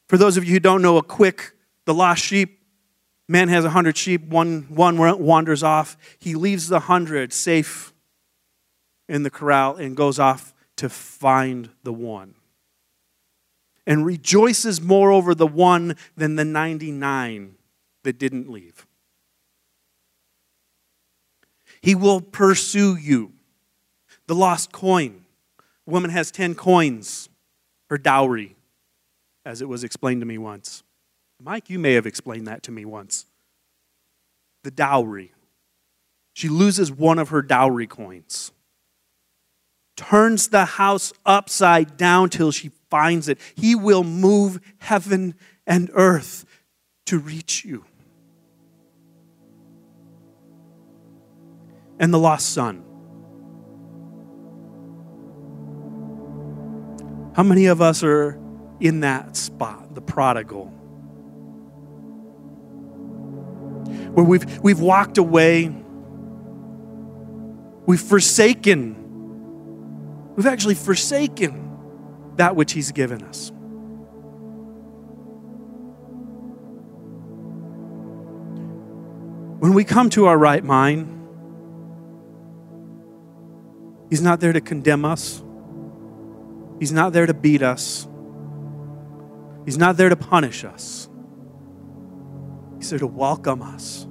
For 0.08 0.16
those 0.16 0.36
of 0.36 0.44
you 0.44 0.52
who 0.52 0.60
don't 0.60 0.82
know, 0.82 0.96
a 0.96 1.02
quick, 1.02 1.52
the 1.86 1.94
lost 1.94 2.24
sheep, 2.24 2.60
man 3.28 3.48
has 3.48 3.64
a 3.64 3.70
hundred 3.70 3.96
sheep, 3.96 4.28
one, 4.28 4.66
one 4.68 4.96
wanders 4.98 5.62
off. 5.62 5.96
He 6.18 6.34
leaves 6.34 6.68
the 6.68 6.80
hundred 6.80 7.32
safe 7.32 7.92
in 9.08 9.22
the 9.22 9.30
corral 9.30 9.76
and 9.76 9.96
goes 9.96 10.18
off 10.18 10.54
to 10.76 10.88
find 10.88 11.70
the 11.82 11.92
one 11.92 12.34
and 13.86 14.06
rejoices 14.06 14.80
more 14.80 15.10
over 15.10 15.34
the 15.34 15.46
one 15.46 15.96
than 16.16 16.36
the 16.36 16.44
99 16.44 17.54
that 18.02 18.18
didn't 18.18 18.50
leave. 18.50 18.86
He 21.80 21.94
will 21.94 22.20
pursue 22.20 22.96
you. 22.96 23.32
The 24.26 24.34
lost 24.34 24.72
coin. 24.72 25.24
A 25.86 25.90
woman 25.90 26.10
has 26.10 26.30
10 26.30 26.54
coins, 26.54 27.28
her 27.90 27.98
dowry, 27.98 28.56
as 29.44 29.60
it 29.60 29.68
was 29.68 29.84
explained 29.84 30.22
to 30.22 30.26
me 30.26 30.38
once. 30.38 30.82
Mike, 31.38 31.68
you 31.68 31.78
may 31.78 31.92
have 31.92 32.06
explained 32.06 32.46
that 32.46 32.62
to 32.62 32.72
me 32.72 32.86
once. 32.86 33.26
The 34.62 34.70
dowry. 34.70 35.32
She 36.32 36.48
loses 36.48 36.90
one 36.90 37.18
of 37.18 37.28
her 37.28 37.42
dowry 37.42 37.86
coins, 37.86 38.50
turns 39.94 40.48
the 40.48 40.64
house 40.64 41.12
upside 41.26 41.96
down 41.98 42.30
till 42.30 42.50
she 42.50 42.70
finds 42.94 43.28
it. 43.28 43.40
He 43.56 43.74
will 43.74 44.04
move 44.04 44.60
heaven 44.78 45.34
and 45.66 45.90
earth 45.94 46.44
to 47.06 47.18
reach 47.18 47.64
you. 47.64 47.84
And 51.98 52.14
the 52.14 52.20
lost 52.20 52.50
son. 52.50 52.84
How 57.34 57.42
many 57.42 57.66
of 57.66 57.82
us 57.82 58.04
are 58.04 58.38
in 58.78 59.00
that 59.00 59.34
spot, 59.34 59.96
the 59.96 60.00
prodigal? 60.00 60.66
Where 64.14 64.24
we've, 64.24 64.60
we've 64.60 64.78
walked 64.78 65.18
away, 65.18 65.74
we've 67.86 68.00
forsaken, 68.00 68.94
we've 70.36 70.46
actually 70.46 70.76
forsaken 70.76 71.63
that 72.36 72.56
which 72.56 72.72
He's 72.72 72.92
given 72.92 73.22
us. 73.22 73.50
When 79.60 79.72
we 79.72 79.84
come 79.84 80.10
to 80.10 80.26
our 80.26 80.36
right 80.36 80.62
mind, 80.62 81.10
He's 84.10 84.20
not 84.20 84.40
there 84.40 84.52
to 84.52 84.60
condemn 84.60 85.04
us. 85.04 85.42
He's 86.78 86.92
not 86.92 87.12
there 87.12 87.26
to 87.26 87.34
beat 87.34 87.62
us. 87.62 88.06
He's 89.64 89.78
not 89.78 89.96
there 89.96 90.08
to 90.08 90.16
punish 90.16 90.64
us. 90.64 91.08
He's 92.76 92.90
there 92.90 92.98
to 92.98 93.06
welcome 93.06 93.62
us 93.62 94.04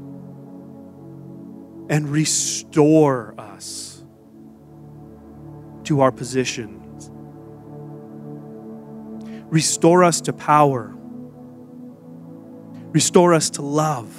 and 1.89 2.09
restore 2.09 3.36
us 3.38 4.03
to 5.84 6.01
our 6.01 6.11
position 6.11 6.82
Restore 9.54 10.04
us 10.04 10.22
to 10.22 10.34
power. 10.34 10.91
Restore 12.91 13.36
us 13.36 13.51
to 13.51 13.62
love. 13.62 14.10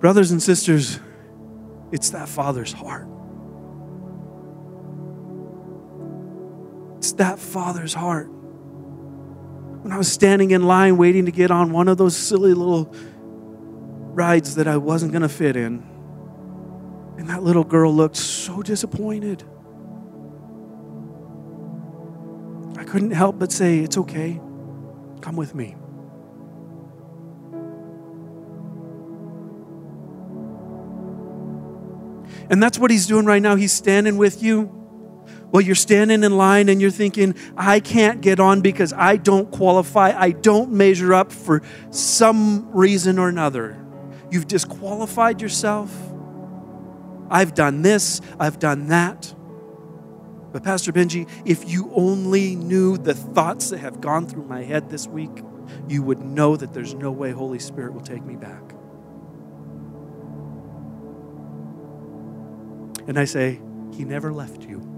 Brothers 0.00 0.30
and 0.30 0.40
sisters, 0.40 1.00
it's 1.90 2.10
that 2.10 2.28
Father's 2.28 2.72
heart. 2.72 3.08
It's 6.98 7.14
that 7.14 7.40
Father's 7.40 7.94
heart. 7.94 8.28
When 8.28 9.90
I 9.90 9.98
was 9.98 10.10
standing 10.10 10.52
in 10.52 10.68
line 10.68 10.98
waiting 10.98 11.24
to 11.24 11.32
get 11.32 11.50
on 11.50 11.72
one 11.72 11.88
of 11.88 11.98
those 11.98 12.16
silly 12.16 12.54
little 12.54 12.94
rides 14.14 14.54
that 14.54 14.68
I 14.68 14.76
wasn't 14.76 15.10
going 15.10 15.22
to 15.22 15.28
fit 15.28 15.56
in, 15.56 15.82
and 17.18 17.28
that 17.28 17.42
little 17.42 17.64
girl 17.64 17.92
looked 17.92 18.14
so 18.14 18.62
disappointed. 18.62 19.42
couldn't 22.92 23.12
help 23.12 23.38
but 23.38 23.50
say, 23.50 23.78
It's 23.78 23.96
okay, 23.96 24.38
come 25.22 25.34
with 25.34 25.54
me. 25.54 25.74
And 32.50 32.62
that's 32.62 32.78
what 32.78 32.90
he's 32.90 33.06
doing 33.06 33.24
right 33.24 33.40
now. 33.40 33.56
He's 33.56 33.72
standing 33.72 34.18
with 34.18 34.42
you. 34.42 34.70
Well, 35.50 35.62
you're 35.62 35.74
standing 35.74 36.22
in 36.22 36.36
line 36.36 36.68
and 36.68 36.82
you're 36.82 36.90
thinking, 36.90 37.34
I 37.56 37.80
can't 37.80 38.20
get 38.20 38.38
on 38.38 38.60
because 38.60 38.92
I 38.92 39.16
don't 39.16 39.50
qualify. 39.50 40.12
I 40.14 40.32
don't 40.32 40.72
measure 40.72 41.14
up 41.14 41.32
for 41.32 41.62
some 41.88 42.70
reason 42.72 43.18
or 43.18 43.30
another. 43.30 43.82
You've 44.30 44.48
disqualified 44.48 45.40
yourself. 45.40 45.90
I've 47.30 47.54
done 47.54 47.80
this, 47.80 48.20
I've 48.38 48.58
done 48.58 48.88
that. 48.88 49.34
But, 50.52 50.62
Pastor 50.62 50.92
Benji, 50.92 51.28
if 51.46 51.68
you 51.68 51.90
only 51.94 52.56
knew 52.56 52.98
the 52.98 53.14
thoughts 53.14 53.70
that 53.70 53.78
have 53.78 54.00
gone 54.00 54.26
through 54.26 54.44
my 54.44 54.62
head 54.62 54.90
this 54.90 55.06
week, 55.06 55.42
you 55.88 56.02
would 56.02 56.20
know 56.20 56.56
that 56.56 56.74
there's 56.74 56.94
no 56.94 57.10
way 57.10 57.30
Holy 57.30 57.58
Spirit 57.58 57.94
will 57.94 58.02
take 58.02 58.24
me 58.24 58.36
back. 58.36 58.62
And 63.08 63.18
I 63.18 63.24
say, 63.24 63.60
He 63.92 64.04
never 64.04 64.32
left 64.32 64.62
you. 64.62 64.88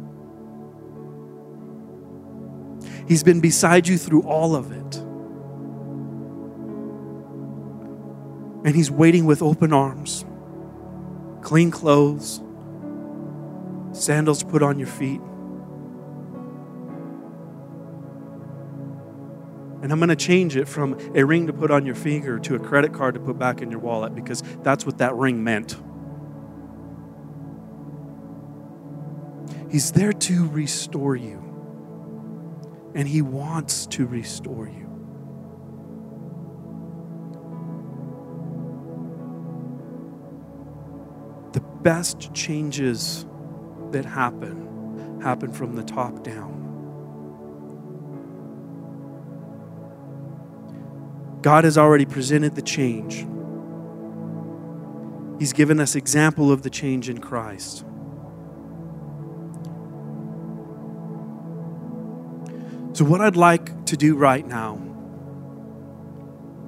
He's 3.07 3.23
been 3.23 3.41
beside 3.41 3.87
you 3.87 3.99
through 3.99 4.23
all 4.23 4.57
of 4.57 4.73
it. 4.73 4.97
And 8.67 8.75
He's 8.75 8.91
waiting 8.91 9.25
with 9.27 9.43
open 9.43 9.73
arms, 9.73 10.25
clean 11.43 11.71
clothes, 11.71 12.43
sandals 13.93 14.43
put 14.43 14.63
on 14.63 14.79
your 14.79 14.89
feet. 14.89 15.21
And 19.85 19.93
I'm 19.93 19.99
going 19.99 20.09
to 20.09 20.17
change 20.17 20.57
it 20.57 20.67
from 20.67 20.99
a 21.15 21.27
ring 21.27 21.47
to 21.47 21.53
put 21.53 21.71
on 21.71 21.85
your 21.85 21.95
finger 21.95 22.39
to 22.39 22.55
a 22.55 22.59
credit 22.59 22.95
card 22.95 23.13
to 23.17 23.21
put 23.21 23.39
back 23.39 23.61
in 23.61 23.71
your 23.71 23.81
wallet 23.81 24.15
because 24.15 24.43
that's 24.63 24.87
what 24.87 24.97
that 24.97 25.15
ring 25.15 25.45
meant. 25.45 25.77
He's 29.71 29.93
there 29.93 30.15
to 30.15 30.49
restore 30.49 31.17
you 31.17 31.37
and 32.95 33.07
He 33.07 33.21
wants 33.21 33.85
to 33.89 34.07
restore 34.07 34.69
you. 34.69 34.89
The 41.53 41.61
best 41.61 42.33
changes 42.33 43.27
that 43.91 44.07
happen 44.07 45.21
happen 45.23 45.53
from 45.53 45.77
the 45.77 45.85
top 45.85 46.25
down. 46.25 46.54
God 51.45 51.65
has 51.65 51.77
already 51.77 52.07
presented 52.07 52.55
the 52.55 52.63
change. 52.63 53.27
He's 55.39 55.53
given 55.53 55.79
us 55.79 55.95
example 55.95 56.51
of 56.51 56.63
the 56.63 56.71
change 56.71 57.11
in 57.11 57.19
Christ. 57.19 57.81
So, 62.95 63.05
what 63.05 63.21
I'd 63.21 63.37
like 63.37 63.85
to 63.85 63.97
do 63.99 64.17
right 64.17 64.47
now, 64.47 64.81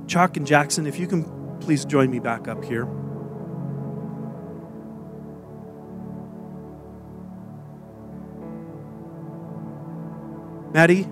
Chuck 0.08 0.36
and 0.36 0.46
Jackson, 0.46 0.86
if 0.86 0.98
you 0.98 1.06
can 1.06 1.24
please 1.60 1.86
join 1.86 2.10
me 2.10 2.18
back 2.18 2.46
up 2.46 2.62
here. 2.62 2.84
Maddie, 10.74 11.04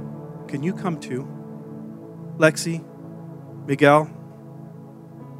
can 0.48 0.62
you 0.62 0.74
come 0.74 1.00
too? 1.00 1.26
Lexi, 2.36 2.84
Miguel, 3.66 4.10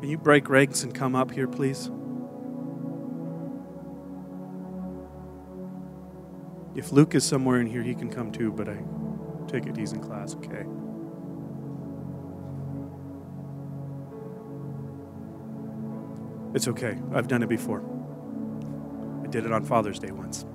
can 0.00 0.08
you 0.08 0.16
break 0.16 0.48
ranks 0.48 0.82
and 0.82 0.94
come 0.94 1.14
up 1.14 1.30
here, 1.30 1.46
please? 1.46 1.90
If 6.74 6.90
Luke 6.90 7.14
is 7.14 7.24
somewhere 7.24 7.60
in 7.60 7.66
here, 7.66 7.82
he 7.82 7.94
can 7.94 8.10
come 8.10 8.32
too, 8.32 8.50
but 8.50 8.68
I 8.68 8.82
take 9.46 9.66
it 9.66 9.76
he's 9.76 9.92
in 9.92 10.00
class, 10.00 10.34
okay? 10.36 10.64
It's 16.54 16.68
okay. 16.68 16.96
I've 17.12 17.28
done 17.28 17.42
it 17.42 17.48
before. 17.48 17.82
I 19.22 19.26
did 19.26 19.44
it 19.44 19.52
on 19.52 19.64
Father's 19.64 19.98
Day 19.98 20.12
once. 20.12 20.46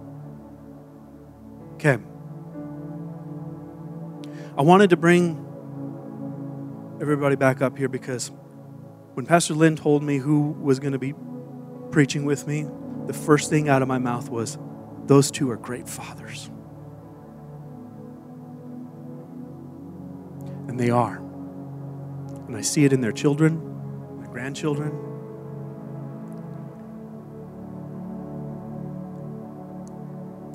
Okay. 1.73 1.97
I 4.57 4.61
wanted 4.61 4.89
to 4.89 4.97
bring 4.97 5.45
everybody 7.01 7.35
back 7.35 7.61
up 7.61 7.77
here 7.77 7.87
because 7.87 8.31
when 9.13 9.25
Pastor 9.25 9.53
Lynn 9.53 9.75
told 9.75 10.03
me 10.03 10.17
who 10.17 10.51
was 10.51 10.79
going 10.79 10.93
to 10.93 10.99
be 10.99 11.13
preaching 11.91 12.25
with 12.25 12.45
me, 12.45 12.65
the 13.07 13.13
first 13.13 13.49
thing 13.49 13.69
out 13.69 13.81
of 13.81 13.87
my 13.87 13.97
mouth 13.97 14.29
was, 14.29 14.57
Those 15.05 15.31
two 15.31 15.49
are 15.49 15.57
great 15.57 15.87
fathers. 15.87 16.49
And 20.67 20.79
they 20.79 20.89
are. 20.89 21.17
And 22.47 22.55
I 22.55 22.61
see 22.61 22.85
it 22.85 22.93
in 22.93 23.01
their 23.01 23.11
children, 23.11 24.19
my 24.19 24.27
grandchildren. 24.27 24.91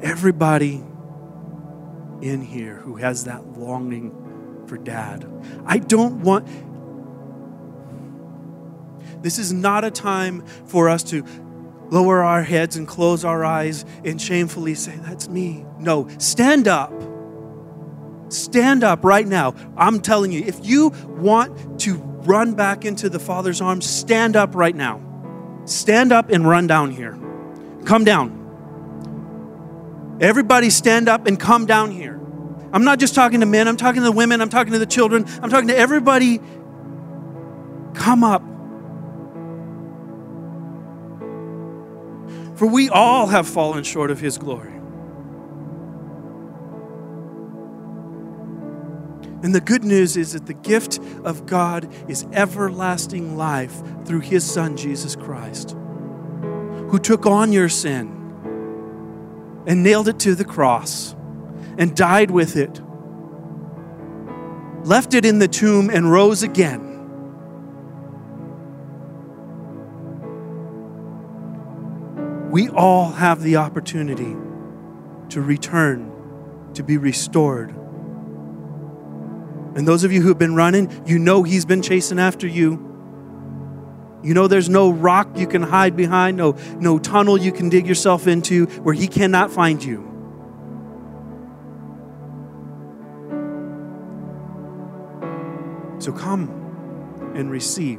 Everybody 0.03 0.85
in 2.21 2.43
here 2.43 2.77
who 2.77 2.97
has 2.97 3.25
that 3.25 3.59
longing 3.59 4.13
for 4.69 4.77
dad. 4.77 5.27
I 5.67 5.79
don't 5.79 6.23
want. 6.23 6.47
This 9.23 9.39
is 9.39 9.53
not 9.53 9.85
a 9.85 9.91
time 9.91 10.45
for 10.67 10.89
us 10.89 11.03
to 11.05 11.25
lower 11.91 12.23
our 12.23 12.43
heads 12.43 12.77
and 12.77 12.87
close 12.87 13.25
our 13.25 13.45
eyes 13.45 13.85
and 14.05 14.21
shamefully 14.21 14.75
say, 14.75 14.97
That's 14.97 15.29
me. 15.29 15.65
No, 15.79 16.09
stand 16.19 16.69
up 16.69 16.93
Stand 18.35 18.83
up 18.83 19.05
right 19.05 19.27
now. 19.27 19.55
I'm 19.77 20.01
telling 20.01 20.33
you, 20.33 20.43
if 20.45 20.67
you 20.67 20.89
want 21.07 21.81
to 21.83 21.95
run 21.95 22.55
back 22.55 22.85
into 22.85 23.09
the 23.09 23.19
Father's 23.21 23.61
arms, 23.61 23.89
stand 23.89 24.35
up 24.37 24.55
right 24.55 24.75
now. 24.75 25.01
Stand 25.67 26.13
up 26.13 26.31
and 26.31 26.47
run 26.47 26.67
down 26.67 26.91
here. 26.91 27.17
Come 27.85 28.05
down. 28.05 28.41
Everybody 30.21 30.71
stand 30.71 31.09
up 31.09 31.27
and 31.27 31.39
come 31.39 31.67
down 31.67 31.91
here. 31.91 32.21
I'm 32.75 32.83
not 32.83 32.99
just 32.99 33.15
talking 33.15 33.39
to 33.39 33.47
men, 33.47 33.69
I'm 33.69 33.77
talking 33.77 34.03
to 34.03 34.05
the 34.05 34.13
women, 34.13 34.41
I'm 34.41 34.49
talking 34.49 34.73
to 34.73 34.81
the 34.81 34.87
children, 34.87 35.25
I'm 35.41 35.49
talking 35.49 35.69
to 35.69 35.77
everybody. 35.77 36.41
Come 37.95 38.25
up. 38.25 38.43
For 42.59 42.67
we 42.67 42.89
all 42.89 43.29
have 43.29 43.47
fallen 43.47 43.85
short 43.85 44.11
of 44.11 44.19
His 44.19 44.39
glory. 44.39 44.73
And 49.45 49.55
the 49.55 49.61
good 49.61 49.85
news 49.85 50.17
is 50.17 50.33
that 50.33 50.47
the 50.47 50.55
gift 50.55 50.99
of 51.23 51.47
God 51.47 51.89
is 52.09 52.27
everlasting 52.33 53.37
life 53.37 53.83
through 54.05 54.21
his 54.21 54.43
Son, 54.43 54.75
Jesus 54.77 55.15
Christ, 55.15 55.77
who 56.89 56.99
took 56.99 57.27
on 57.27 57.53
your 57.53 57.69
sin 57.69 58.09
and 59.67 59.83
nailed 59.85 60.09
it 60.09 60.19
to 60.21 60.35
the 60.35 60.47
cross 60.47 61.15
and 61.79 61.97
died 61.97 62.31
with 62.31 62.57
it, 62.57 62.81
left 64.87 65.15
it 65.15 65.25
in 65.25 65.39
the 65.39 65.49
tomb, 65.49 65.91
and 65.91 66.11
rose 66.11 66.43
again. 66.43 66.91
We 72.51 72.69
all 72.69 73.11
have 73.11 73.43
the 73.43 73.57
opportunity 73.57 74.37
to 75.31 75.41
return, 75.41 76.11
to 76.75 76.83
be 76.83 76.97
restored 76.97 77.75
and 79.75 79.89
those 79.89 80.05
of 80.05 80.13
you 80.13 80.23
who 80.23 80.29
have 80.29 80.39
been 80.39 80.55
running, 80.55 81.03
you 81.05 81.19
know 81.19 81.43
He's 81.43 81.65
been 81.65 81.83
chasing 81.83 82.19
after 82.19 82.47
you. 82.47 82.93
You 84.23 84.33
know 84.33 84.47
there's 84.47 84.69
no 84.69 84.91
rock 84.91 85.37
you 85.37 85.47
can 85.47 85.63
hide 85.63 85.97
behind, 85.97 86.37
no, 86.37 86.53
no 86.79 86.99
tunnel 86.99 87.37
you 87.37 87.53
can 87.53 87.69
dig 87.69 87.87
yourself 87.87 88.27
into 88.27 88.67
where 88.83 88.95
He 88.95 89.09
cannot 89.09 89.51
find 89.51 89.83
you. 89.83 90.14
So 96.05 96.13
come 96.13 96.51
and 97.35 97.51
receive. 97.51 97.99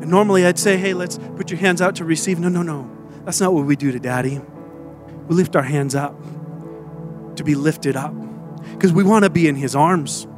And 0.00 0.08
normally 0.08 0.46
I'd 0.46 0.60
say, 0.60 0.76
hey, 0.76 0.94
let's 0.94 1.18
put 1.34 1.50
your 1.50 1.58
hands 1.58 1.82
out 1.82 1.96
to 1.96 2.04
receive. 2.04 2.38
No, 2.38 2.48
no, 2.48 2.62
no. 2.62 2.88
That's 3.24 3.40
not 3.40 3.52
what 3.52 3.66
we 3.66 3.74
do 3.74 3.90
to 3.90 3.98
Daddy. 3.98 4.40
We 5.26 5.34
lift 5.34 5.56
our 5.56 5.64
hands 5.64 5.96
up 5.96 6.16
to 7.34 7.42
be 7.42 7.56
lifted 7.56 7.96
up 7.96 8.14
because 8.74 8.92
we 8.92 9.02
want 9.02 9.24
to 9.24 9.30
be 9.30 9.48
in 9.48 9.56
His 9.56 9.74
arms. 9.74 10.28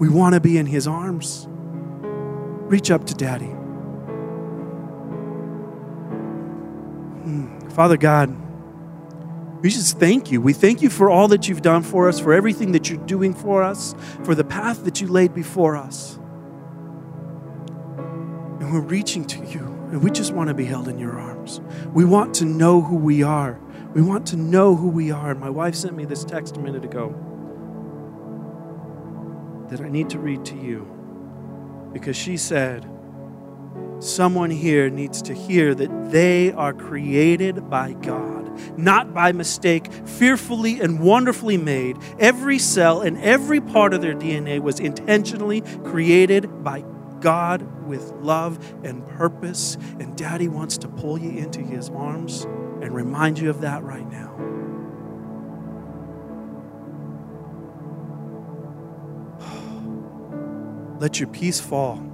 We 0.00 0.08
want 0.08 0.34
to 0.34 0.40
be 0.40 0.58
in 0.58 0.66
His 0.66 0.88
arms. 0.88 1.46
Reach 1.48 2.90
up 2.90 3.04
to 3.04 3.14
Daddy. 3.14 3.54
Hmm. 7.22 7.68
Father 7.68 7.96
God, 7.96 8.43
we 9.64 9.70
just 9.70 9.98
thank 9.98 10.30
you. 10.30 10.42
We 10.42 10.52
thank 10.52 10.82
you 10.82 10.90
for 10.90 11.08
all 11.08 11.26
that 11.28 11.48
you've 11.48 11.62
done 11.62 11.82
for 11.82 12.06
us, 12.06 12.20
for 12.20 12.34
everything 12.34 12.72
that 12.72 12.90
you're 12.90 12.98
doing 13.06 13.32
for 13.32 13.62
us, 13.62 13.94
for 14.22 14.34
the 14.34 14.44
path 14.44 14.84
that 14.84 15.00
you 15.00 15.06
laid 15.06 15.32
before 15.32 15.74
us. 15.74 16.16
And 18.60 18.70
we're 18.70 18.80
reaching 18.80 19.24
to 19.24 19.42
you, 19.46 19.60
and 19.90 20.02
we 20.02 20.10
just 20.10 20.34
want 20.34 20.48
to 20.48 20.54
be 20.54 20.66
held 20.66 20.86
in 20.86 20.98
your 20.98 21.18
arms. 21.18 21.62
We 21.94 22.04
want 22.04 22.34
to 22.34 22.44
know 22.44 22.82
who 22.82 22.96
we 22.96 23.22
are. 23.22 23.58
We 23.94 24.02
want 24.02 24.26
to 24.26 24.36
know 24.36 24.76
who 24.76 24.88
we 24.88 25.10
are. 25.10 25.34
My 25.34 25.48
wife 25.48 25.74
sent 25.74 25.96
me 25.96 26.04
this 26.04 26.24
text 26.24 26.58
a 26.58 26.60
minute 26.60 26.84
ago 26.84 27.14
that 29.70 29.80
I 29.80 29.88
need 29.88 30.10
to 30.10 30.18
read 30.18 30.44
to 30.44 30.56
you 30.56 31.90
because 31.90 32.16
she 32.16 32.36
said, 32.36 32.86
Someone 33.98 34.50
here 34.50 34.90
needs 34.90 35.22
to 35.22 35.32
hear 35.32 35.74
that 35.74 36.10
they 36.10 36.52
are 36.52 36.74
created 36.74 37.70
by 37.70 37.94
God, 37.94 38.43
not 38.76 39.14
by 39.14 39.32
mistake, 39.32 39.92
fearfully 39.92 40.80
and 40.80 41.00
wonderfully 41.00 41.56
made. 41.56 41.98
Every 42.18 42.58
cell 42.58 43.00
and 43.00 43.18
every 43.18 43.60
part 43.60 43.94
of 43.94 44.00
their 44.00 44.14
DNA 44.14 44.60
was 44.60 44.80
intentionally 44.80 45.62
created 45.84 46.62
by 46.64 46.84
God 47.20 47.86
with 47.86 48.12
love 48.20 48.58
and 48.84 49.06
purpose. 49.06 49.76
And 49.98 50.16
Daddy 50.16 50.48
wants 50.48 50.78
to 50.78 50.88
pull 50.88 51.18
you 51.18 51.30
into 51.30 51.60
his 51.60 51.90
arms 51.90 52.42
and 52.82 52.94
remind 52.94 53.38
you 53.38 53.50
of 53.50 53.60
that 53.62 53.82
right 53.82 54.08
now. 54.10 54.32
Let 61.00 61.18
your 61.18 61.28
peace 61.28 61.60
fall. 61.60 62.13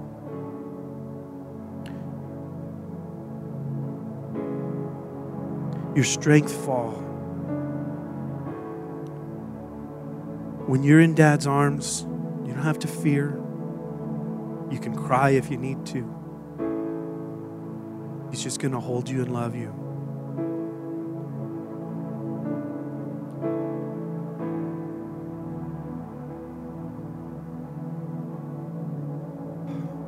Your 5.93 6.05
strength 6.05 6.53
fall. 6.65 6.91
When 10.67 10.83
you're 10.83 11.01
in 11.01 11.15
dad's 11.15 11.45
arms, 11.45 12.05
you 12.45 12.53
don't 12.53 12.63
have 12.63 12.79
to 12.79 12.87
fear. 12.87 13.31
You 14.71 14.79
can 14.79 14.95
cry 14.95 15.31
if 15.31 15.51
you 15.51 15.57
need 15.57 15.85
to. 15.87 16.17
He's 18.31 18.41
just 18.41 18.61
going 18.61 18.71
to 18.71 18.79
hold 18.79 19.09
you 19.09 19.21
and 19.21 19.33
love 19.33 19.53
you. 19.53 19.67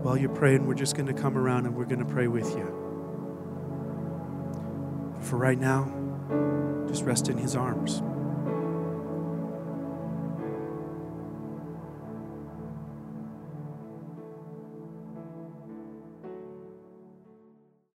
While 0.02 0.18
you're 0.18 0.30
praying, 0.30 0.66
we're 0.66 0.76
just 0.76 0.96
going 0.96 1.08
to 1.08 1.14
come 1.14 1.38
around 1.38 1.66
and 1.66 1.76
we're 1.76 1.84
going 1.86 2.00
to 2.00 2.06
pray 2.06 2.28
with 2.28 2.50
you. 2.56 2.93
For 5.34 5.40
right 5.40 5.60
now, 5.60 5.92
just 6.88 7.06
rest 7.06 7.28
in 7.28 7.40
His 7.40 7.56
arms. 7.56 8.04